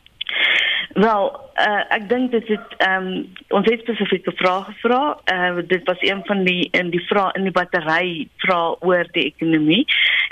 Wel, 0.94 1.42
uh, 1.56 1.84
ek 1.90 2.10
dink 2.10 2.32
dit 2.32 2.48
het 2.48 2.76
ehm 2.78 3.08
um, 3.08 3.28
ons 3.48 3.70
het 3.70 3.80
spesifieke 3.80 4.32
vrae 4.36 4.64
gevra. 4.64 5.18
Uh, 5.34 5.60
dit 5.68 5.84
was 5.84 5.98
een 6.00 6.22
van 6.26 6.44
die 6.44 6.68
in 6.72 6.90
die 6.90 7.06
vrae 7.08 7.32
in 7.34 7.44
die 7.44 7.52
battery 7.52 8.28
vra 8.38 8.76
oor 8.80 9.08
die 9.12 9.26
ekonomie. 9.26 9.86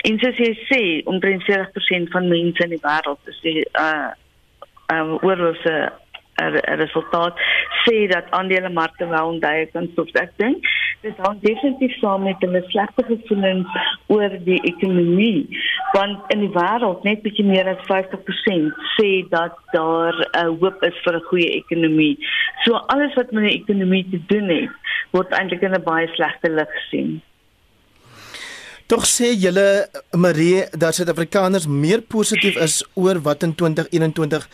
En 0.08 0.18
soos 0.18 0.36
jy 0.36 0.52
sê, 0.68 0.80
omtrent 1.04 1.42
40% 1.42 2.12
van 2.12 2.28
mense 2.28 2.64
in 2.64 2.70
die 2.76 2.82
wêreld 2.82 3.32
is 3.32 3.40
die 3.42 3.64
uh 3.72 4.12
uh 4.92 5.24
oor 5.24 5.56
se 5.62 5.92
'n 6.42 6.78
resultaat 6.82 7.34
sê 7.84 8.06
dat 8.08 8.30
aandelemarkte 8.30 9.06
wel 9.06 9.26
onduidelik 9.26 9.72
kan 9.72 9.88
stop. 9.92 10.08
Ek 10.18 10.32
dink 10.36 10.66
dit 11.04 11.16
hang 11.16 11.40
definitief 11.40 11.94
saam 12.00 12.22
met 12.22 12.42
'n 12.42 12.64
slegte 12.72 13.04
gevoelens 13.04 13.68
oor 14.06 14.30
die 14.44 14.60
ekonomie. 14.72 15.46
Want 15.92 16.18
in 16.34 16.40
die 16.40 16.54
wêreld 16.58 17.02
net 17.02 17.22
bietjie 17.22 17.44
meer 17.44 17.68
as 17.68 17.86
50% 17.90 18.72
sê 18.96 19.10
dat 19.28 19.54
daar 19.72 20.14
'n 20.14 20.46
uh, 20.46 20.50
hoop 20.60 20.82
is 20.82 20.98
vir 21.04 21.14
'n 21.16 21.28
goeie 21.30 21.50
ekonomie. 21.60 22.16
So 22.64 22.74
alles 22.74 23.14
wat 23.14 23.30
met 23.30 23.44
die 23.48 23.60
ekonomie 23.60 24.06
te 24.10 24.20
doen 24.26 24.48
het, 24.48 24.70
word 25.10 25.30
eintlik 25.30 25.62
in 25.62 25.74
'n 25.74 25.82
baie 25.82 26.08
slegte 26.08 26.50
lig 26.50 26.70
gesien. 26.80 27.22
Tog 28.86 29.06
sê 29.08 29.30
julle 29.32 29.86
Marie 30.12 30.66
dat 30.76 30.92
Suid-Afrikaners 30.92 31.64
meer 31.66 32.02
positief 32.04 32.58
is 32.60 32.82
oor 33.00 33.16
wat 33.24 33.42
in 33.46 33.54
2021 33.56 34.44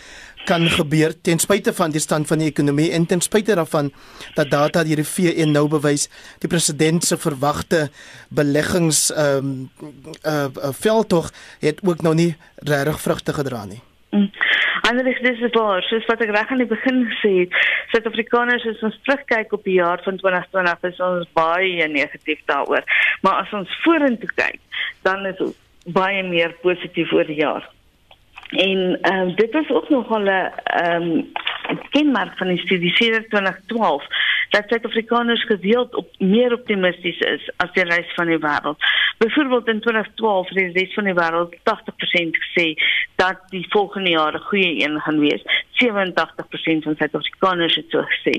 kan 0.46 0.68
gebeur 0.70 1.16
ten 1.22 1.42
spyte 1.42 1.72
van 1.74 1.90
die 1.90 2.00
stand 2.00 2.28
van 2.30 2.38
die 2.38 2.46
ekonomie 2.52 2.92
en 2.94 3.08
ten 3.10 3.20
spyte 3.20 3.56
daarvan 3.58 3.90
dat 4.36 4.52
data 4.52 4.84
hierdie 4.86 5.06
VN 5.08 5.50
nou 5.56 5.66
bewys 5.72 6.06
die 6.38 6.50
president 6.52 7.04
se 7.04 7.18
verwagte 7.18 7.88
beleggings 8.28 9.08
ehm 9.10 9.50
um, 9.50 9.68
uh, 10.22 10.46
uh, 10.46 10.70
veldtog 10.78 11.32
het 11.58 11.82
ook 11.82 12.06
nou 12.06 12.14
nie 12.14 12.36
regtig 12.70 13.00
vrugte 13.00 13.34
gedra 13.34 13.64
nie. 13.64 13.82
Mm. 14.10 14.30
Anders 14.88 15.20
dis 15.20 15.40
is 15.40 15.54
waar, 15.54 15.82
soos 15.82 16.06
wat 16.10 16.22
ek 16.24 16.34
reg 16.34 16.50
aan 16.50 16.62
die 16.62 16.70
begin 16.70 17.02
gesê 17.12 17.32
het, 17.42 17.56
Suid-Afrikaners 17.92 18.66
as 18.70 18.84
ons 18.86 19.00
terugkyk 19.06 19.52
op 19.52 19.64
die 19.64 19.78
jaar 19.80 20.02
van 20.04 20.20
2020 20.22 20.88
is 20.92 21.02
ons 21.08 21.32
baie 21.38 21.88
negatief 21.88 22.40
daaroor. 22.50 22.86
Maar 23.22 23.42
as 23.44 23.52
ons 23.52 23.80
vorentoe 23.84 24.30
kyk, 24.34 24.60
dan 25.06 25.26
is 25.26 25.40
ons 25.40 25.58
baie 25.86 26.22
meer 26.22 26.54
positief 26.62 27.12
oor 27.12 27.28
die 27.28 27.40
jaar. 27.40 27.68
En 28.50 28.98
ehm 29.02 29.28
um, 29.28 29.34
dit 29.34 29.54
is 29.54 29.70
ook 29.70 29.88
nogal 29.88 30.20
'n 30.20 30.28
ehm 30.64 31.02
um, 31.02 31.32
kenmerk 31.90 32.38
van 32.38 32.48
die 32.48 32.58
studie 32.58 32.92
2012 32.92 34.04
dat 34.48 34.64
Suid-Afrikaners 34.66 35.44
gedeeld 35.44 35.94
op 35.94 36.08
meer 36.18 36.52
optimisties 36.52 37.18
is 37.18 37.50
as 37.56 37.72
die 37.72 37.84
res 37.84 38.14
van 38.14 38.26
die 38.26 38.38
wêreld. 38.38 38.78
Byvoorbeeld 39.18 39.68
in 39.68 39.80
2012 39.80 40.48
het 40.48 40.58
die 40.58 40.72
res 40.72 40.94
van 40.94 41.04
die 41.04 41.14
wêreld 41.14 41.54
80% 41.54 42.40
gesê 42.44 42.66
dat 43.20 43.38
die 43.48 43.66
volgende 43.68 44.10
jaar 44.10 44.34
'n 44.34 44.48
goeie 44.48 44.84
een 44.84 45.00
gaan 45.00 45.18
wees. 45.18 45.42
87% 45.70 46.82
van 46.82 46.94
Suid-Afrikaners 46.96 47.74
het 47.74 47.90
so 47.90 48.02
gesê. 48.02 48.34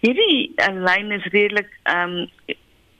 Hierdie 0.00 0.52
uh, 0.56 0.82
lyn 0.86 1.10
is 1.10 1.24
redelik 1.24 1.70
ehm 1.82 2.16
um, 2.16 2.30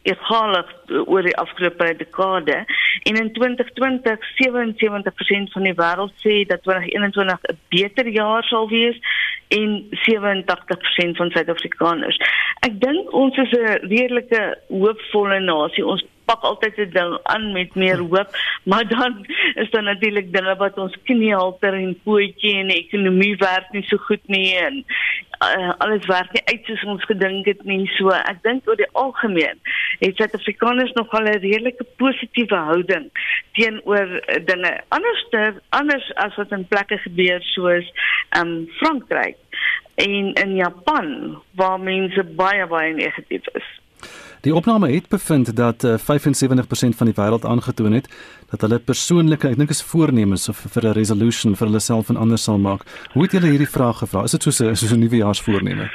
egalig 0.03 0.69
oor 1.07 1.23
die 1.23 1.37
afgelope 1.37 1.95
dekade 1.97 2.65
en 3.03 3.17
in 3.17 3.33
2020 3.33 4.19
77% 4.43 5.53
van 5.53 5.63
die 5.63 5.75
wêreld 5.75 6.15
sê 6.25 6.47
dat 6.47 6.63
2021 6.63 7.41
'n 7.43 7.59
beter 7.69 8.09
jaar 8.09 8.45
sal 8.45 8.69
wees 8.69 8.99
en 9.49 9.87
87% 9.91 11.17
van 11.17 11.31
Suid-Afrikaners. 11.31 12.19
Ek 12.61 12.81
dink 12.81 13.13
ons 13.13 13.37
is 13.37 13.53
'n 13.53 13.87
redelike 13.89 14.59
hoopvolle 14.69 15.41
nasie. 15.41 15.87
Ons 15.87 16.05
pak 16.25 16.43
altyd 16.43 16.77
'n 16.79 16.91
ding 16.91 17.19
aan 17.23 17.53
met 17.53 17.75
meer 17.75 17.99
hoop, 17.99 18.31
maar 18.65 18.89
dan 18.89 19.27
is 19.55 19.71
daar 19.71 19.83
natuurlik 19.83 20.33
dinge 20.33 20.57
wat 20.57 20.79
ons 20.79 20.97
kniehalter 21.03 21.75
en 21.75 22.01
pootjie 22.05 22.55
en 22.55 22.67
die 22.67 22.83
ekonomie 22.87 23.37
werk 23.37 23.71
nie 23.71 23.83
so 23.83 23.97
goed 23.97 24.27
nie 24.27 24.57
en 24.57 24.85
uh, 25.41 25.73
alles 25.79 26.07
werk 26.07 26.33
nie 26.33 26.45
uit 26.45 26.65
soos 26.65 26.85
ons 26.85 27.05
gedink 27.05 27.47
het 27.47 27.65
nie. 27.65 27.87
So 27.97 28.09
ek 28.09 28.43
dink 28.43 28.69
oor 28.69 28.77
die 28.77 28.93
algemeen 28.93 29.59
het 29.99 30.17
Suid-Afrikaners 30.17 30.80
nogal 30.95 31.29
'n 31.29 31.41
redelike 31.41 31.85
positiewe 31.97 32.57
houding 32.57 33.11
teenoor 33.53 34.09
dinge. 34.45 34.81
Anderster 34.89 35.61
anders 35.69 36.13
as 36.15 36.37
wat 36.37 36.51
in 36.51 36.67
plekke 36.69 36.99
gebeur 36.99 37.43
soos 37.43 37.93
um 38.41 38.69
Frankryk 38.79 39.37
en 39.95 40.33
in 40.33 40.55
Japan 40.55 41.39
waar 41.55 41.81
mense 41.81 42.25
baie 42.25 42.67
baie 42.67 42.95
negatief 42.95 43.47
is. 43.53 43.69
Die 44.41 44.55
opname 44.55 44.89
het 44.93 45.09
bevind 45.09 45.57
dat 45.57 45.85
uh, 45.85 45.99
75% 45.99 46.01
van 46.97 47.07
die 47.07 47.15
wêreld 47.15 47.45
aangetoon 47.45 47.93
het 47.93 48.09
dat 48.51 48.61
hulle 48.61 48.79
persoonlike, 48.79 49.49
ek 49.49 49.59
dink 49.61 49.71
is 49.71 49.83
voornemens 49.85 50.49
of 50.49 50.63
vir 50.75 50.89
'n 50.89 50.97
resolution 50.97 51.57
vir 51.57 51.67
hulle 51.67 51.81
self 51.81 52.09
en 52.09 52.17
ander 52.17 52.39
sal 52.39 52.59
maak. 52.59 52.83
Hoe 53.13 53.23
het 53.23 53.33
julle 53.33 53.53
hierdie 53.53 53.69
vraag 53.69 53.99
gevra? 53.99 54.25
Is 54.25 54.31
dit 54.31 54.43
soos 54.43 54.61
'n 54.61 54.75
soos 54.75 54.93
'n 54.93 54.99
nuwejaarsvoorneme? 54.99 55.91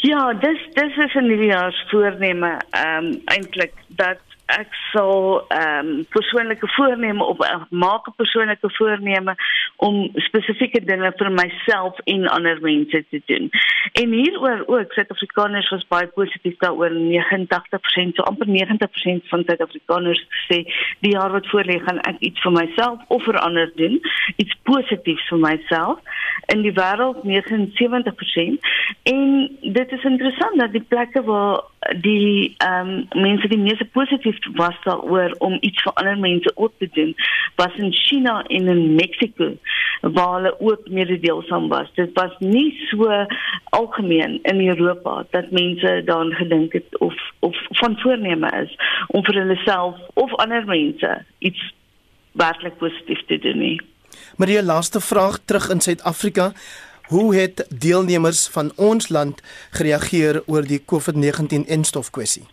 Ja, 0.00 0.32
dis 0.32 0.60
dis 0.74 0.96
is 0.96 1.14
'n 1.14 1.26
nuwejaarsvoorneme. 1.26 2.56
Ehm 2.70 3.04
um, 3.04 3.22
eintlik 3.24 3.72
dat 3.88 4.20
ek 4.48 4.72
sal 4.92 5.44
ehm 5.52 5.88
um, 5.88 6.04
persoonlike 6.08 6.68
voorneme 6.76 7.24
op 7.24 7.40
uh, 7.44 7.62
maak 7.70 8.08
'n 8.08 8.16
persoonlike 8.16 8.70
voorneme 8.78 9.34
om 9.76 10.08
spesifieke 10.14 10.80
dinge 10.84 11.12
vir 11.16 11.30
myself 11.32 11.98
en 12.04 12.26
ander 12.26 12.60
mense 12.60 13.04
te 13.10 13.20
doen. 13.26 13.50
En 13.92 14.12
hieroor 14.12 14.62
ook 14.66 14.92
Suid-Afrikaners 14.92 15.68
was 15.70 15.86
baie 15.86 16.06
positief 16.06 16.56
daaroor 16.56 16.90
89% 16.90 18.16
so 18.16 18.22
amper 18.22 18.48
90% 18.48 19.28
van 19.28 19.44
Suid-Afrikaners 19.46 20.24
sê 20.48 20.64
die 21.04 21.12
jaar 21.12 21.30
wat 21.30 21.48
voorlê 21.52 21.78
gaan 21.84 22.00
ek 22.00 22.18
iets 22.18 22.40
vir 22.40 22.52
myself 22.52 22.98
of 23.08 23.22
vir 23.24 23.38
ander 23.38 23.72
doen, 23.74 24.00
iets 24.36 24.56
positiefs 24.62 25.28
vir 25.28 25.38
myself. 25.38 25.98
In 26.46 26.62
die 26.62 26.72
wêreld 26.72 27.22
79% 27.22 28.68
en 29.02 29.24
dit 29.62 29.92
is 29.92 30.04
interessant 30.04 30.58
dat 30.58 30.72
die 30.72 30.86
plekke 30.88 31.22
waar 31.22 31.60
die 31.96 32.54
ehm 32.58 32.88
um, 32.88 33.22
mense 33.22 33.48
die 33.48 33.58
meeste 33.58 33.84
positief 33.84 34.38
was 34.54 34.76
daaroor 34.84 35.34
om 35.38 35.56
iets 35.60 35.82
vir 35.82 35.92
ander 35.92 36.18
mense 36.18 36.52
ook 36.54 36.72
te 36.78 36.88
doen 36.92 37.14
was 37.56 37.74
in 37.76 37.92
China 37.92 38.42
en 38.42 38.68
in 38.68 38.94
Mexico 38.94 39.52
waar 40.00 40.34
hulle 40.34 40.60
ook 40.60 40.88
mededeelsaam 40.88 41.68
was. 41.68 41.88
Dit 41.94 42.10
was 42.14 42.34
nie 42.38 42.86
so 42.90 43.26
algemeen 43.64 44.38
in 44.42 44.68
Europa 44.68 45.26
dat 45.30 45.50
mense 45.50 46.02
daaraan 46.04 46.32
gedink 46.32 46.72
het 46.72 46.98
of 46.98 47.14
of 47.38 47.56
van 47.68 47.98
voorneme 47.98 48.50
is 48.62 48.76
om 49.06 49.24
vir 49.24 49.34
hulle 49.34 49.56
self 49.56 49.96
of 50.14 50.34
ander 50.34 50.64
mense 50.64 51.24
iets 51.38 51.74
werklik 52.32 52.76
positief 52.78 53.24
te 53.26 53.38
doen 53.38 53.58
nie. 53.58 53.80
Marie, 54.36 54.62
laaste 54.62 55.00
vraag 55.00 55.38
terug 55.44 55.68
in 55.70 55.80
Suid-Afrika. 55.80 56.52
Hoe 57.08 57.34
het 57.34 57.66
deelnemers 57.80 58.48
van 58.48 58.72
ons 58.76 59.08
land 59.08 59.42
gereageer 59.70 60.42
oor 60.46 60.62
die 60.62 60.82
COVID-19 60.84 61.64
enstof 61.66 62.10
kwessie? 62.10 62.44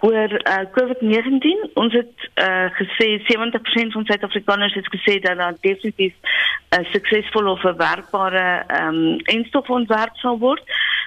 Oor 0.00 0.30
uh, 0.30 0.60
COVID-19, 0.76 1.72
ons 1.74 1.92
het 1.92 2.28
uh, 2.34 2.70
gesê 2.78 3.08
70% 3.26 3.96
van 3.96 4.04
Suid-Afrikaners 4.04 4.74
het 4.74 4.88
gesê 4.94 5.18
dat 5.18 5.36
daar 5.36 5.54
definitief 5.60 6.14
'n 6.14 6.80
uh, 6.80 6.90
suksesvolle 6.90 7.50
of 7.50 7.62
werkbare 7.62 8.64
um, 8.82 9.16
enstof 9.18 9.68
ontwerp 9.68 10.16
sal 10.16 10.38
word, 10.38 10.62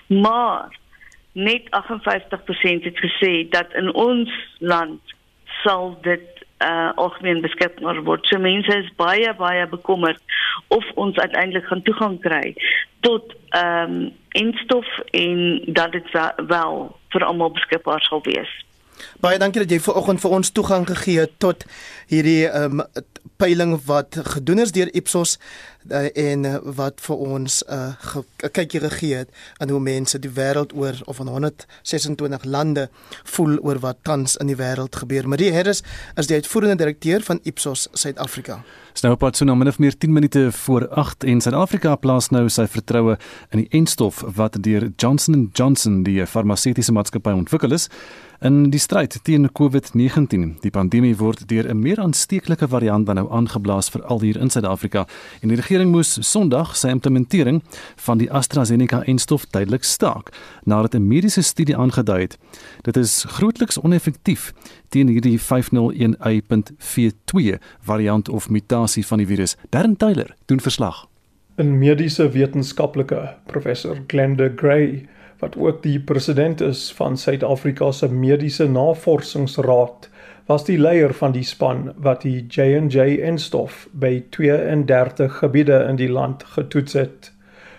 maar 0.07 0.75
net 1.31 1.63
58% 1.71 2.83
het 2.83 2.99
gesê 2.99 3.49
dat 3.49 3.73
in 3.73 3.93
ons 3.93 4.31
land 4.59 5.01
sal 5.63 5.97
dit 6.01 6.34
uh 6.63 6.91
algemeen 6.95 7.41
beskikbaar 7.41 8.03
word. 8.03 8.25
So 8.29 8.39
mense 8.39 8.77
is 8.77 8.91
baie 8.95 9.33
baie 9.35 9.67
bekommerd 9.67 10.21
of 10.67 10.85
ons 10.95 11.17
uiteindelik 11.17 11.65
gaan 11.65 11.81
toegang 11.81 12.19
kry 12.19 12.55
tot 12.99 13.35
ehm 13.49 13.91
um, 13.91 14.13
instof 14.35 14.87
en 15.11 15.61
dat 15.65 15.91
dit 15.91 16.07
wel 16.47 16.95
vir 17.09 17.23
almal 17.23 17.51
beskikbaar 17.51 18.01
sal 18.01 18.23
wees. 18.23 18.51
Baie 19.19 19.39
dankie 19.39 19.61
dat 19.61 19.71
jy 19.71 19.79
vanoggend 19.79 20.21
vir 20.23 20.31
ons 20.39 20.51
toegang 20.51 20.87
gegee 20.87 21.19
het 21.19 21.39
tot 21.39 21.65
hierdie 22.11 22.47
ehm 22.47 22.79
um, 22.79 22.87
peiling 23.35 23.75
wat 23.85 24.15
gedoen 24.23 24.63
is 24.63 24.71
deur 24.71 24.87
Ipsos 24.95 25.35
en 26.13 26.43
uh, 26.43 26.57
wat 26.75 27.01
vir 27.01 27.15
ons 27.15 27.63
'n 27.67 27.73
uh, 27.73 28.51
kykie 28.51 28.79
gegee 28.79 29.15
het 29.15 29.29
aan 29.57 29.69
hoe 29.69 29.79
mense 29.79 30.19
die 30.19 30.29
wêreld 30.29 30.73
oor 30.75 30.95
of 31.05 31.15
van 31.15 31.27
126 31.27 32.43
lande 32.43 32.89
voel 33.23 33.57
oor 33.59 33.79
wat 33.79 33.97
tans 34.01 34.35
in 34.35 34.47
die 34.47 34.55
wêreld 34.55 34.95
gebeur. 34.95 35.27
Marie 35.27 35.53
Harris 35.53 35.83
is 36.15 36.27
die 36.27 36.35
uitvoerende 36.35 36.75
direkteur 36.75 37.21
van 37.21 37.39
Ipsos 37.43 37.87
Suid-Afrika. 37.93 38.63
Snowpad 38.93 39.35
so 39.35 39.45
nou 39.45 39.57
min 39.57 39.67
of 39.67 39.79
meer 39.79 39.97
10 39.97 40.13
minute 40.13 40.51
voor 40.51 40.87
8 40.87 41.23
en 41.23 41.41
Suid-Afrika 41.41 41.95
plaas 41.95 42.29
nou 42.29 42.49
sy 42.49 42.67
vertroue 42.67 43.17
in 43.51 43.59
die 43.59 43.67
enstof 43.69 44.23
wat 44.35 44.63
deur 44.63 44.91
Johnson 44.95 45.49
& 45.51 45.53
Johnson 45.53 46.03
die 46.03 46.25
farmaseutiese 46.25 46.91
maatskappy 46.91 47.33
ontwikkel 47.35 47.75
is 47.75 47.89
in 48.39 48.69
die 48.71 48.79
stryd 48.79 49.17
teen 49.23 49.47
COVID-19. 49.51 50.59
Die 50.63 50.71
pandemie 50.71 51.15
word 51.17 51.47
deur 51.47 51.67
'n 51.67 51.79
meer 51.79 51.99
aansteeklike 51.99 52.67
variant 52.67 53.05
dan 53.05 53.15
nou 53.15 53.27
aangeblaas 53.31 53.89
vir 53.89 54.03
al 54.03 54.21
hier 54.21 54.37
in 54.37 54.49
Suid-Afrika 54.49 55.07
en 55.41 55.47
die 55.49 55.57
regering 55.57 55.74
moes 55.83 56.17
Sondag 56.21 56.77
sy 56.79 56.87
implementering 56.87 57.63
van 58.05 58.17
die 58.17 58.31
AstraZeneca-enstof 58.31 59.45
tydelik 59.51 59.83
staak 59.83 60.31
nadat 60.63 60.95
'n 60.95 61.07
mediese 61.07 61.43
studie 61.43 61.77
aangedui 61.77 62.21
het 62.21 62.37
dit 62.81 62.97
is 62.97 63.25
grootliks 63.27 63.81
oneffektief 63.81 64.53
teen 64.89 65.07
hierdie 65.07 65.39
501Y.V2 65.39 67.57
variant 67.81 68.29
of 68.29 68.49
mutasie 68.49 69.05
van 69.05 69.17
die 69.17 69.27
virus. 69.27 69.55
Darren 69.69 69.97
Taylor 69.97 70.35
doen 70.45 70.59
verslag. 70.59 71.07
'n 71.57 71.77
mediese 71.77 72.29
wetenskaplike, 72.29 73.35
professor 73.45 73.97
Glenda 74.07 74.49
Gray, 74.55 75.07
wat 75.39 75.57
ook 75.57 75.83
die 75.83 75.99
president 75.99 76.61
is 76.61 76.93
van 76.95 77.17
Suid-Afrika 77.17 77.91
se 77.91 78.11
Mediese 78.11 78.67
Navorsingsraad, 78.67 80.09
was 80.45 80.65
die 80.65 80.77
leier 80.77 81.13
van 81.13 81.33
die 81.33 81.43
span 81.43 81.87
wat 81.97 82.21
die 82.21 82.45
J&J-enstof 82.45 83.87
by 83.91 84.19
32 84.35 85.39
gebiede 85.41 85.79
in 85.89 85.97
die 85.97 86.09
land 86.09 86.43
getoets 86.53 86.93
het. 86.93 87.31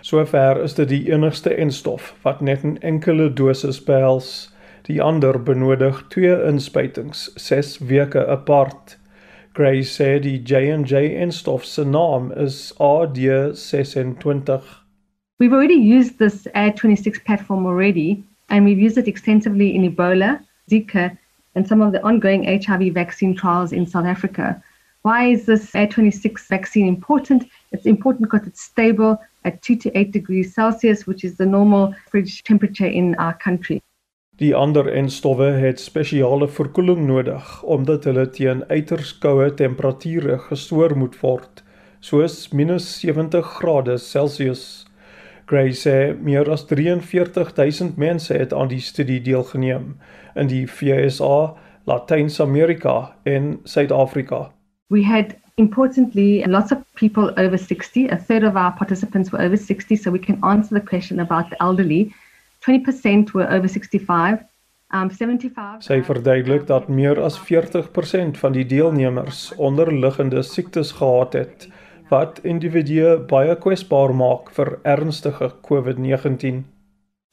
Sover 0.03 0.59
is 0.63 0.75
dit 0.75 0.89
die 0.91 1.11
enigste 1.11 1.53
enstof 1.55 2.13
wat 2.23 2.41
net 2.41 2.63
'n 2.63 2.77
enkele 2.81 3.33
dosis 3.33 3.83
behels. 3.83 4.51
Die 4.87 5.01
ander 5.01 5.43
benodig 5.43 6.05
twee 6.09 6.43
inspuitings 6.43 7.31
6 7.35 7.77
weke 7.79 8.27
apart. 8.27 8.97
Gray 9.53 9.81
sê 9.81 10.19
die 10.19 10.41
J&J 10.43 11.15
enstof 11.15 11.65
se 11.65 11.83
naam 11.85 12.31
is 12.31 12.73
AD26. 12.79 14.63
We've 15.39 15.53
already 15.53 15.97
used 15.97 16.17
this 16.17 16.47
AD26 16.53 17.23
platform 17.23 17.65
already 17.65 18.23
and 18.49 18.65
we've 18.65 18.85
used 18.85 18.97
it 18.97 19.07
extensively 19.07 19.75
in 19.75 19.83
Ebola, 19.83 20.39
Zika 20.69 21.17
and 21.57 21.67
some 21.67 21.81
of 21.81 21.91
the 21.91 22.03
ongoing 22.05 22.43
HIV 22.45 22.93
vaccine 22.93 23.35
trials 23.35 23.73
in 23.73 23.87
South 23.87 24.05
Africa. 24.05 24.61
Why 25.01 25.31
is 25.31 25.45
this 25.45 25.71
AD26 25.71 26.47
vaccine 26.47 26.87
important? 26.87 27.49
It's 27.71 27.85
important 27.85 28.29
because 28.29 28.47
it's 28.47 28.61
stable 28.61 29.17
at 29.43 29.61
2 29.63 29.75
to 29.77 29.97
8 29.97 30.11
degrees 30.11 30.53
Celsius, 30.53 31.07
which 31.07 31.23
is 31.23 31.37
the 31.37 31.45
normal 31.45 31.95
fridge 32.11 32.43
temperature 32.43 32.85
in 32.85 33.15
our 33.15 33.33
country. 33.33 33.81
Die 34.37 34.53
ander 34.55 34.85
enstowwe 34.93 35.45
het 35.57 35.79
spesiale 35.79 36.47
verkoeling 36.47 37.07
nodig 37.07 37.63
omdat 37.63 38.03
hulle 38.05 38.29
teen 38.29 38.61
uiters 38.69 39.15
koue 39.17 39.53
temperature 39.53 40.37
gestoor 40.37 40.93
moet 40.97 41.17
word, 41.21 41.63
soos 41.99 42.49
-70 42.53 43.41
grade 43.41 43.97
Celsius. 43.97 44.86
Gray 45.47 45.71
sê 45.71 46.11
meer 46.19 46.49
as 46.51 46.65
43000 46.67 47.95
mense 47.97 48.33
het 48.35 48.53
aan 48.53 48.67
die 48.67 48.81
studie 48.83 49.21
deelgeneem 49.23 49.95
in 50.35 50.47
die 50.51 50.65
VSA, 50.67 51.55
Latyn-Amerika 51.87 53.15
en 53.23 53.59
Suid-Afrika. 53.63 54.51
We 54.91 55.03
had 55.03 55.35
importantly 55.55 56.43
lots 56.47 56.71
of 56.71 56.83
people 56.95 57.31
over 57.37 57.57
60. 57.57 58.11
A 58.11 58.17
third 58.17 58.43
of 58.43 58.55
our 58.55 58.73
participants 58.73 59.31
were 59.31 59.43
over 59.45 59.57
60, 59.57 59.95
so 59.95 60.11
we 60.11 60.19
can 60.19 60.37
answer 60.43 60.79
the 60.79 60.85
question 60.85 61.19
about 61.19 61.49
the 61.49 61.55
elderly. 61.59 62.13
20% 62.59 63.31
were 63.33 63.47
over 63.49 63.69
65. 63.69 64.43
Um 64.89 65.09
75 65.11 65.83
Sy 65.83 65.97
verduidelik 66.03 66.67
dat 66.67 66.87
meer 66.87 67.19
as 67.19 67.35
40% 67.43 68.37
van 68.39 68.53
die 68.55 68.63
deelnemers 68.65 69.49
onderliggende 69.55 70.43
siektes 70.47 70.93
gehad 70.95 71.33
het 71.33 71.67
wat 72.09 72.39
individue 72.43 73.17
baie 73.29 73.55
kwesbaar 73.55 74.13
maak 74.15 74.51
vir 74.55 74.79
ernstige 74.83 75.51
COVID-19. 75.67 76.63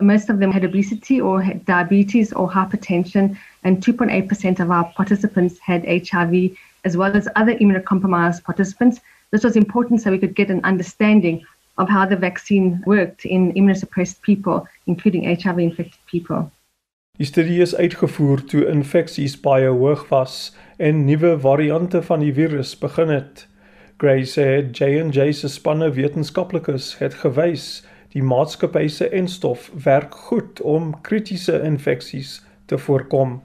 Most 0.02 0.30
of 0.30 0.38
them 0.40 0.50
had 0.52 0.64
obesity 0.64 1.20
or 1.20 1.42
had 1.42 1.64
diabetes 1.64 2.32
or 2.32 2.50
hypertension 2.50 3.36
and 3.62 3.84
2.8% 3.84 4.60
of 4.60 4.70
our 4.70 4.90
participants 4.96 5.58
had 5.60 5.86
HIV 5.86 6.56
as 6.84 6.96
well 6.96 7.16
as 7.16 7.28
other 7.36 7.54
immunocompromised 7.54 8.42
participants. 8.44 9.00
This 9.30 9.44
was 9.44 9.56
important 9.56 10.02
so 10.02 10.10
we 10.10 10.18
could 10.18 10.34
get 10.34 10.50
an 10.50 10.60
understanding 10.64 11.44
of 11.78 11.88
how 11.88 12.06
the 12.06 12.16
vaccine 12.16 12.82
worked 12.86 13.24
in 13.24 13.52
immunosuppressed 13.54 14.20
people, 14.22 14.66
including 14.86 15.24
HIV 15.24 15.58
infected 15.58 16.00
people. 16.06 16.50
Die 17.18 17.26
studie 17.26 17.60
is 17.62 17.76
uitgevoer 17.78 18.40
toe 18.50 18.64
infeksies 18.66 19.36
baie 19.38 19.70
hoog 19.70 20.08
was 20.10 20.50
en 20.82 21.04
nuwe 21.06 21.36
variante 21.38 22.02
van 22.02 22.24
die 22.24 22.32
virus 22.34 22.74
begin 22.78 23.12
het. 23.14 23.44
Gray 24.04 24.26
sê 24.28 24.60
J&J 24.68 25.32
se 25.32 25.48
spanne 25.48 25.86
wetenskaplikes 25.96 26.90
het 26.98 27.14
gewys 27.22 27.86
die 28.12 28.20
maatskappy 28.20 28.82
se 28.92 29.06
enstof 29.16 29.70
werk 29.86 30.18
goed 30.26 30.60
om 30.60 30.90
kritiese 31.08 31.54
infeksies 31.64 32.34
te 32.68 32.76
voorkom. 32.76 33.38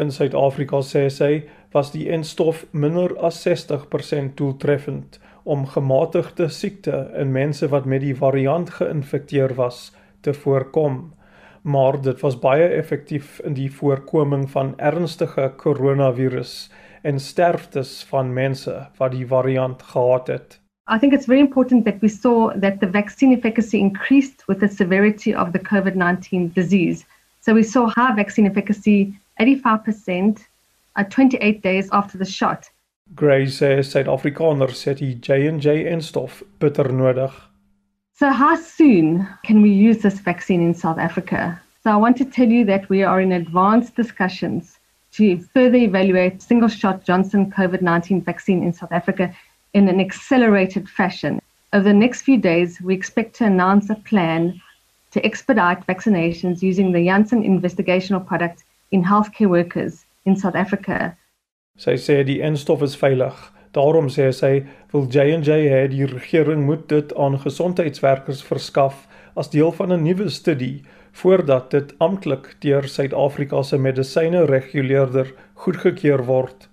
In 0.00 0.08
Suid-Afrika 0.08 0.80
sê 0.88 1.04
sy 1.12 1.30
was 1.76 1.92
die 1.92 2.06
enstof 2.16 2.64
minder 2.72 3.12
as 3.28 3.42
60% 3.44 4.38
doeltreffend 4.40 5.20
om 5.44 5.68
gematigde 5.76 6.48
siekte 6.48 7.02
in 7.20 7.36
mense 7.36 7.68
wat 7.68 7.84
met 7.84 8.00
die 8.00 8.16
variant 8.16 8.72
geïnfekteer 8.80 9.52
was 9.60 9.90
te 10.24 10.32
voorkom. 10.32 11.10
Maar 11.60 12.00
dit 12.00 12.24
was 12.24 12.40
baie 12.40 12.72
effektief 12.80 13.36
in 13.44 13.60
die 13.60 13.68
voorkoming 13.68 14.48
van 14.48 14.78
ernstige 14.80 15.52
koronavirus 15.60 16.70
en 17.02 17.20
sterftes 17.20 18.04
van 18.08 18.32
mense 18.32 18.88
wat 18.96 19.12
die 19.12 19.26
variant 19.26 19.82
gehad 19.82 20.26
het. 20.26 20.60
I 20.90 20.98
think 20.98 21.12
it's 21.12 21.26
very 21.26 21.40
important 21.40 21.84
that 21.84 22.00
we 22.00 22.08
saw 22.08 22.52
that 22.60 22.80
the 22.80 22.90
vaccine 22.90 23.32
efficacy 23.32 23.78
increased 23.78 24.42
with 24.48 24.58
the 24.58 24.68
severity 24.68 25.34
of 25.34 25.52
the 25.52 25.58
COVID-19 25.58 26.52
disease. 26.54 27.04
So 27.40 27.54
we 27.54 27.62
saw 27.62 27.86
high 27.96 28.14
vaccine 28.14 28.46
efficacy 28.46 29.14
85% 29.38 30.40
at 30.96 31.10
28 31.10 31.62
days 31.62 31.88
after 31.92 32.18
the 32.18 32.24
shot. 32.24 32.70
Gray 33.14 33.46
sê 33.46 33.82
Suid-Afrikaners 33.82 34.84
het 34.84 34.98
die 34.98 35.16
J&J 35.18 35.86
enstof 35.90 36.42
bitter 36.58 36.92
nodig. 36.92 37.32
So 38.12 38.28
how 38.28 38.56
soon 38.56 39.26
can 39.42 39.62
we 39.62 39.70
use 39.70 40.02
this 40.02 40.20
vaccine 40.20 40.60
in 40.60 40.74
South 40.74 40.98
Africa? 40.98 41.60
So 41.82 41.90
I 41.90 41.96
want 41.96 42.16
to 42.18 42.24
tell 42.24 42.48
you 42.48 42.64
that 42.66 42.88
we 42.88 43.02
are 43.02 43.20
in 43.20 43.32
advanced 43.32 43.96
discussions 43.96 44.79
to 45.12 45.38
further 45.54 45.76
evaluate 45.76 46.42
single 46.42 46.68
shot 46.68 47.04
Johnson 47.04 47.50
COVID-19 47.50 48.24
vaccine 48.24 48.62
in 48.62 48.72
South 48.72 48.92
Africa 48.92 49.34
in 49.74 49.88
an 49.88 50.00
accelerated 50.00 50.88
fashion. 50.88 51.40
Over 51.72 51.84
the 51.84 51.94
next 51.94 52.22
few 52.22 52.38
days, 52.38 52.80
we 52.80 52.94
expect 52.94 53.36
to 53.36 53.44
announce 53.44 53.90
a 53.90 53.94
plan 53.94 54.60
to 55.12 55.24
expedite 55.24 55.86
vaccinations 55.86 56.62
using 56.62 56.92
the 56.92 57.04
Janssen 57.04 57.42
investigational 57.42 58.24
product 58.24 58.64
in 58.90 59.02
healthcare 59.04 59.48
workers 59.48 60.04
in 60.24 60.36
South 60.36 60.54
Africa. 60.54 61.16
Sy 61.78 61.96
sê 61.96 62.20
die 62.26 62.40
enstof 62.44 62.82
is 62.82 62.96
veilig. 62.98 63.34
Daarom 63.72 64.10
sê 64.10 64.28
sy 64.34 64.66
wil 64.92 65.06
J&J 65.06 65.68
hê 65.70 65.84
die 65.90 66.06
regering 66.10 66.66
moet 66.66 66.88
dit 66.90 67.14
aan 67.16 67.38
gesondheidswerkers 67.38 68.42
verskaf 68.42 69.06
as 69.38 69.50
deel 69.50 69.70
van 69.72 69.92
'n 69.92 70.02
nuwe 70.04 70.28
studie 70.28 70.82
voordat 71.12 71.70
dit 71.70 71.94
amptelik 71.98 72.56
deur 72.58 72.88
Suid-Afrika 72.88 73.62
se 73.62 73.78
medisyne 73.78 74.44
reguleerder 74.44 75.34
goedgekeur 75.54 76.24
word. 76.24 76.68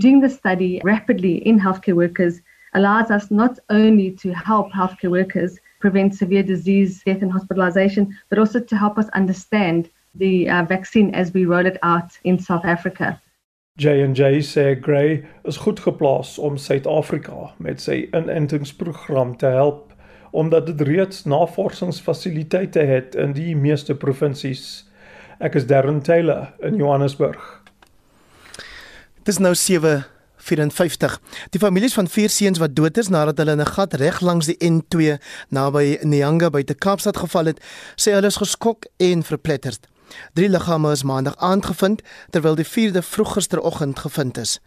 Doing 0.00 0.22
the 0.22 0.28
study 0.28 0.80
rapidly 0.82 1.36
in 1.36 1.60
healthcare 1.60 1.94
workers 1.94 2.40
allows 2.72 3.10
us 3.10 3.30
not 3.30 3.60
only 3.68 4.10
to 4.10 4.30
help 4.32 4.72
healthcare 4.72 5.10
workers 5.10 5.60
prevent 5.78 6.14
severe 6.14 6.42
disease, 6.42 7.02
death 7.04 7.22
and 7.22 7.32
hospitalization, 7.32 8.18
but 8.28 8.38
also 8.38 8.60
to 8.60 8.76
help 8.76 8.98
us 8.98 9.08
understand 9.14 9.88
the 10.14 10.48
uh, 10.48 10.62
vaccine 10.64 11.14
as 11.14 11.32
we 11.32 11.44
roll 11.44 11.66
it 11.66 11.78
out 11.82 12.18
in 12.24 12.38
South 12.38 12.64
Africa. 12.64 13.20
J&J 13.76 14.40
sê 14.42 14.80
Gray 14.80 15.24
is 15.44 15.56
goed 15.56 15.80
geplaas 15.80 16.38
om 16.38 16.56
Suid-Afrika 16.56 17.50
met 17.58 17.82
sy 17.82 18.04
inentingsprogram 18.14 19.34
te 19.40 19.50
help 19.50 19.93
omdat 20.34 20.66
dit 20.66 20.80
reeds 20.80 21.24
navorsingsfasiliteite 21.24 22.78
het 22.78 23.14
in 23.14 23.32
die 23.36 23.54
meeste 23.56 23.94
provinsies. 23.94 24.82
Ek 25.38 25.54
is 25.54 25.66
Darren 25.70 26.02
Taylor 26.02 26.50
in 26.58 26.74
Johannesburg. 26.76 27.62
Dis 29.22 29.38
nou 29.38 29.54
7:54. 29.54 31.20
Die 31.50 31.60
families 31.60 31.94
van 31.94 32.10
vier 32.10 32.28
seuns 32.28 32.58
wat 32.58 32.74
dood 32.74 32.98
is 32.98 33.08
nadat 33.08 33.38
hulle 33.38 33.54
in 33.54 33.60
'n 33.60 33.74
gat 33.76 33.94
reg 33.94 34.20
langs 34.20 34.46
die 34.46 34.58
N2 34.58 35.18
naby 35.48 35.98
Nyanga 36.02 36.50
buite 36.50 36.74
Kaapstad 36.74 37.16
geval 37.16 37.44
het, 37.44 37.60
sê 37.94 38.10
hulle 38.12 38.26
is 38.26 38.42
geskok 38.42 38.84
en 38.96 39.22
verpletterd. 39.22 39.86
Drie 40.32 40.48
liggame 40.48 40.92
is 40.92 41.02
maandag 41.02 41.36
aangevind 41.36 42.02
terwyl 42.30 42.54
die 42.54 42.68
vierde 42.68 43.02
vroeg 43.02 43.32
gisteroggend 43.32 43.98
gevind 43.98 44.36
is. 44.36 44.60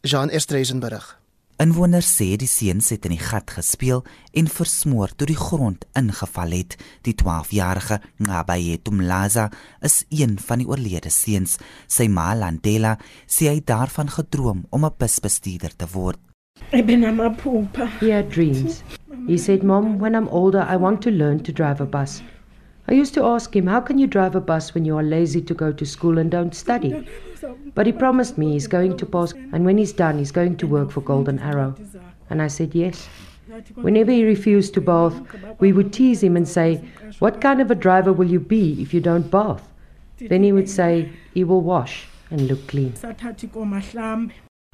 Jean 0.00 0.30
Estreisenberg. 0.30 1.21
Inwoners 1.62 2.08
sê 2.16 2.32
die 2.40 2.48
seuns 2.50 2.88
het 2.90 3.04
in 3.06 3.12
die 3.14 3.22
gat 3.22 3.52
gespeel 3.54 4.00
en 4.34 4.48
versmoor 4.50 5.12
toe 5.14 5.28
die 5.30 5.38
grond 5.38 5.84
ingeval 5.98 6.56
het. 6.56 6.74
Die 7.06 7.14
12-jarige 7.14 8.00
Ngabaye 8.18 8.80
Tumlaza 8.82 9.44
is 9.86 10.00
een 10.10 10.34
van 10.42 10.58
die 10.58 10.66
oorlede 10.66 11.12
seuns. 11.14 11.60
Sy 11.86 12.08
ma 12.10 12.32
Landela 12.34 12.96
sê 13.30 13.52
hy 13.52 13.60
daarvan 13.62 14.10
gedroom 14.10 14.64
om 14.74 14.84
'n 14.84 14.96
busbestuurder 14.98 15.76
te 15.76 15.86
word. 15.92 16.18
Ek 16.72 16.86
ben 16.86 17.04
amaphupha. 17.04 17.86
He 18.00 18.10
had 18.10 18.30
dreams. 18.30 18.82
He 19.28 19.38
said, 19.38 19.62
"Mom, 19.62 20.00
when 20.00 20.14
I'm 20.14 20.28
older, 20.28 20.66
I 20.66 20.76
want 20.76 21.02
to 21.02 21.10
learn 21.10 21.42
to 21.42 21.52
drive 21.52 21.80
a 21.80 21.86
bus." 21.86 22.22
I 22.88 22.94
used 22.94 23.14
to 23.14 23.24
ask 23.24 23.54
him, 23.54 23.66
How 23.66 23.80
can 23.80 23.98
you 23.98 24.06
drive 24.06 24.34
a 24.34 24.40
bus 24.40 24.74
when 24.74 24.84
you 24.84 24.96
are 24.96 25.02
lazy 25.02 25.40
to 25.42 25.54
go 25.54 25.72
to 25.72 25.86
school 25.86 26.18
and 26.18 26.30
don't 26.30 26.54
study? 26.54 27.06
But 27.74 27.86
he 27.86 27.92
promised 27.92 28.38
me 28.38 28.52
he's 28.52 28.66
going 28.66 28.96
to 28.96 29.06
pass, 29.06 29.32
and 29.52 29.64
when 29.64 29.78
he's 29.78 29.92
done, 29.92 30.18
he's 30.18 30.32
going 30.32 30.56
to 30.56 30.66
work 30.66 30.90
for 30.90 31.00
Golden 31.00 31.38
Arrow. 31.38 31.74
And 32.30 32.42
I 32.42 32.48
said, 32.48 32.74
Yes. 32.74 33.08
Whenever 33.74 34.10
he 34.10 34.24
refused 34.24 34.74
to 34.74 34.80
bath, 34.80 35.14
we 35.60 35.72
would 35.72 35.92
tease 35.92 36.22
him 36.22 36.36
and 36.36 36.48
say, 36.48 36.82
What 37.18 37.40
kind 37.40 37.60
of 37.60 37.70
a 37.70 37.74
driver 37.74 38.12
will 38.12 38.30
you 38.30 38.40
be 38.40 38.80
if 38.80 38.94
you 38.94 39.00
don't 39.00 39.30
bath? 39.30 39.68
Then 40.18 40.42
he 40.42 40.52
would 40.52 40.68
say, 40.68 41.10
He 41.34 41.44
will 41.44 41.62
wash 41.62 42.08
and 42.30 42.48
look 42.48 42.66
clean. 42.66 42.94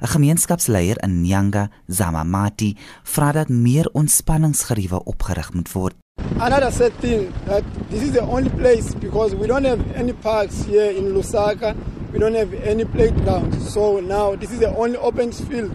'n 0.01 0.07
Gemeenskapsleier 0.07 0.95
in 1.03 1.23
Nyanga, 1.23 1.69
Zamamati, 1.87 2.77
vra 3.03 3.31
dat 3.31 3.49
meer 3.49 3.89
ontspanningsgeriewe 3.91 5.03
opgerig 5.03 5.53
moet 5.53 5.71
word. 5.71 5.95
Another 6.39 6.71
sad 6.71 6.93
thing 6.95 7.33
that 7.45 7.63
this 7.89 8.01
is 8.01 8.13
the 8.13 8.21
only 8.21 8.49
place 8.49 8.93
because 8.95 9.35
we 9.35 9.47
don't 9.47 9.65
have 9.65 9.91
any 9.91 10.13
parks 10.13 10.63
here 10.63 10.89
in 10.91 11.13
Lusaka. 11.13 11.75
We 12.11 12.19
don't 12.19 12.33
have 12.35 12.53
any 12.53 12.85
playground. 12.85 13.61
So 13.61 13.99
now 13.99 14.35
this 14.35 14.51
is 14.51 14.59
the 14.59 14.75
only 14.75 14.97
open 14.97 15.31
field 15.31 15.71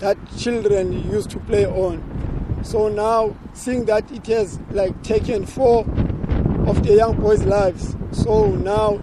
that 0.00 0.16
children 0.36 1.08
used 1.10 1.30
to 1.30 1.38
play 1.40 1.64
on. 1.66 2.02
So 2.64 2.88
now 2.88 3.36
seeing 3.54 3.84
that 3.86 4.10
it 4.10 4.26
has 4.26 4.58
like 4.70 5.00
taken 5.02 5.46
four 5.46 5.80
of 6.66 6.82
the 6.82 6.94
young 6.96 7.16
boys' 7.20 7.44
lives. 7.44 7.96
So 8.12 8.50
now 8.50 9.00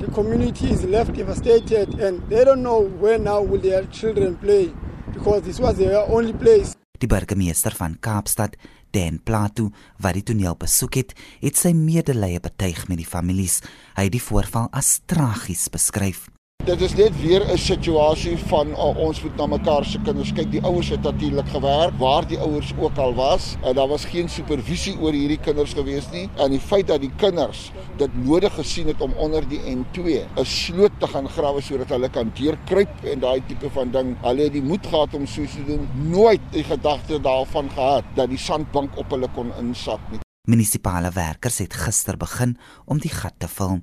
the 0.00 0.06
community 0.12 0.70
is 0.70 0.84
left 0.84 1.14
devastated 1.14 1.94
and 2.00 2.22
they 2.28 2.44
don't 2.44 2.62
know 2.62 2.80
where 2.80 3.18
now 3.18 3.42
will 3.42 3.60
their 3.60 3.84
children 3.86 4.36
play 4.36 4.72
because 5.12 5.42
this 5.42 5.58
was 5.58 5.76
their 5.78 5.98
only 5.98 6.32
place. 6.32 6.76
Die 6.98 7.08
burgemeester 7.08 7.72
van 7.74 7.96
Kaapstad, 8.00 8.54
Dan 8.94 9.18
Plato, 9.26 9.72
wat 9.98 10.14
die 10.14 10.22
toneel 10.30 10.54
besoek 10.58 11.00
het, 11.00 11.16
het 11.42 11.58
sy 11.58 11.74
medelee 11.74 12.38
betuig 12.42 12.86
met 12.88 13.02
die 13.02 13.08
families. 13.08 13.58
Hy 13.98 14.06
het 14.06 14.14
die 14.14 14.22
voorval 14.22 14.70
as 14.70 15.00
tragies 15.10 15.66
beskryf. 15.74 16.28
Dit 16.64 16.80
is 16.80 16.94
net 16.96 17.12
weer 17.20 17.42
'n 17.52 17.58
situasie 17.58 18.38
van 18.38 18.68
uh, 18.68 18.96
ons 18.96 19.18
moet 19.22 19.36
na 19.36 19.46
mekaar 19.46 19.84
se 19.84 19.98
kinders 20.00 20.32
kyk. 20.32 20.48
Die 20.50 20.62
ouers 20.64 20.88
het 20.88 21.02
natuurlik 21.02 21.48
gewerk 21.48 21.92
waar 21.98 22.26
die 22.26 22.38
ouers 22.38 22.72
ook 22.80 22.96
al 22.96 23.14
was. 23.14 23.56
En 23.60 23.74
daar 23.74 23.88
was 23.88 24.04
geen 24.04 24.28
supervisie 24.28 24.96
oor 25.00 25.12
hierdie 25.12 25.38
kinders 25.38 25.72
gewees 25.72 26.08
nie. 26.12 26.28
En 26.34 26.50
die 26.50 26.60
feit 26.60 26.86
dat 26.86 27.00
die 27.00 27.12
kinders 27.16 27.70
dit 27.96 28.24
nodig 28.24 28.54
gesien 28.54 28.86
het 28.86 29.00
om 29.00 29.12
onder 29.12 29.48
die 29.48 29.60
N2 29.60 30.24
'n 30.40 30.44
sloot 30.44 30.96
te 30.98 31.06
gaan 31.06 31.28
grawe 31.28 31.60
sodat 31.60 31.88
hulle 31.88 32.08
kan 32.08 32.32
deurkruip 32.34 33.04
en 33.12 33.20
daai 33.20 33.42
tipe 33.46 33.70
van 33.70 33.90
ding. 33.90 34.16
Hulle 34.22 34.42
het 34.42 34.52
die 34.52 34.62
moed 34.62 34.86
gehad 34.86 35.14
om 35.14 35.26
so 35.26 35.44
te 35.44 35.64
doen. 35.66 35.88
Nooit 35.94 36.40
die 36.50 36.64
gedagte 36.64 37.20
daarvan 37.20 37.70
gehad 37.70 38.04
dat 38.14 38.28
die 38.28 38.38
sandbank 38.38 38.96
op 38.96 39.10
hulle 39.10 39.28
kon 39.34 39.52
insak 39.60 40.00
nie. 40.10 40.23
Munisipale 40.44 41.08
werkers 41.10 41.58
het 41.62 41.72
gister 41.72 42.18
begin 42.20 42.58
om 42.84 42.98
die 43.00 43.12
gat 43.12 43.38
te 43.40 43.48
vul. 43.48 43.78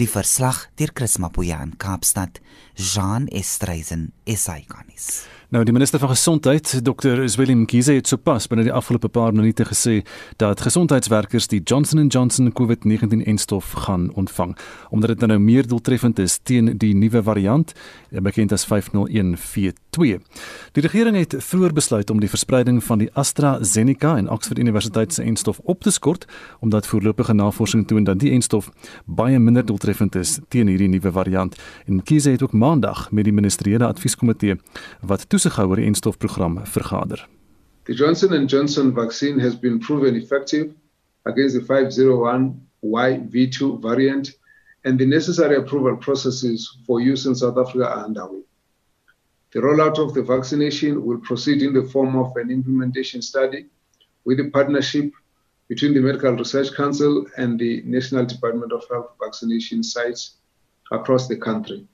Die 0.00 0.08
verslag 0.08 0.62
deur 0.80 0.94
Chris 0.96 1.18
Mapuya 1.20 1.60
in 1.60 1.74
Kaapstad, 1.76 2.40
Jean 2.72 3.28
Estreisen, 3.28 4.14
SAICanis. 4.24 5.26
Nou 5.48 5.60
die 5.64 5.72
minister 5.72 6.00
van 6.02 6.08
gesondheid, 6.08 6.80
Dr. 6.82 7.22
Willem 7.36 7.66
Kiese 7.70 7.92
het 7.94 8.08
sopas 8.10 8.48
binne 8.50 8.64
die 8.66 8.72
afgelope 8.74 9.06
paar 9.08 9.30
minute 9.30 9.62
gesê 9.68 10.00
dat 10.42 10.64
gesondheidswerkers 10.66 11.46
die 11.46 11.60
Johnson 11.62 12.06
& 12.06 12.14
Johnson 12.14 12.50
COVID-19-enstof 12.52 13.72
gaan 13.86 14.10
ontvang 14.14 14.56
omdat 14.90 15.08
dit 15.14 15.28
nou 15.28 15.38
meer 15.38 15.66
doeltreffend 15.66 16.18
is 16.18 16.40
teen 16.42 16.72
die 16.78 16.94
nuwe 16.94 17.22
variant, 17.22 17.72
bekend 18.10 18.52
as 18.52 18.66
501V2. 18.66 20.18
Die 20.72 20.82
regering 20.82 21.16
het 21.16 21.36
vroeër 21.38 21.72
besluit 21.72 22.10
om 22.10 22.20
die 22.20 22.28
verspreiding 22.28 22.82
van 22.84 22.98
die 22.98 23.08
AstraZeneca 23.14 24.16
en 24.16 24.30
Oxford 24.30 24.58
Universiteit 24.58 25.14
se 25.14 25.22
enstof 25.22 25.60
op 25.62 25.82
te 25.82 25.90
skort 25.90 26.26
omdat 26.60 26.86
voorlopige 26.86 27.34
navorsing 27.34 27.86
toon 27.86 28.04
dat 28.04 28.18
die 28.18 28.32
enstof 28.32 28.70
baie 29.04 29.38
minder 29.38 29.66
doeltreffend 29.66 30.14
is 30.14 30.38
teen 30.48 30.66
hierdie 30.66 30.88
nuwe 30.88 31.12
variant. 31.12 31.56
En 31.86 32.02
Kiese 32.02 32.30
het 32.30 32.42
ook 32.42 32.52
maandag 32.52 33.10
met 33.12 33.24
die 33.24 33.32
ministeriële 33.32 33.86
advieskomitee 33.86 34.58
wat 35.00 35.26
vergader. 36.64 37.20
The 37.84 37.94
Johnson 37.94 38.48
& 38.48 38.50
Johnson 38.52 38.94
vaccine 38.94 39.38
has 39.38 39.54
been 39.54 39.78
proven 39.78 40.16
effective 40.16 40.74
against 41.24 41.54
the 41.54 41.62
501YV2 41.62 43.80
variant 43.80 44.32
and 44.84 44.98
the 44.98 45.06
necessary 45.06 45.56
approval 45.56 45.96
processes 45.96 46.78
for 46.86 47.00
use 47.00 47.26
in 47.26 47.34
South 47.34 47.58
Africa 47.58 47.88
are 47.88 48.04
underway. 48.04 48.42
The 49.52 49.60
rollout 49.60 49.98
of 49.98 50.14
the 50.14 50.22
vaccination 50.22 51.04
will 51.04 51.18
proceed 51.18 51.62
in 51.62 51.72
the 51.72 51.84
form 51.84 52.16
of 52.16 52.36
an 52.36 52.50
implementation 52.50 53.22
study 53.22 53.66
with 54.24 54.40
a 54.40 54.50
partnership 54.50 55.12
between 55.68 55.94
the 55.94 56.00
Medical 56.00 56.32
Research 56.32 56.74
Council 56.74 57.26
and 57.36 57.58
the 57.58 57.82
National 57.84 58.24
Department 58.24 58.72
of 58.72 58.84
Health 58.90 59.12
vaccination 59.22 59.82
sites 59.82 60.36
across 60.92 61.28
the 61.28 61.36
country. 61.36 61.86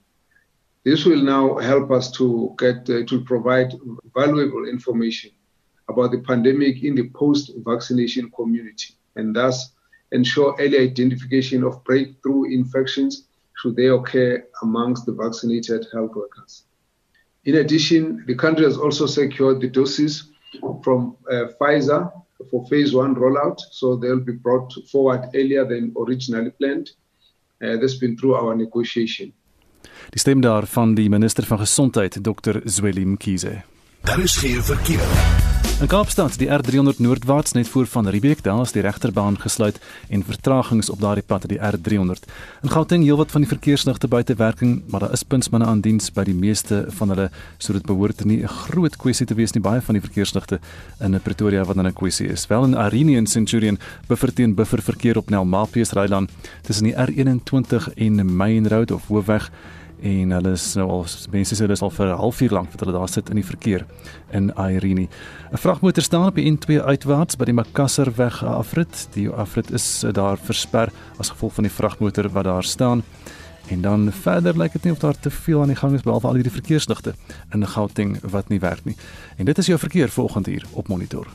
This 0.83 1.05
will 1.05 1.21
now 1.21 1.57
help 1.57 1.91
us 1.91 2.11
to 2.11 2.55
get 2.59 2.89
uh, 2.89 3.05
to 3.05 3.23
provide 3.23 3.73
valuable 4.13 4.67
information 4.67 5.31
about 5.89 6.11
the 6.11 6.19
pandemic 6.19 6.83
in 6.83 6.95
the 6.95 7.09
post-vaccination 7.09 8.31
community 8.31 8.95
and 9.15 9.35
thus 9.35 9.71
ensure 10.11 10.55
early 10.59 10.79
identification 10.79 11.63
of 11.63 11.83
breakthrough 11.83 12.45
infections 12.45 13.27
should 13.57 13.75
they 13.75 13.87
occur 13.87 14.45
amongst 14.61 15.05
the 15.05 15.13
vaccinated 15.13 15.85
health 15.93 16.15
workers. 16.15 16.63
In 17.45 17.55
addition, 17.55 18.23
the 18.27 18.35
country 18.35 18.65
has 18.65 18.77
also 18.77 19.05
secured 19.05 19.61
the 19.61 19.67
doses 19.67 20.31
from 20.83 21.17
uh, 21.31 21.47
Pfizer 21.59 22.11
for 22.49 22.67
phase 22.67 22.93
one 22.93 23.15
rollout, 23.15 23.59
so 23.71 23.95
they'll 23.95 24.19
be 24.19 24.33
brought 24.33 24.71
forward 24.91 25.29
earlier 25.33 25.65
than 25.65 25.93
originally 25.97 26.51
planned. 26.51 26.91
Uh, 27.63 27.77
has 27.79 27.95
been 27.95 28.17
through 28.17 28.35
our 28.35 28.53
negotiation. 28.55 29.31
Die 30.09 30.19
stem 30.19 30.41
daarvan 30.41 30.95
die 30.95 31.09
minister 31.09 31.43
van 31.43 31.59
gesondheid 31.59 32.19
Dr 32.21 32.61
Zweli 32.63 33.05
Mkhize. 33.05 33.61
Daar 34.01 34.19
is 34.19 34.35
geen 34.35 34.63
verkeer. 34.63 35.42
In 35.81 35.89
Kaapstad, 35.89 36.35
die 36.37 36.47
R300 36.47 36.99
noordwaarts 37.01 37.51
net 37.57 37.67
voor 37.67 37.87
van 37.89 38.07
Riebeek, 38.07 38.43
daar 38.43 38.61
is 38.61 38.71
die 38.71 38.81
regterbaan 38.81 39.39
gesluit 39.41 39.79
en 40.09 40.23
vertragings 40.23 40.89
op 40.89 40.99
daardie 41.01 41.25
pad 41.25 41.47
die 41.49 41.57
R300. 41.57 42.29
In 42.61 42.69
Gauteng 42.69 43.03
heelwat 43.03 43.31
van 43.33 43.41
die 43.41 43.49
verkeersligte 43.49 44.07
buite 44.07 44.35
werking, 44.37 44.83
maar 44.87 44.99
daar 44.99 45.11
is 45.17 45.23
puntsmanne 45.23 45.65
aan 45.65 45.81
diens 45.81 46.11
by 46.13 46.23
die 46.29 46.37
meeste 46.37 46.85
van 46.99 47.09
hulle, 47.09 47.27
so 47.57 47.73
dit 47.73 47.85
behoort 47.89 48.23
nie 48.23 48.43
'n 48.43 48.47
groot 48.47 48.95
kwessie 48.97 49.25
te 49.25 49.35
wees 49.35 49.53
nie 49.53 49.63
baie 49.63 49.81
van 49.81 49.95
die 49.95 50.03
verkeersligte 50.03 50.59
in 50.99 51.19
Pretoria 51.19 51.65
wat 51.65 51.75
dan 51.75 51.87
'n 51.87 51.93
kwessie 51.93 52.27
is. 52.27 52.47
Wel 52.47 52.63
in 52.63 52.77
Arenie 52.77 53.17
en 53.17 53.27
Centurion 53.27 53.79
bufferteen 54.07 54.55
buffer 54.55 54.81
verkeer 54.81 55.17
op 55.17 55.29
Nelmapies 55.29 55.91
Rylaan 55.91 56.29
tussen 56.61 56.85
die 56.85 56.95
R21 56.95 57.93
en 57.95 58.35
Main 58.35 58.67
Road 58.67 58.91
of 58.91 59.07
Hoofweg 59.07 59.51
en 60.03 60.31
hulle 60.35 60.51
is 60.57 60.65
nou 60.75 60.85
al 60.91 61.05
mense 61.31 61.55
sê 61.55 61.63
hulle 61.63 61.77
is 61.77 61.83
al 61.85 61.91
vir 61.95 62.07
'n 62.11 62.19
halfuur 62.19 62.51
lank 62.51 62.71
wat 62.71 62.79
hulle 62.83 62.97
daar 62.97 63.09
sit 63.09 63.29
in 63.29 63.35
die 63.39 63.45
verkeer 63.45 63.85
in 64.31 64.51
Irene. 64.57 65.07
'n 65.51 65.57
Vragmotor 65.57 66.03
staan 66.03 66.27
op 66.27 66.35
die 66.35 66.51
N2 66.51 66.83
uitwaarts 66.83 67.37
by 67.37 67.45
die 67.45 67.53
Makasserweg 67.53 68.43
afrit. 68.43 69.07
Die 69.13 69.29
afrit 69.29 69.71
is 69.71 70.05
daar 70.11 70.37
versper 70.37 70.91
as 71.17 71.29
gevolg 71.29 71.53
van 71.53 71.63
die 71.63 71.73
vragmotor 71.73 72.29
wat 72.29 72.43
daar 72.43 72.63
staan. 72.63 73.03
En 73.69 73.81
dan 73.81 74.11
verder 74.11 74.57
lyk 74.57 74.73
dit 74.73 74.83
nie 74.83 74.91
of 74.91 74.99
daar 74.99 75.19
te 75.19 75.31
veel 75.31 75.61
aan 75.61 75.67
die 75.67 75.75
gang 75.75 75.93
is 75.93 76.01
behalwe 76.01 76.27
al 76.27 76.33
hierdie 76.33 76.51
verkeersligte 76.51 77.13
in 77.53 77.67
Gauteng 77.67 78.19
wat 78.21 78.49
nie 78.49 78.59
werk 78.59 78.85
nie. 78.85 78.95
En 79.37 79.45
dit 79.45 79.57
is 79.57 79.65
jou 79.65 79.79
verkeer 79.79 80.09
vanoggend 80.09 80.45
hier 80.45 80.65
op 80.71 80.87
monitor. 80.87 81.27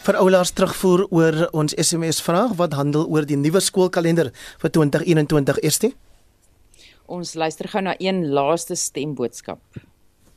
Vir 0.00 0.16
oulaars 0.16 0.52
terugvoer 0.56 1.04
oor 1.12 1.36
ons 1.52 1.74
SMS 1.76 2.22
vraag 2.24 2.54
wat 2.60 2.76
handel 2.78 3.04
oor 3.12 3.26
die 3.28 3.36
nuwe 3.36 3.60
skoolkalender 3.60 4.30
vir 4.62 4.72
2021 4.72 5.60
eerste. 5.60 5.92
Ons 7.10 7.34
luister 7.34 7.68
gou 7.68 7.82
na 7.84 7.96
een 7.98 8.28
laaste 8.32 8.78
stemboodskap. 8.78 9.60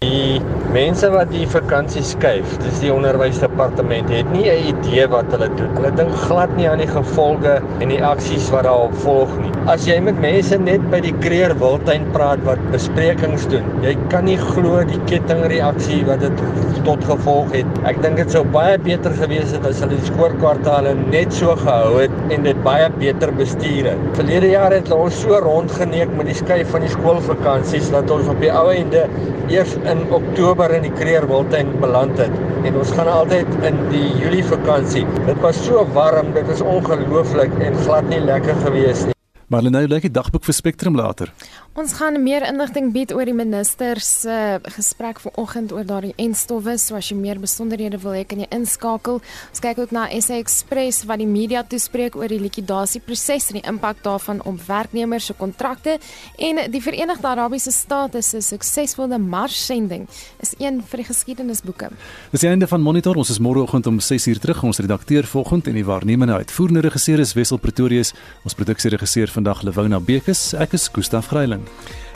Die 0.04 0.42
mense 0.74 1.08
wat 1.14 1.30
die 1.32 1.46
vakansie 1.48 2.02
skuif, 2.04 2.56
dis 2.60 2.82
die 2.84 2.90
onderwysdepartement, 2.92 4.10
het 4.12 4.32
nie 4.34 4.50
'n 4.52 4.66
idee 4.72 5.06
wat 5.14 5.30
hulle 5.32 5.48
doen. 5.60 5.70
Hulle 5.78 5.92
dink 6.00 6.16
glad 6.26 6.56
nie 6.58 6.68
aan 6.70 6.82
die 6.84 6.90
gevolge 6.90 7.54
en 7.80 7.94
die 7.94 8.02
aksies 8.04 8.50
wat 8.52 8.66
daarop 8.68 8.96
volg 9.06 9.32
nie. 9.40 9.52
As 9.74 9.86
jy 9.88 10.00
met 10.02 10.20
mense 10.20 10.58
net 10.58 10.84
by 10.92 11.00
die 11.00 11.14
Kreer 11.24 11.56
Wildtuin 11.60 12.04
praat 12.12 12.44
wat 12.44 12.60
besprekings 12.74 13.48
doen, 13.48 13.64
jy 13.86 13.96
kan 14.10 14.26
nie 14.26 14.38
glo 14.38 14.84
die 14.84 15.00
kettingreaksie 15.06 16.04
wat 16.10 16.20
dit 16.20 16.44
tot 16.84 17.04
gevolg 17.08 17.54
het. 17.56 17.80
Ek 17.88 18.02
dink 18.02 18.18
dit 18.18 18.32
sou 18.32 18.44
baie 18.44 18.78
beter 18.78 19.16
gewees 19.22 19.52
het 19.56 19.66
as 19.66 19.80
hulle 19.80 19.96
die 19.96 20.10
skoorkwartaale 20.12 20.96
net 21.12 21.34
so 21.34 21.56
gehou 21.56 22.02
het 22.02 22.12
en 22.30 22.44
dit 22.44 22.64
baie 22.64 22.90
beter 23.00 23.32
bestuur 23.32 23.94
het. 23.94 24.04
Verlede 24.20 24.52
jaar 24.52 24.76
het 24.76 24.92
ons 24.92 25.22
so 25.22 25.40
rondgeneek 25.40 26.12
met 26.18 26.26
die 26.26 26.36
skuif 26.36 26.76
van 26.76 26.82
die 26.82 26.92
skoolvakansies 26.92 27.92
dat 27.96 28.12
ons 28.12 28.28
op 28.28 28.44
die 28.44 28.52
ou 28.52 28.68
ende 28.74 29.08
eers 29.52 29.78
in 29.94 30.04
Oktober 30.16 30.74
in 30.74 30.86
die 30.88 30.94
Kreer 30.96 31.26
Wildtuin 31.30 31.72
beland 31.82 32.18
het 32.22 32.34
en 32.66 32.78
ons 32.82 32.92
gaan 32.98 33.10
altyd 33.12 33.50
in 33.68 33.80
die 33.92 34.06
Julie 34.18 34.44
vakansie. 34.48 35.04
Dit 35.28 35.42
was 35.46 35.60
so 35.66 35.84
warm, 35.96 36.34
dit 36.38 36.50
is 36.54 36.64
ongelooflik 36.66 37.54
en 37.62 37.78
glad 37.86 38.08
nie 38.10 38.22
lekker 38.24 38.58
gewees 38.66 39.06
nie. 39.08 39.18
Maar 39.54 39.68
nou 39.70 39.84
lê 39.86 40.00
die 40.02 40.10
dagboek 40.14 40.48
vir 40.48 40.56
Spectrum 40.58 40.96
later. 40.98 41.30
Ons 41.74 41.96
gaan 41.98 42.20
meer 42.22 42.44
inligting 42.46 42.92
bied 42.94 43.10
oor 43.18 43.26
die 43.26 43.34
minister 43.34 43.98
se 44.06 44.30
uh, 44.30 44.58
gesprek 44.76 45.18
vanoggend 45.24 45.72
oor 45.74 45.88
daardie 45.90 46.12
enstowwe. 46.22 46.76
So 46.78 46.94
as 47.00 47.08
jy 47.10 47.16
meer 47.18 47.40
besonderhede 47.42 47.98
wil 48.04 48.14
hê, 48.14 48.20
kan 48.30 48.44
jy 48.44 48.46
inskakel. 48.54 49.18
Ons 49.50 49.62
kyk 49.64 49.82
ook 49.82 49.96
na 49.96 50.04
SA 50.22 50.38
Express 50.38 51.08
wat 51.10 51.18
die 51.24 51.26
media 51.26 51.64
toespreek 51.66 52.14
oor 52.20 52.30
die 52.30 52.38
likwidasieproses 52.44 53.50
en 53.50 53.58
die 53.58 53.64
impak 53.72 54.04
daarvan 54.06 54.44
op 54.46 54.60
werknemers 54.68 55.32
se 55.32 55.34
kontrakte 55.40 55.96
en 56.38 56.62
die 56.70 56.84
Verenigde 56.86 57.32
Arabiese 57.32 57.74
State 57.74 58.22
se 58.22 58.44
suksesvolle 58.46 59.18
marssending 59.18 60.06
is 60.46 60.54
een 60.62 60.78
vir 60.92 61.02
die 61.02 61.08
geskiedenisboeke. 61.10 61.90
Dis 62.36 62.46
die 62.46 62.52
einde 62.54 62.70
van 62.70 62.86
Monitor. 62.86 63.18
Ons 63.18 63.34
is 63.34 63.42
môreoggend 63.42 63.90
om 63.90 63.98
6:00 63.98 64.46
terug. 64.46 64.62
Ons 64.62 64.84
redakteur 64.86 65.26
vanoggend 65.26 65.74
en 65.74 65.82
die 65.82 65.88
waarnemende 65.90 66.38
uitvoerende 66.38 66.86
regisseur 66.86 67.18
is 67.18 67.34
Wessel 67.34 67.58
Pretorius. 67.58 68.14
Ons 68.46 68.54
produksieregisseur 68.54 69.34
vandag 69.34 69.66
Lewona 69.66 70.00
Bekes. 70.00 70.54
Ek 70.54 70.78
is 70.78 70.88
Gustaf 70.94 71.34
Greiling. 71.34 71.63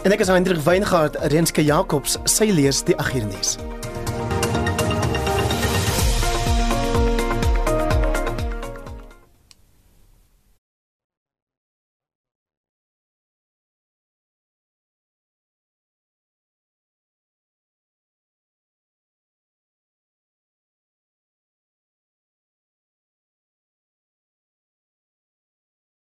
En 0.04 0.14
ek 0.14 0.24
is 0.24 0.32
Hendrik 0.32 0.62
Weingart, 0.64 1.18
Renske 1.34 1.64
Jacobs, 1.66 2.20
sy 2.30 2.52
lees 2.54 2.84
die 2.88 2.98
agternuus. 2.98 3.58